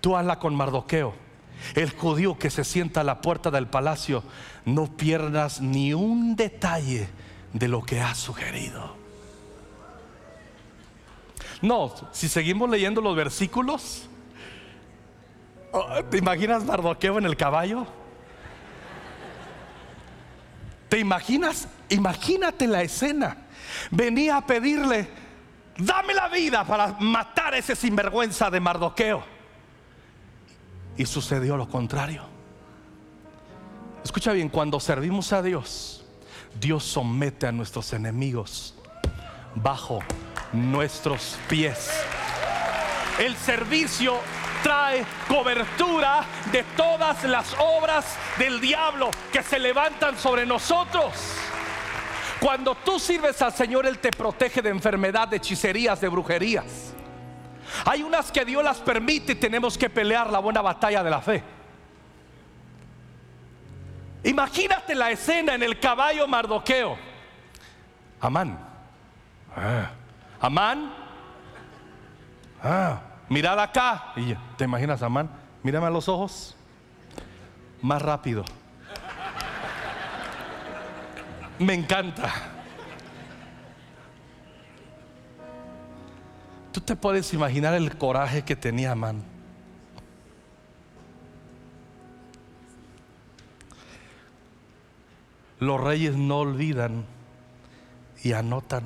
tú 0.00 0.16
hazla 0.16 0.38
con 0.38 0.54
Mardoqueo. 0.54 1.27
El 1.74 1.90
judío 1.90 2.38
que 2.38 2.50
se 2.50 2.64
sienta 2.64 3.00
a 3.00 3.04
la 3.04 3.20
puerta 3.20 3.50
del 3.50 3.66
palacio 3.66 4.22
no 4.64 4.86
pierdas 4.86 5.60
ni 5.60 5.94
un 5.94 6.36
detalle 6.36 7.08
de 7.52 7.68
lo 7.68 7.82
que 7.82 8.00
has 8.00 8.18
sugerido. 8.18 8.96
No, 11.60 11.92
si 12.12 12.28
seguimos 12.28 12.70
leyendo 12.70 13.00
los 13.00 13.16
versículos, 13.16 14.08
oh, 15.72 16.04
¿te 16.04 16.18
imaginas 16.18 16.64
Mardoqueo 16.64 17.18
en 17.18 17.24
el 17.24 17.36
caballo? 17.36 17.86
¿Te 20.88 20.98
imaginas? 20.98 21.68
Imagínate 21.88 22.66
la 22.66 22.82
escena. 22.82 23.36
Venía 23.90 24.36
a 24.36 24.46
pedirle, 24.46 25.08
dame 25.76 26.14
la 26.14 26.28
vida 26.28 26.64
para 26.64 26.96
matar 27.00 27.54
a 27.54 27.58
ese 27.58 27.76
sinvergüenza 27.76 28.50
de 28.50 28.60
Mardoqueo. 28.60 29.37
Y 30.98 31.06
sucedió 31.06 31.56
lo 31.56 31.68
contrario. 31.68 32.24
Escucha 34.04 34.32
bien, 34.32 34.48
cuando 34.48 34.80
servimos 34.80 35.32
a 35.32 35.40
Dios, 35.42 36.04
Dios 36.60 36.84
somete 36.84 37.46
a 37.46 37.52
nuestros 37.52 37.92
enemigos 37.92 38.74
bajo 39.54 40.00
nuestros 40.52 41.38
pies. 41.48 41.90
El 43.18 43.36
servicio 43.36 44.16
trae 44.62 45.04
cobertura 45.28 46.24
de 46.52 46.64
todas 46.76 47.22
las 47.24 47.54
obras 47.58 48.16
del 48.38 48.60
diablo 48.60 49.10
que 49.32 49.42
se 49.42 49.58
levantan 49.58 50.18
sobre 50.18 50.46
nosotros. 50.46 51.12
Cuando 52.40 52.74
tú 52.76 52.98
sirves 52.98 53.40
al 53.42 53.52
Señor, 53.52 53.86
Él 53.86 53.98
te 53.98 54.10
protege 54.10 54.62
de 54.62 54.70
enfermedad, 54.70 55.28
de 55.28 55.38
hechicerías, 55.38 56.00
de 56.00 56.08
brujerías. 56.08 56.94
Hay 57.90 58.02
unas 58.02 58.30
que 58.30 58.44
Dios 58.44 58.62
las 58.62 58.80
permite 58.80 59.32
y 59.32 59.36
tenemos 59.36 59.78
que 59.78 59.88
pelear 59.88 60.30
la 60.30 60.40
buena 60.40 60.60
batalla 60.60 61.02
de 61.02 61.08
la 61.08 61.22
fe. 61.22 61.42
Imagínate 64.24 64.94
la 64.94 65.10
escena 65.10 65.54
en 65.54 65.62
el 65.62 65.80
caballo 65.80 66.28
Mardoqueo. 66.28 66.98
Amán. 68.20 68.58
Ah. 69.56 69.90
Amán. 70.38 70.92
Ah. 72.62 73.00
Mirad 73.30 73.58
acá. 73.58 74.12
¿te 74.58 74.64
imaginas, 74.64 75.00
Amán? 75.02 75.30
Mírame 75.62 75.86
a 75.86 75.90
los 75.90 76.10
ojos. 76.10 76.54
Más 77.80 78.02
rápido. 78.02 78.44
Me 81.58 81.72
encanta. 81.72 82.57
Tú 86.78 86.84
te 86.84 86.94
puedes 86.94 87.34
imaginar 87.34 87.74
el 87.74 87.98
coraje 87.98 88.44
que 88.44 88.54
tenía 88.54 88.92
Amán. 88.92 89.24
Los 95.58 95.80
reyes 95.80 96.14
no 96.14 96.38
olvidan 96.38 97.04
y 98.22 98.30
anotan 98.30 98.84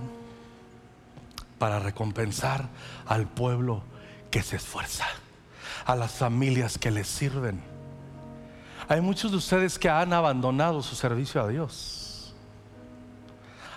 para 1.59 1.81
recompensar 1.81 2.71
al 3.05 3.29
pueblo 3.29 3.83
que 4.31 4.43
se 4.43 4.57
esfuerza, 4.57 5.05
a 5.85 5.95
las 5.95 6.13
familias 6.13 6.79
que 6.79 6.91
les 6.91 7.07
sirven. 7.07 7.61
Hay 8.89 9.03
muchos 9.03 9.33
de 9.33 9.37
ustedes 9.37 9.79
que 9.79 9.91
han 9.91 10.15
abandonado 10.15 10.83
su 10.83 10.95
servicio 10.95 11.43
a 11.43 11.49
Dios. 11.49 12.35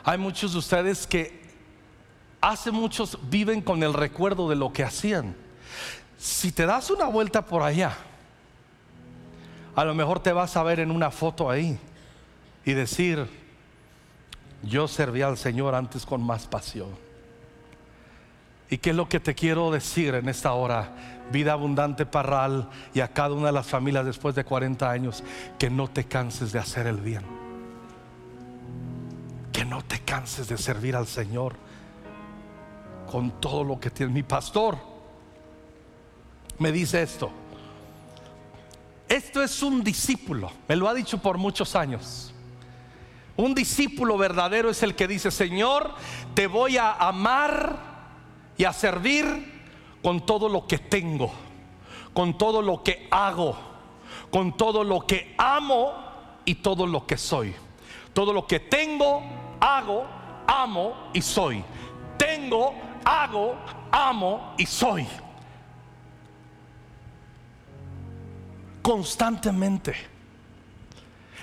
Hay 0.06 0.18
muchos 0.18 0.54
de 0.54 0.60
ustedes 0.60 1.06
que 1.06 1.45
hace 2.50 2.72
muchos 2.72 3.18
viven 3.30 3.62
con 3.62 3.82
el 3.82 3.94
recuerdo 3.94 4.48
de 4.48 4.56
lo 4.56 4.72
que 4.72 4.84
hacían. 4.84 5.36
Si 6.18 6.52
te 6.52 6.66
das 6.66 6.92
una 6.92 7.08
vuelta 7.08 7.44
por 7.44 7.64
allá, 7.64 7.98
a 9.76 9.84
lo 9.84 9.96
mejor 9.96 10.20
te 10.20 10.32
vas 10.32 10.56
a 10.56 10.64
ver 10.64 10.80
en 10.80 10.92
una 10.92 11.10
foto 11.10 11.50
ahí 11.50 11.80
y 12.64 12.74
decir, 12.74 13.28
yo 14.62 14.88
serví 14.88 15.24
al 15.24 15.38
Señor 15.38 15.74
antes 15.74 16.06
con 16.06 16.22
más 16.22 16.46
pasión. 16.46 16.90
¿Y 18.70 18.78
qué 18.78 18.92
es 18.92 18.96
lo 18.96 19.10
que 19.10 19.20
te 19.20 19.34
quiero 19.34 19.72
decir 19.72 20.14
en 20.14 20.30
esta 20.30 20.54
hora? 20.54 20.92
Vida 21.32 21.54
abundante 21.54 22.06
parral 22.06 22.70
y 22.94 23.00
a 23.00 23.08
cada 23.08 23.34
una 23.34 23.48
de 23.48 23.54
las 23.54 23.68
familias 23.68 24.06
después 24.06 24.36
de 24.36 24.44
40 24.44 24.90
años, 24.90 25.24
que 25.58 25.72
no 25.72 25.88
te 25.88 26.06
canses 26.06 26.52
de 26.52 26.60
hacer 26.60 26.86
el 26.86 26.98
bien. 26.98 27.24
Que 29.52 29.66
no 29.66 29.84
te 29.84 30.00
canses 30.00 30.48
de 30.48 30.58
servir 30.58 30.96
al 30.96 31.08
Señor 31.08 31.56
con 33.16 33.32
todo 33.40 33.64
lo 33.64 33.80
que 33.80 33.90
tiene. 33.90 34.12
Mi 34.12 34.24
pastor 34.24 34.78
me 36.60 36.70
dice 36.70 37.02
esto. 37.02 37.32
Esto 39.08 39.42
es 39.42 39.64
un 39.64 39.86
discípulo, 39.86 40.52
me 40.68 40.76
lo 40.76 40.90
ha 40.90 40.94
dicho 40.94 41.18
por 41.20 41.38
muchos 41.38 41.78
años. 41.78 42.34
Un 43.38 43.56
discípulo 43.56 44.18
verdadero 44.18 44.70
es 44.70 44.84
el 44.84 44.96
que 44.96 45.08
dice, 45.08 45.32
Señor, 45.32 45.94
te 46.34 46.48
voy 46.48 46.76
a 46.76 46.92
amar 46.92 47.80
y 48.58 48.66
a 48.66 48.74
servir 48.74 49.64
con 50.04 50.26
todo 50.26 50.50
lo 50.50 50.68
que 50.68 50.78
tengo, 50.78 51.32
con 52.14 52.38
todo 52.38 52.62
lo 52.62 52.84
que 52.84 53.08
hago, 53.12 53.56
con 54.30 54.58
todo 54.58 54.84
lo 54.84 55.08
que 55.08 55.34
amo 55.38 55.94
y 56.44 56.56
todo 56.56 56.86
lo 56.86 57.08
que 57.08 57.16
soy. 57.16 57.56
Todo 58.12 58.34
lo 58.34 58.46
que 58.46 58.60
tengo, 58.60 59.24
hago, 59.62 60.06
amo 60.48 61.12
y 61.14 61.22
soy. 61.22 61.64
Tengo, 62.18 62.74
hago, 63.06 63.56
amo 63.92 64.56
y 64.58 64.66
soy. 64.66 65.08
Constantemente. 68.82 69.96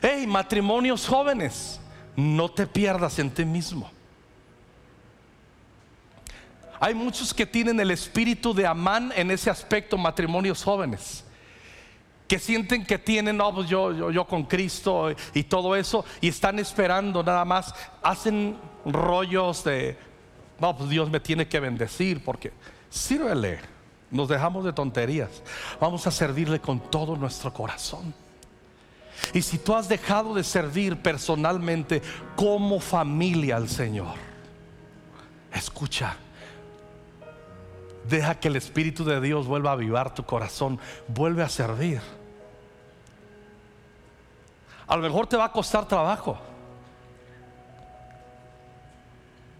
Hey, 0.02 0.26
matrimonios 0.26 1.06
jóvenes, 1.06 1.80
no 2.16 2.50
te 2.50 2.66
pierdas 2.66 3.18
en 3.18 3.30
ti 3.30 3.44
mismo. 3.44 3.90
Hay 6.80 6.94
muchos 6.94 7.32
que 7.32 7.46
tienen 7.46 7.78
el 7.78 7.92
espíritu 7.92 8.52
de 8.52 8.66
Amán 8.66 9.12
en 9.14 9.30
ese 9.30 9.48
aspecto, 9.48 9.96
matrimonios 9.96 10.64
jóvenes 10.64 11.24
que 12.32 12.38
sienten 12.38 12.86
que 12.86 12.98
tienen, 12.98 13.36
no, 13.36 13.54
pues 13.54 13.68
yo, 13.68 13.92
yo, 13.92 14.10
yo, 14.10 14.26
con 14.26 14.44
Cristo 14.44 15.14
y 15.34 15.42
todo 15.42 15.76
eso, 15.76 16.02
y 16.18 16.28
están 16.28 16.58
esperando 16.58 17.22
nada 17.22 17.44
más, 17.44 17.74
hacen 18.02 18.56
rollos 18.86 19.62
de, 19.64 19.98
pues 20.70 20.88
Dios 20.88 21.10
me 21.10 21.18
tiene 21.18 21.48
que 21.48 21.58
bendecir, 21.58 22.22
porque 22.24 22.52
sírvele, 22.88 23.58
nos 24.10 24.28
dejamos 24.28 24.64
de 24.64 24.72
tonterías, 24.72 25.42
vamos 25.80 26.06
a 26.06 26.10
servirle 26.10 26.60
con 26.60 26.78
todo 26.78 27.16
nuestro 27.16 27.52
corazón. 27.52 28.14
Y 29.34 29.42
si 29.42 29.58
tú 29.58 29.74
has 29.74 29.88
dejado 29.88 30.34
de 30.34 30.44
servir 30.44 30.96
personalmente 30.98 32.02
como 32.36 32.80
familia 32.80 33.56
al 33.56 33.68
Señor, 33.68 34.14
escucha, 35.52 36.16
deja 38.08 38.34
que 38.36 38.48
el 38.48 38.56
Espíritu 38.56 39.04
de 39.04 39.20
Dios 39.20 39.46
vuelva 39.46 39.70
a 39.70 39.74
avivar 39.74 40.14
tu 40.14 40.24
corazón, 40.24 40.78
vuelve 41.08 41.42
a 41.42 41.48
servir. 41.48 42.00
A 44.86 44.96
lo 44.96 45.02
mejor 45.02 45.26
te 45.26 45.36
va 45.36 45.46
a 45.46 45.52
costar 45.52 45.88
trabajo. 45.88 46.38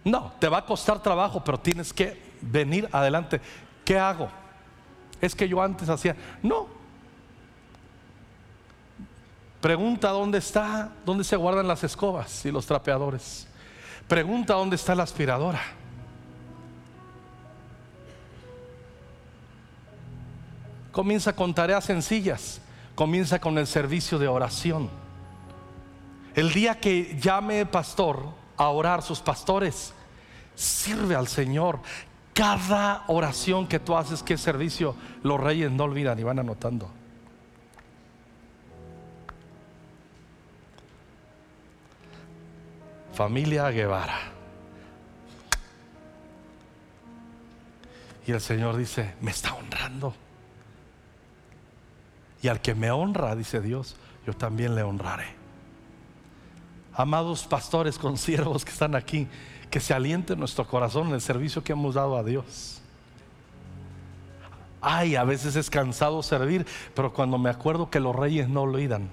No, 0.03 0.33
te 0.39 0.47
va 0.47 0.59
a 0.59 0.65
costar 0.65 1.01
trabajo, 1.01 1.43
pero 1.43 1.59
tienes 1.59 1.93
que 1.93 2.21
venir 2.41 2.89
adelante. 2.91 3.39
¿Qué 3.85 3.97
hago? 3.97 4.29
Es 5.21 5.33
que 5.35 5.47
yo 5.47 5.61
antes 5.61 5.87
hacía, 5.87 6.15
no. 6.41 6.67
Pregunta 9.61 10.09
dónde 10.09 10.39
está, 10.39 10.91
dónde 11.05 11.23
se 11.23 11.37
guardan 11.37 11.67
las 11.67 11.83
escobas 11.85 12.45
y 12.45 12.51
los 12.51 12.65
trapeadores. 12.65 13.47
Pregunta 14.07 14.55
dónde 14.55 14.75
está 14.75 14.93
la 14.93 15.03
aspiradora. 15.03 15.61
Comienza 20.91 21.33
con 21.33 21.53
tareas 21.53 21.85
sencillas. 21.85 22.61
Comienza 22.93 23.39
con 23.39 23.57
el 23.57 23.65
servicio 23.65 24.19
de 24.19 24.27
oración. 24.27 24.89
El 26.35 26.51
día 26.53 26.79
que 26.79 27.17
llame 27.19 27.65
pastor 27.65 28.42
a 28.57 28.69
orar 28.69 29.01
sus 29.01 29.19
pastores, 29.19 29.93
sirve 30.55 31.15
al 31.15 31.27
Señor. 31.27 31.79
Cada 32.33 33.03
oración 33.07 33.67
que 33.67 33.79
tú 33.79 33.95
haces, 33.95 34.23
que 34.23 34.37
servicio, 34.37 34.95
los 35.21 35.39
reyes 35.39 35.71
no 35.71 35.83
olvidan 35.83 36.17
y 36.19 36.23
van 36.23 36.39
anotando. 36.39 36.89
Familia 43.13 43.69
Guevara. 43.69 44.17
Y 48.25 48.31
el 48.31 48.41
Señor 48.41 48.77
dice, 48.77 49.13
me 49.21 49.31
está 49.31 49.53
honrando. 49.53 50.15
Y 52.41 52.47
al 52.47 52.61
que 52.61 52.73
me 52.73 52.89
honra, 52.89 53.35
dice 53.35 53.61
Dios, 53.61 53.95
yo 54.25 54.33
también 54.33 54.75
le 54.75 54.83
honraré. 54.83 55.42
Amados 56.95 57.43
pastores, 57.43 57.97
consiervos 57.97 58.63
que 58.63 58.71
están 58.71 58.95
aquí, 58.95 59.27
que 59.71 59.79
se 59.79 59.93
aliente 59.93 60.35
nuestro 60.35 60.67
corazón 60.67 61.07
en 61.07 61.15
el 61.15 61.21
servicio 61.21 61.63
que 61.63 61.71
hemos 61.71 61.95
dado 61.95 62.15
a 62.17 62.23
Dios. 62.23 62.81
Ay, 64.79 65.15
a 65.15 65.23
veces 65.23 65.55
es 65.55 65.69
cansado 65.69 66.21
servir, 66.21 66.65
pero 66.93 67.13
cuando 67.13 67.37
me 67.37 67.49
acuerdo 67.49 67.89
que 67.89 67.99
los 67.99 68.15
reyes 68.15 68.49
no 68.49 68.63
olvidan. 68.63 69.09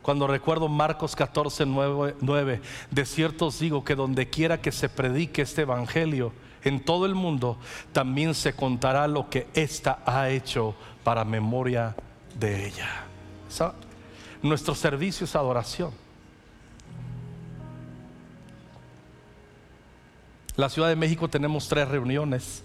Cuando 0.00 0.26
recuerdo 0.26 0.68
Marcos 0.68 1.14
14, 1.14 1.66
9, 1.66 2.62
de 2.90 3.04
cierto 3.04 3.46
os 3.46 3.58
digo 3.58 3.84
que 3.84 3.94
donde 3.94 4.30
quiera 4.30 4.60
que 4.60 4.72
se 4.72 4.88
predique 4.88 5.42
este 5.42 5.62
evangelio 5.62 6.32
en 6.64 6.82
todo 6.82 7.04
el 7.04 7.14
mundo, 7.14 7.58
también 7.92 8.34
se 8.34 8.54
contará 8.54 9.06
lo 9.06 9.28
que 9.28 9.48
ésta 9.52 9.98
ha 10.06 10.30
hecho 10.30 10.74
para 11.04 11.24
memoria 11.24 11.94
de 12.38 12.68
ella. 12.68 13.04
Nuestro 14.42 14.74
servicio 14.74 15.24
es 15.24 15.34
adoración. 15.34 15.90
La 20.56 20.68
Ciudad 20.68 20.88
de 20.88 20.96
México 20.96 21.28
tenemos 21.28 21.68
tres 21.68 21.88
reuniones. 21.88 22.64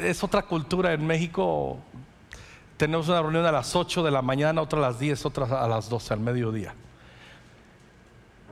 Es 0.00 0.22
otra 0.22 0.42
cultura 0.42 0.92
en 0.92 1.06
México. 1.06 1.78
Tenemos 2.76 3.08
una 3.08 3.22
reunión 3.22 3.46
a 3.46 3.52
las 3.52 3.76
8 3.76 4.02
de 4.02 4.10
la 4.10 4.22
mañana, 4.22 4.60
otra 4.60 4.78
a 4.78 4.82
las 4.82 4.98
10, 4.98 5.26
otra 5.26 5.44
a 5.62 5.68
las 5.68 5.88
12 5.88 6.14
al 6.14 6.20
mediodía. 6.20 6.74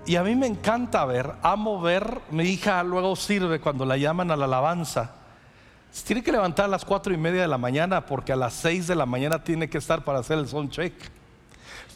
Y 0.06 0.16
a 0.16 0.22
mí 0.22 0.34
me 0.34 0.46
encanta 0.46 1.04
ver, 1.04 1.32
amo 1.42 1.80
ver, 1.80 2.20
mi 2.30 2.44
hija 2.44 2.82
luego 2.82 3.16
sirve 3.16 3.60
cuando 3.60 3.84
la 3.84 3.96
llaman 3.96 4.30
a 4.30 4.36
la 4.36 4.46
alabanza. 4.46 5.12
Se 5.90 6.06
tiene 6.06 6.22
que 6.22 6.32
levantar 6.32 6.66
a 6.66 6.68
las 6.68 6.84
cuatro 6.84 7.12
y 7.12 7.16
media 7.16 7.42
de 7.42 7.48
la 7.48 7.58
mañana 7.58 8.06
porque 8.06 8.32
a 8.32 8.36
las 8.36 8.54
6 8.54 8.86
de 8.86 8.94
la 8.94 9.06
mañana 9.06 9.42
tiene 9.42 9.68
que 9.68 9.78
estar 9.78 10.04
para 10.04 10.20
hacer 10.20 10.38
el 10.38 10.48
sound 10.48 10.70
check. 10.70 10.94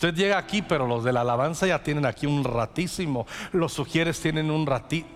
Usted 0.05 0.16
llega 0.16 0.36
aquí, 0.36 0.61
pero 0.61 0.86
los 0.86 1.02
de 1.02 1.14
la 1.14 1.22
alabanza 1.22 1.66
ya 1.66 1.82
tienen 1.82 2.05
aquí 2.05 2.26
un 2.26 2.44
ratísimo. 2.44 3.26
Los 3.52 3.72
sugieres 3.72 4.20
tienen 4.20 4.50
un 4.50 4.66
ratito. 4.66 5.09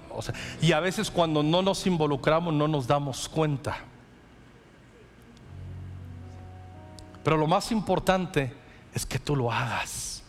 y 0.62 0.72
a 0.72 0.80
veces 0.80 1.10
cuando 1.10 1.42
no 1.42 1.60
nos 1.60 1.86
involucramos 1.86 2.54
no 2.54 2.66
nos 2.66 2.86
damos 2.86 3.28
cuenta. 3.28 3.76
Pero 7.22 7.36
lo 7.36 7.46
más 7.46 7.70
importante 7.70 8.54
es 8.94 9.04
que 9.04 9.18
tú 9.18 9.36
lo 9.36 9.52
hagas. 9.52 10.22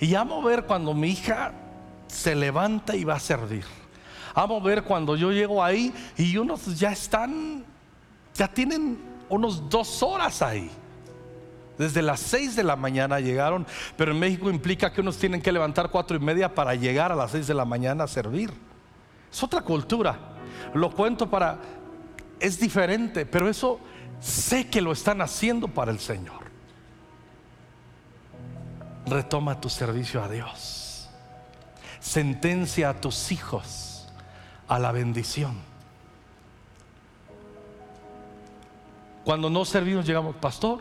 Y 0.00 0.16
amo 0.16 0.42
ver 0.42 0.64
cuando 0.64 0.94
mi 0.94 1.10
hija 1.10 1.52
se 2.08 2.34
levanta 2.34 2.96
y 2.96 3.04
va 3.04 3.14
a 3.14 3.20
servir. 3.20 3.64
Amo 4.34 4.60
ver 4.60 4.82
cuando 4.82 5.14
yo 5.14 5.30
llego 5.30 5.62
ahí 5.62 5.94
y 6.16 6.36
unos 6.38 6.76
ya 6.76 6.90
están, 6.90 7.64
ya 8.34 8.48
tienen 8.48 8.98
unos 9.28 9.70
dos 9.70 10.02
horas 10.02 10.42
ahí. 10.42 10.72
Desde 11.82 12.00
las 12.00 12.20
6 12.20 12.54
de 12.54 12.62
la 12.62 12.76
mañana 12.76 13.18
llegaron, 13.18 13.66
pero 13.96 14.12
en 14.12 14.20
México 14.20 14.48
implica 14.48 14.92
que 14.92 15.00
unos 15.00 15.18
tienen 15.18 15.42
que 15.42 15.50
levantar 15.50 15.90
cuatro 15.90 16.16
y 16.16 16.20
media 16.20 16.54
para 16.54 16.76
llegar 16.76 17.10
a 17.10 17.16
las 17.16 17.32
6 17.32 17.48
de 17.48 17.54
la 17.54 17.64
mañana 17.64 18.04
a 18.04 18.06
servir. 18.06 18.52
Es 19.32 19.42
otra 19.42 19.62
cultura. 19.62 20.16
Lo 20.74 20.92
cuento 20.92 21.28
para, 21.28 21.58
es 22.38 22.60
diferente, 22.60 23.26
pero 23.26 23.48
eso 23.48 23.80
sé 24.20 24.68
que 24.68 24.80
lo 24.80 24.92
están 24.92 25.20
haciendo 25.22 25.66
para 25.66 25.90
el 25.90 25.98
Señor. 25.98 26.44
Retoma 29.06 29.60
tu 29.60 29.68
servicio 29.68 30.22
a 30.22 30.28
Dios. 30.28 31.10
Sentencia 31.98 32.90
a 32.90 33.00
tus 33.00 33.32
hijos 33.32 34.06
a 34.68 34.78
la 34.78 34.92
bendición. 34.92 35.71
Cuando 39.24 39.48
no 39.48 39.64
servimos 39.64 40.04
llegamos, 40.04 40.34
pastor, 40.36 40.80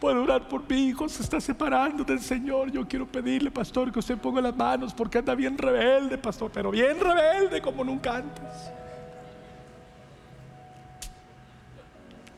puedo 0.00 0.22
orar 0.22 0.48
por 0.48 0.68
mi 0.68 0.86
hijo, 0.86 1.08
se 1.08 1.22
está 1.22 1.40
separando 1.40 2.04
del 2.04 2.20
Señor. 2.20 2.70
Yo 2.72 2.88
quiero 2.88 3.06
pedirle, 3.06 3.50
pastor, 3.50 3.92
que 3.92 3.98
usted 3.98 4.16
ponga 4.16 4.40
las 4.40 4.56
manos 4.56 4.94
porque 4.94 5.18
anda 5.18 5.34
bien 5.34 5.58
rebelde, 5.58 6.16
pastor, 6.16 6.50
pero 6.50 6.70
bien 6.70 6.98
rebelde 6.98 7.60
como 7.60 7.84
nunca 7.84 8.16
antes. 8.16 8.44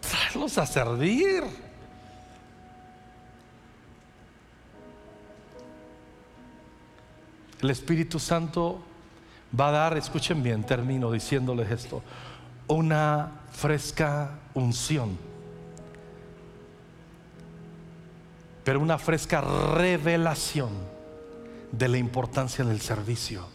Tráelos 0.00 0.58
a 0.58 0.66
servir. 0.66 1.44
El 7.62 7.70
Espíritu 7.70 8.18
Santo 8.18 8.82
va 9.58 9.68
a 9.68 9.70
dar, 9.70 9.96
escuchen 9.96 10.42
bien, 10.42 10.64
termino 10.64 11.12
diciéndoles 11.12 11.70
esto, 11.70 12.02
una 12.66 13.30
fresca 13.52 14.32
unción 14.52 15.33
pero 18.64 18.80
una 18.80 18.98
fresca 18.98 19.40
revelación 19.40 20.70
de 21.70 21.88
la 21.88 21.98
importancia 21.98 22.64
del 22.64 22.80
servicio 22.80 23.46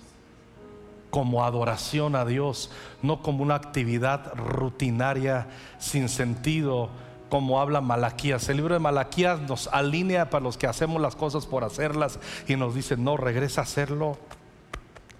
como 1.09 1.43
adoración 1.43 2.15
a 2.15 2.25
Dios, 2.25 2.69
no 3.01 3.21
como 3.21 3.43
una 3.43 3.55
actividad 3.55 4.33
rutinaria 4.35 5.47
sin 5.79 6.07
sentido, 6.07 6.89
como 7.29 7.61
habla 7.61 7.81
Malaquías. 7.81 8.47
El 8.49 8.57
libro 8.57 8.75
de 8.75 8.79
Malaquías 8.79 9.39
nos 9.41 9.67
alinea 9.67 10.29
para 10.29 10.43
los 10.43 10.57
que 10.57 10.67
hacemos 10.67 11.01
las 11.01 11.15
cosas 11.15 11.45
por 11.45 11.63
hacerlas 11.63 12.19
y 12.47 12.55
nos 12.55 12.75
dice, 12.75 12.97
no, 12.97 13.17
regresa 13.17 13.61
a 13.61 13.63
hacerlo 13.63 14.17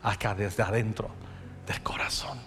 acá 0.04 0.36
desde 0.36 0.64
adentro 0.64 1.10
del 1.68 1.82
corazón. 1.82 2.38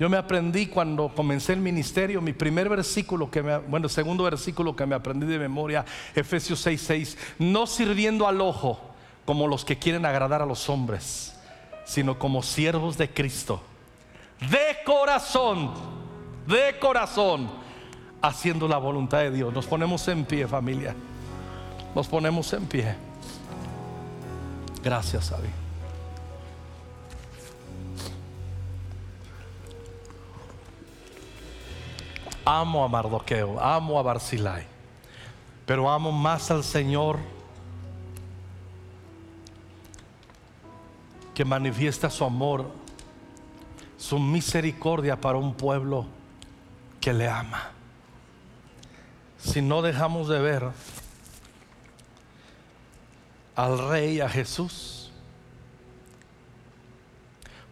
Yo 0.00 0.08
me 0.08 0.16
aprendí 0.16 0.64
cuando 0.64 1.10
comencé 1.14 1.52
el 1.52 1.60
ministerio, 1.60 2.22
mi 2.22 2.32
primer 2.32 2.70
versículo 2.70 3.30
que 3.30 3.42
me, 3.42 3.58
bueno, 3.58 3.86
segundo 3.86 4.24
versículo 4.24 4.74
que 4.74 4.86
me 4.86 4.94
aprendí 4.94 5.26
de 5.26 5.38
memoria, 5.38 5.84
Efesios 6.14 6.66
6:6, 6.66 7.18
no 7.38 7.66
sirviendo 7.66 8.26
al 8.26 8.40
ojo 8.40 8.80
como 9.26 9.46
los 9.46 9.62
que 9.62 9.78
quieren 9.78 10.06
agradar 10.06 10.40
a 10.40 10.46
los 10.46 10.70
hombres, 10.70 11.38
sino 11.84 12.18
como 12.18 12.42
siervos 12.42 12.96
de 12.96 13.10
Cristo, 13.10 13.60
de 14.40 14.82
corazón, 14.86 15.70
de 16.46 16.78
corazón, 16.78 17.50
haciendo 18.22 18.66
la 18.66 18.78
voluntad 18.78 19.18
de 19.18 19.30
Dios. 19.30 19.52
Nos 19.52 19.66
ponemos 19.66 20.08
en 20.08 20.24
pie, 20.24 20.48
familia. 20.48 20.94
Nos 21.94 22.08
ponemos 22.08 22.50
en 22.54 22.64
pie. 22.64 22.94
Gracias, 24.82 25.30
Abby. 25.30 25.59
Amo 32.44 32.84
a 32.84 32.88
Mardoqueo, 32.88 33.60
amo 33.60 33.98
a 33.98 34.02
Barzilai, 34.02 34.66
pero 35.66 35.90
amo 35.90 36.10
más 36.10 36.50
al 36.50 36.64
Señor 36.64 37.18
que 41.34 41.44
manifiesta 41.44 42.10
su 42.10 42.24
amor, 42.24 42.70
su 43.98 44.18
misericordia 44.18 45.20
para 45.20 45.38
un 45.38 45.54
pueblo 45.54 46.06
que 47.00 47.12
le 47.12 47.28
ama. 47.28 47.70
Si 49.38 49.62
no 49.62 49.80
dejamos 49.82 50.28
de 50.28 50.38
ver 50.38 50.70
al 53.56 53.88
Rey, 53.90 54.20
a 54.20 54.28
Jesús, 54.28 55.10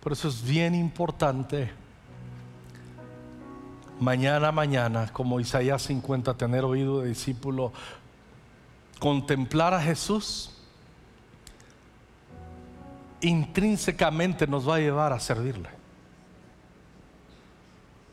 por 0.01 0.13
eso 0.13 0.29
es 0.29 0.43
bien 0.43 0.75
importante 0.75 1.71
mañana, 4.01 4.53
mañana, 4.53 5.09
como 5.13 5.41
Isaías 5.41 5.83
50, 5.83 6.35
tener 6.35 6.65
oído 6.65 7.01
de 7.01 7.09
discípulo, 7.09 7.73
contemplar 8.99 9.75
a 9.75 9.81
Jesús, 9.81 10.55
intrínsecamente 13.21 14.47
nos 14.47 14.69
va 14.69 14.77
a 14.77 14.79
llevar 14.79 15.13
a 15.13 15.21
servirle. 15.21 15.69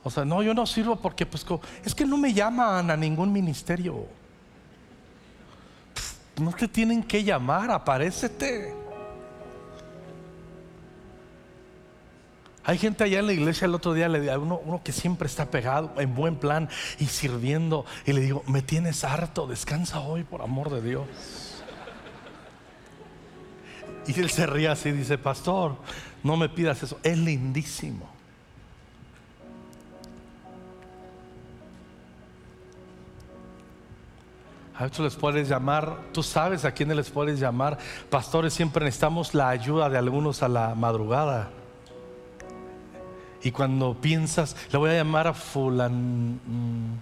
O 0.04 0.10
sea, 0.12 0.24
no, 0.24 0.44
yo 0.44 0.54
no 0.54 0.66
sirvo 0.68 0.96
porque 0.98 1.26
pues 1.26 1.46
es 1.84 1.96
que 1.96 2.06
no 2.06 2.18
me 2.18 2.32
llaman 2.32 2.92
a 2.92 2.96
ningún 2.96 3.32
ministerio. 3.32 4.06
No 6.40 6.52
te 6.52 6.68
tienen 6.68 7.02
que 7.02 7.24
llamar, 7.24 7.72
aparécete. 7.72 8.85
Hay 12.68 12.80
gente 12.80 13.04
allá 13.04 13.20
en 13.20 13.28
la 13.28 13.34
iglesia 13.34 13.66
el 13.66 13.76
otro 13.76 13.94
día, 13.94 14.10
le 14.10 14.20
digo, 14.20 14.34
uno, 14.40 14.60
uno 14.66 14.82
que 14.84 14.92
siempre 14.92 15.28
está 15.28 15.52
pegado, 15.52 15.94
en 15.98 16.16
buen 16.16 16.36
plan 16.38 16.68
y 17.00 17.06
sirviendo. 17.06 17.86
Y 18.08 18.14
le 18.14 18.22
digo, 18.22 18.44
me 18.48 18.64
tienes 18.64 19.04
harto, 19.04 19.46
descansa 19.46 20.00
hoy 20.00 20.24
por 20.24 20.42
amor 20.42 20.72
de 20.72 20.82
Dios. 20.82 21.08
Y 24.08 24.20
él 24.20 24.30
se 24.32 24.48
ríe 24.48 24.68
así 24.68 24.92
dice, 24.92 25.18
pastor, 25.18 25.76
no 26.24 26.38
me 26.38 26.50
pidas 26.50 26.82
eso, 26.82 26.98
es 27.04 27.18
lindísimo. 27.18 28.10
A 34.78 34.86
otros 34.86 35.06
les 35.06 35.16
puedes 35.16 35.48
llamar, 35.48 35.98
tú 36.12 36.22
sabes 36.22 36.66
a 36.66 36.72
quiénes 36.72 36.98
les 36.98 37.10
puedes 37.10 37.40
llamar. 37.40 37.78
Pastores, 38.10 38.54
siempre 38.54 38.84
necesitamos 38.84 39.34
la 39.34 39.50
ayuda 39.50 39.88
de 39.88 39.98
algunos 39.98 40.44
a 40.44 40.50
la 40.50 40.76
madrugada. 40.76 41.50
Y 43.46 43.52
cuando 43.52 43.94
piensas, 43.94 44.56
le 44.72 44.80
voy 44.80 44.90
a 44.90 44.94
llamar 44.96 45.28
a 45.28 45.34
fulan... 45.36 46.40
Mm, 46.48 46.96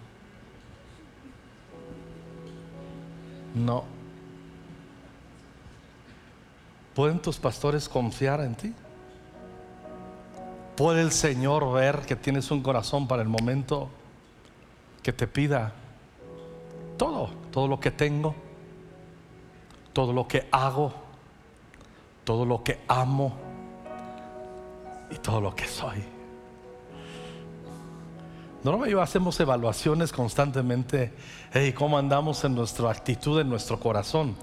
no. 3.64 3.86
¿Pueden 6.94 7.22
tus 7.22 7.38
pastores 7.38 7.88
confiar 7.88 8.42
en 8.42 8.56
ti? 8.56 8.74
¿Puede 10.76 11.02
el 11.02 11.14
Señor 11.14 11.72
ver 11.72 12.02
que 12.02 12.18
tienes 12.18 12.52
un 12.52 12.62
corazón 12.62 13.08
para 13.08 13.22
el 13.22 13.30
momento 13.30 13.88
que 15.02 15.14
te 15.14 15.28
pida 15.28 15.72
todo, 16.98 17.30
todo 17.54 17.70
lo 17.70 17.80
que 17.80 17.92
tengo, 17.92 18.36
todo 19.94 20.12
lo 20.12 20.28
que 20.28 20.50
hago, 20.52 20.92
todo 22.26 22.46
lo 22.46 22.66
que 22.66 22.82
amo 22.90 23.32
y 25.10 25.16
todo 25.20 25.40
lo 25.40 25.56
que 25.56 25.68
soy? 25.70 26.13
Norma 28.64 28.88
y 28.88 28.92
yo 28.92 29.02
hacemos 29.02 29.38
evaluaciones 29.40 30.14
constantemente. 30.14 31.14
Hey, 31.52 31.74
¿cómo 31.74 31.98
andamos 31.98 32.44
en 32.46 32.56
nuestra 32.56 32.90
actitud, 32.90 33.42
en 33.42 33.50
nuestro 33.50 33.78
corazón? 33.78 34.36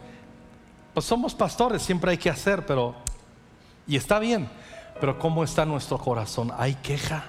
Pues 0.93 1.07
somos 1.07 1.35
pastores, 1.35 1.81
siempre 1.81 2.11
hay 2.11 2.19
que 2.19 2.29
hacer, 2.29 2.67
pero. 2.67 2.95
Y 3.87 3.97
está 3.97 4.19
bien, 4.19 4.49
pero 5.01 5.19
¿cómo 5.19 5.43
está 5.43 5.65
nuestro 5.65 5.97
corazón? 5.97 6.53
¿Hay 6.59 6.75
queja? 6.75 7.25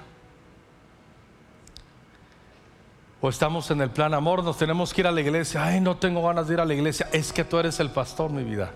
O 3.22 3.28
estamos 3.28 3.70
en 3.70 3.80
el 3.80 3.90
plan 3.90 4.12
amor, 4.12 4.44
nos 4.44 4.58
tenemos 4.58 4.92
que 4.92 5.00
ir 5.00 5.06
a 5.06 5.12
la 5.12 5.20
iglesia. 5.22 5.64
Ay, 5.64 5.80
no 5.80 5.96
tengo 5.96 6.22
ganas 6.26 6.48
de 6.48 6.54
ir 6.54 6.60
a 6.60 6.64
la 6.64 6.74
iglesia. 6.74 7.08
Es 7.12 7.32
que 7.32 7.44
tú 7.44 7.58
eres 7.58 7.80
el 7.80 7.90
pastor, 7.90 8.30
mi 8.30 8.44
vida. 8.44 8.70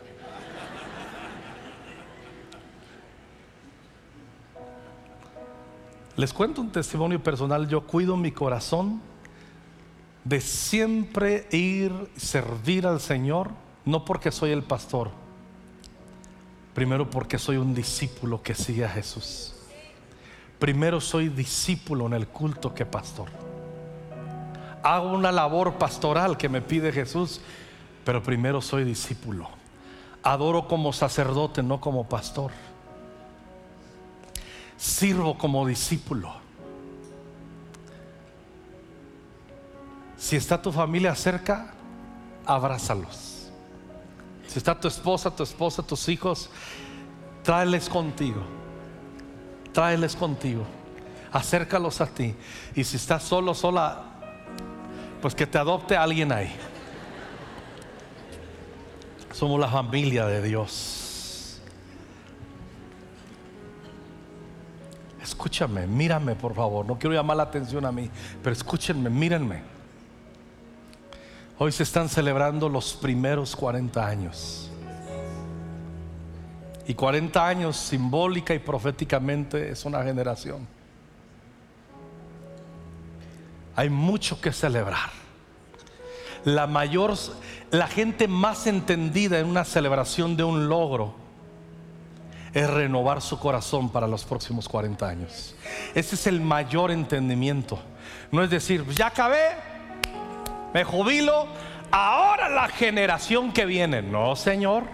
Les 6.17 6.33
cuento 6.33 6.63
un 6.63 6.71
testimonio 6.71 7.23
personal. 7.23 7.69
Yo 7.69 7.83
cuido 7.83 8.17
mi 8.17 8.33
corazón 8.33 9.03
de 10.25 10.41
siempre 10.41 11.47
ir, 11.51 11.93
servir 12.17 12.87
al 12.87 13.01
Señor, 13.01 13.51
no 13.85 14.05
porque 14.05 14.33
soy 14.33 14.51
el 14.51 14.63
pastor, 14.63 15.11
primero 16.75 17.11
porque 17.11 17.39
soy 17.39 17.59
un 17.59 17.75
discípulo 17.75 18.43
que 18.43 18.55
sigue 18.55 18.85
a 18.85 18.89
Jesús. 18.89 19.55
Primero 20.59 21.03
soy 21.03 21.29
discípulo 21.29 22.07
en 22.07 22.15
el 22.15 22.27
culto 22.27 22.75
que 22.75 22.87
pastor. 22.87 23.29
Hago 24.83 25.13
una 25.13 25.31
labor 25.31 25.75
pastoral 25.75 26.39
que 26.39 26.49
me 26.49 26.63
pide 26.63 26.93
Jesús, 26.93 27.43
pero 28.05 28.23
primero 28.23 28.63
soy 28.63 28.85
discípulo. 28.85 29.49
Adoro 30.23 30.67
como 30.67 30.95
sacerdote, 30.95 31.63
no 31.63 31.79
como 31.79 32.09
pastor 32.09 32.53
sirvo 34.77 35.37
como 35.37 35.67
discípulo. 35.67 36.35
Si 40.17 40.37
está 40.37 40.61
tu 40.61 40.73
familia 40.73 41.15
cerca, 41.15 41.75
abrázalos. 42.45 43.51
Si 44.47 44.59
está 44.59 44.79
tu 44.79 44.89
esposa, 44.89 45.31
tu 45.31 45.43
esposa, 45.43 45.83
tus 45.83 46.09
hijos, 46.09 46.51
tráeles 47.43 47.89
contigo. 47.89 48.43
Tráeles 49.73 50.17
contigo. 50.17 50.65
Acércalos 51.33 52.01
a 52.01 52.07
ti. 52.07 52.35
Y 52.75 52.85
si 52.85 52.97
estás 52.97 53.23
solo, 53.23 53.55
sola, 53.55 54.05
pues 55.21 55.35
que 55.35 55.47
te 55.47 55.59
adopte 55.59 55.97
alguien 55.97 56.33
ahí. 56.33 56.55
Somos 59.33 59.61
la 59.61 59.69
familia 59.69 60.25
de 60.27 60.43
Dios. 60.43 61.06
Escúchame, 65.27 65.87
mírame 65.87 66.35
por 66.35 66.55
favor. 66.55 66.87
No 66.87 66.99
quiero 66.99 67.15
llamar 67.15 67.37
la 67.37 67.43
atención 67.45 67.85
a 67.85 67.93
mí, 67.93 68.11
pero 68.43 68.53
escúchenme, 68.55 69.11
mírenme. 69.11 69.63
Hoy 71.59 71.73
se 71.73 71.83
están 71.83 72.09
celebrando 72.09 72.69
los 72.69 72.95
primeros 72.95 73.57
40 73.57 74.07
años. 74.07 74.71
Y 76.87 76.95
40 76.95 77.47
años 77.47 77.77
simbólica 77.77 78.55
y 78.55 78.59
proféticamente 78.59 79.71
es 79.71 79.85
una 79.85 80.03
generación. 80.05 80.67
Hay 83.75 83.91
mucho 83.91 84.41
que 84.41 84.53
celebrar. 84.53 85.11
La 86.45 86.67
mayor, 86.67 87.15
la 87.71 87.89
gente 87.89 88.29
más 88.29 88.67
entendida 88.67 89.41
en 89.41 89.47
una 89.47 89.65
celebración 89.65 90.37
de 90.37 90.45
un 90.45 90.69
logro 90.69 91.26
es 92.57 92.71
renovar 92.71 93.21
su 93.21 93.39
corazón 93.39 93.91
para 93.91 94.09
los 94.09 94.25
próximos 94.25 94.67
40 94.67 95.07
años. 95.07 95.55
Ese 95.95 96.15
es 96.15 96.27
el 96.27 96.41
mayor 96.41 96.91
entendimiento. 96.91 97.79
No 98.33 98.43
es 98.43 98.49
decir, 98.49 98.83
ya 98.95 99.09
acabé, 99.09 99.51
me 100.73 100.83
jubilo, 100.83 101.49
ahora 101.91 102.49
la 102.49 102.69
generación 102.69 103.53
que 103.53 103.67
viene. 103.67 104.01
No, 104.01 104.35
Señor. 104.37 104.85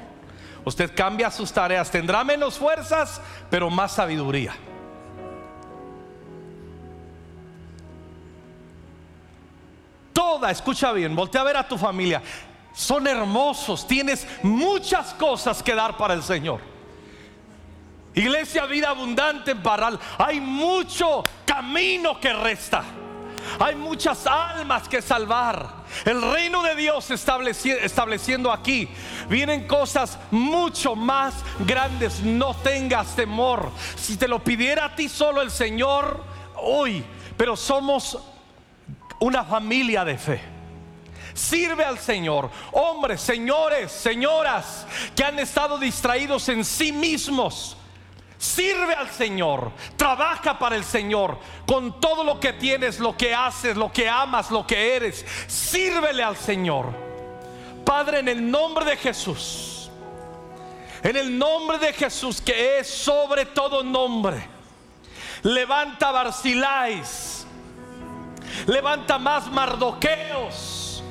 Usted 0.65 0.91
cambia 0.93 1.31
sus 1.31 1.53
tareas, 1.53 1.89
tendrá 1.89 2.25
menos 2.25 2.59
fuerzas, 2.59 3.21
pero 3.49 3.71
más 3.71 3.93
sabiduría. 3.93 4.55
toda, 10.13 10.51
escucha 10.51 10.91
bien, 10.93 11.15
voltea 11.15 11.43
a 11.43 11.45
ver 11.45 11.57
a 11.57 11.69
tu 11.69 11.79
familia. 11.79 12.21
Son 12.75 13.07
hermosos, 13.07 13.87
tienes 13.87 14.27
muchas 14.43 15.15
cosas 15.15 15.63
que 15.63 15.77
dar 15.77 15.97
para 15.97 16.15
el 16.15 16.25
Señor. 16.25 16.72
Iglesia 18.15 18.67
Vida 18.67 18.91
Abundante 18.91 19.53
en 19.53 19.63
Parral, 19.63 19.99
hay 20.19 20.41
mucho 20.41 21.25
camino 21.47 22.21
que 22.21 22.33
resta. 22.33 22.85
Hay 23.59 23.75
muchas 23.75 24.27
almas 24.27 24.89
que 24.89 25.03
salvar. 25.03 25.83
El 26.05 26.23
reino 26.23 26.63
de 26.63 26.75
Dios 26.75 27.11
estableciendo 27.11 28.53
aquí. 28.53 28.89
Vienen 29.29 29.67
cosas 29.67 30.19
mucho 30.31 30.95
más 30.95 31.35
grandes. 31.61 32.21
No 32.21 32.55
tengas 32.55 33.17
temor. 33.17 33.71
Si 33.97 34.17
te 34.17 34.29
lo 34.29 34.43
pidiera 34.43 34.87
a 34.87 34.95
ti 34.95 35.09
solo 35.09 35.43
el 35.43 35.51
Señor, 35.51 36.25
hoy. 36.57 37.05
Pero 37.37 37.57
somos 37.57 38.19
una 39.19 39.45
familia 39.45 40.05
de 40.05 40.19
fe. 40.19 40.41
Sirve 41.35 41.85
al 41.85 41.99
Señor. 41.99 42.51
Hombres, 42.73 43.21
señores, 43.21 43.91
señoras 43.91 44.87
que 45.17 45.25
han 45.25 45.39
estado 45.39 45.79
distraídos 45.79 46.49
en 46.49 46.65
sí 46.65 46.93
mismos 46.93 47.77
Sirve 48.43 48.93
al 48.93 49.09
Señor, 49.09 49.70
trabaja 49.97 50.59
para 50.59 50.74
el 50.74 50.82
Señor 50.82 51.38
con 51.64 52.01
todo 52.01 52.24
lo 52.24 52.40
que 52.40 52.53
tienes, 52.53 52.99
lo 52.99 53.16
que 53.16 53.32
haces, 53.32 53.76
lo 53.76 53.93
que 53.93 54.09
amas, 54.09 54.51
lo 54.51 54.66
que 54.66 54.97
eres. 54.97 55.24
Sírvele 55.47 56.24
al 56.24 56.36
Señor. 56.36 56.93
Padre, 57.86 58.18
en 58.18 58.26
el 58.26 58.51
nombre 58.51 58.84
de 58.84 58.97
Jesús, 58.97 59.93
en 61.05 61.14
el 61.14 61.38
nombre 61.38 61.78
de 61.78 61.93
Jesús 61.93 62.40
que 62.40 62.80
es 62.80 62.88
sobre 62.88 63.47
todo 63.47 63.84
nombre, 63.84 64.45
levanta 65.45 66.11
Barcilais, 66.11 67.47
levanta 68.66 69.20
más 69.20 69.49
Mardoqueos. 69.53 71.05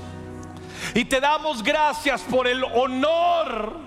Y 0.94 1.06
te 1.06 1.22
damos 1.22 1.64
gracias 1.64 2.24
por 2.24 2.46
el 2.46 2.62
honor 2.62 3.78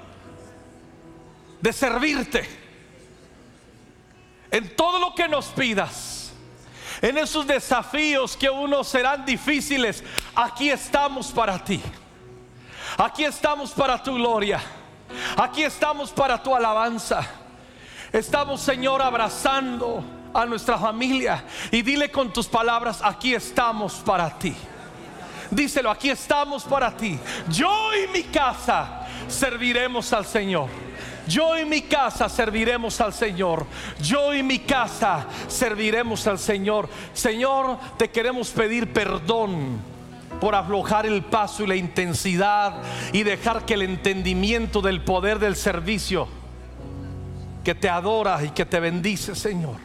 de 1.61 1.73
servirte 1.75 2.64
en 4.55 4.77
todo 4.77 5.01
lo 5.01 5.17
que 5.17 5.27
nos 5.27 5.47
pidas, 5.47 6.33
en 7.03 7.19
esos 7.19 7.45
desafíos 7.45 8.37
que 8.37 8.49
unos 8.49 8.87
serán 8.87 9.25
difíciles, 9.25 10.05
aquí 10.33 10.71
estamos 10.71 11.33
para 11.33 11.59
ti. 11.59 11.83
Aquí 12.97 13.25
estamos 13.25 13.73
para 13.73 14.01
tu 14.01 14.15
gloria. 14.15 14.61
Aquí 15.37 15.65
estamos 15.65 16.13
para 16.13 16.41
tu 16.41 16.55
alabanza. 16.55 17.27
Estamos, 18.13 18.61
Señor, 18.61 19.03
abrazando 19.03 20.05
a 20.33 20.47
nuestra 20.47 20.79
familia 20.79 21.45
y 21.73 21.83
dile 21.83 22.13
con 22.13 22.33
tus 22.33 22.47
palabras, 22.47 23.01
aquí 23.03 23.35
estamos 23.35 23.95
para 23.95 24.39
ti. 24.39 24.55
Díselo, 25.51 25.91
aquí 25.91 26.11
estamos 26.11 26.63
para 26.63 26.97
ti. 26.97 27.19
Yo 27.49 27.91
y 27.93 28.07
mi 28.13 28.23
casa 28.23 29.05
serviremos 29.27 30.13
al 30.13 30.25
Señor. 30.25 30.69
Yo 31.27 31.59
y 31.59 31.65
mi 31.65 31.83
casa 31.83 32.29
serviremos 32.29 33.01
al 33.01 33.13
Señor. 33.13 33.67
Yo 34.01 34.35
y 34.35 34.43
mi 34.43 34.59
casa 34.61 35.27
serviremos 35.49 36.27
al 36.27 36.39
Señor. 36.39 36.89
Señor, 37.13 37.79
te 37.97 38.11
queremos 38.11 38.51
pedir 38.51 38.93
perdón 38.93 39.79
por 40.41 40.55
aflojar 40.55 41.07
el 41.07 41.23
paso 41.23 41.65
y 41.65 41.67
la 41.67 41.77
intensidad 41.77 42.83
y 43.13 43.23
dejar 43.23 43.65
que 43.65 43.75
el 43.75 43.83
entendimiento 43.83 44.81
del 44.81 45.01
poder 45.03 45.39
del 45.39 45.57
servicio 45.57 46.29
que 47.63 47.75
te 47.75 47.89
adora 47.89 48.45
y 48.45 48.51
que 48.51 48.67
te 48.67 48.79
bendice, 48.79 49.35
Señor, 49.35 49.77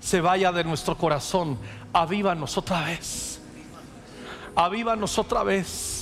se 0.00 0.20
vaya 0.20 0.50
de 0.52 0.64
nuestro 0.64 0.96
corazón. 0.96 1.58
Avívanos 1.92 2.56
otra 2.56 2.82
vez. 2.86 3.40
Avívanos 4.54 5.18
otra 5.18 5.42
vez 5.42 5.95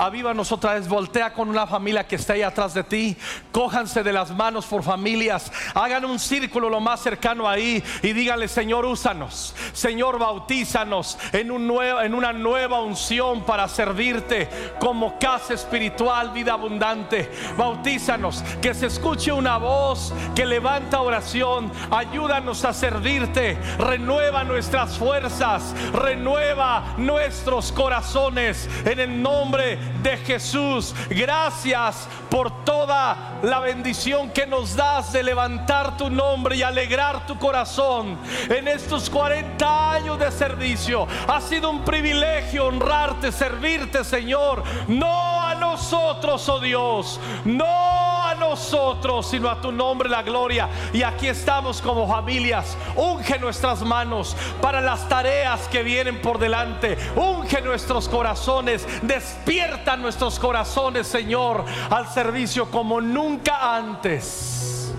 avívanos 0.00 0.50
otra 0.50 0.74
vez, 0.74 0.88
voltea 0.88 1.34
con 1.34 1.50
una 1.50 1.66
familia 1.66 2.06
que 2.06 2.16
está 2.16 2.32
ahí 2.32 2.42
atrás 2.42 2.72
de 2.72 2.82
ti, 2.82 3.16
cójanse 3.52 4.02
de 4.02 4.14
las 4.14 4.30
manos 4.30 4.64
por 4.64 4.82
familias, 4.82 5.52
hagan 5.74 6.06
un 6.06 6.18
círculo 6.18 6.70
lo 6.70 6.80
más 6.80 7.00
cercano 7.00 7.46
ahí 7.46 7.84
y 8.02 8.14
díganle, 8.14 8.48
Señor, 8.48 8.86
úsanos, 8.86 9.54
Señor, 9.74 10.18
bautízanos 10.18 11.18
en, 11.32 11.50
un 11.50 11.66
nuevo, 11.66 12.00
en 12.00 12.14
una 12.14 12.32
nueva 12.32 12.80
unción 12.80 13.44
para 13.44 13.68
servirte 13.68 14.48
como 14.80 15.18
casa 15.18 15.52
espiritual, 15.52 16.30
vida 16.30 16.54
abundante. 16.54 17.30
Bautízanos, 17.58 18.42
que 18.62 18.72
se 18.72 18.86
escuche 18.86 19.32
una 19.32 19.58
voz 19.58 20.14
que 20.34 20.46
levanta 20.46 21.02
oración, 21.02 21.70
ayúdanos 21.90 22.64
a 22.64 22.72
servirte, 22.72 23.58
renueva 23.78 24.44
nuestras 24.44 24.96
fuerzas, 24.96 25.74
renueva 25.92 26.94
nuestros 26.96 27.70
corazones. 27.70 28.66
En 28.86 28.98
el 28.98 29.22
nombre 29.22 29.89
de 30.02 30.16
Jesús. 30.18 30.94
Gracias 31.08 32.08
por 32.30 32.64
toda 32.64 33.38
la 33.42 33.60
bendición 33.60 34.30
que 34.30 34.46
nos 34.46 34.76
das 34.76 35.12
de 35.12 35.22
levantar 35.22 35.96
tu 35.96 36.08
nombre 36.08 36.56
y 36.56 36.62
alegrar 36.62 37.26
tu 37.26 37.38
corazón 37.38 38.18
en 38.48 38.68
estos 38.68 39.10
40 39.10 39.92
años 39.92 40.18
de 40.18 40.30
servicio. 40.30 41.06
Ha 41.26 41.40
sido 41.40 41.70
un 41.70 41.84
privilegio 41.84 42.66
honrarte, 42.66 43.32
servirte, 43.32 44.04
Señor. 44.04 44.62
No 44.88 45.40
a 45.40 45.54
nosotros, 45.54 46.48
oh 46.48 46.60
Dios. 46.60 47.20
No 47.44 47.66
a 47.66 48.34
nosotros, 48.38 49.28
sino 49.28 49.48
a 49.48 49.60
tu 49.60 49.72
nombre 49.72 50.08
la 50.08 50.22
gloria. 50.22 50.68
Y 50.92 51.02
aquí 51.02 51.26
estamos 51.26 51.80
como 51.80 52.06
familias. 52.06 52.76
Unge 52.96 53.38
nuestras 53.38 53.82
manos 53.82 54.36
para 54.60 54.80
las 54.80 55.08
tareas 55.08 55.66
que 55.68 55.82
vienen 55.82 56.20
por 56.20 56.38
delante. 56.38 56.96
Unge 57.16 57.60
nuestros 57.62 58.08
corazones. 58.08 58.86
Despierta 59.02 59.96
nuestros 59.96 60.38
corazones, 60.38 61.06
Señor, 61.06 61.64
al 61.90 62.06
servicio 62.22 62.70
como 62.70 63.00
nunca 63.00 63.76
antes. 63.76 64.92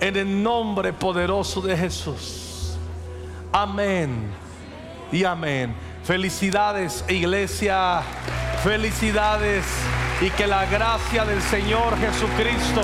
En 0.00 0.16
el 0.16 0.42
nombre 0.42 0.92
poderoso 0.92 1.60
de 1.60 1.76
Jesús. 1.76 2.76
Amén 3.52 4.30
y 5.10 5.24
amén. 5.24 5.74
Felicidades, 6.04 7.04
iglesia. 7.08 8.02
Felicidades 8.62 9.64
y 10.20 10.30
que 10.30 10.46
la 10.46 10.64
gracia 10.66 11.24
del 11.24 11.42
Señor 11.42 11.98
Jesucristo 11.98 12.82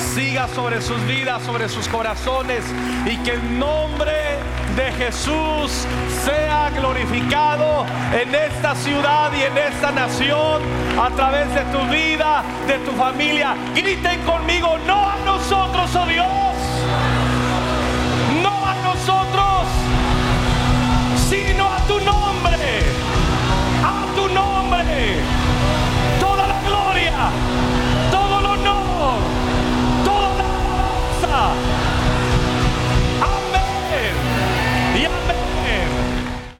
siga 0.00 0.48
sobre 0.48 0.80
sus 0.80 1.04
vidas, 1.06 1.42
sobre 1.42 1.68
sus 1.68 1.88
corazones 1.88 2.64
y 3.06 3.16
que 3.18 3.32
el 3.32 3.58
nombre 3.58 4.12
de 4.76 4.92
Jesús 4.92 5.86
sea 6.24 6.70
glorificado 6.70 7.86
en 8.12 8.34
esta 8.34 8.74
ciudad 8.74 9.32
y 9.32 9.42
en 9.42 9.56
esta 9.58 9.90
nación 9.90 10.62
a 11.00 11.10
través 11.10 11.52
de 11.54 11.62
tu 11.72 11.80
vida, 11.90 12.42
de 12.66 12.78
tu 12.78 12.92
familia. 12.92 13.54
Griten 13.74 14.22
conmigo, 14.22 14.78
no 14.86 15.10
a 15.10 15.16
nosotros, 15.24 15.94
oh 15.94 16.06
Dios 16.06 16.45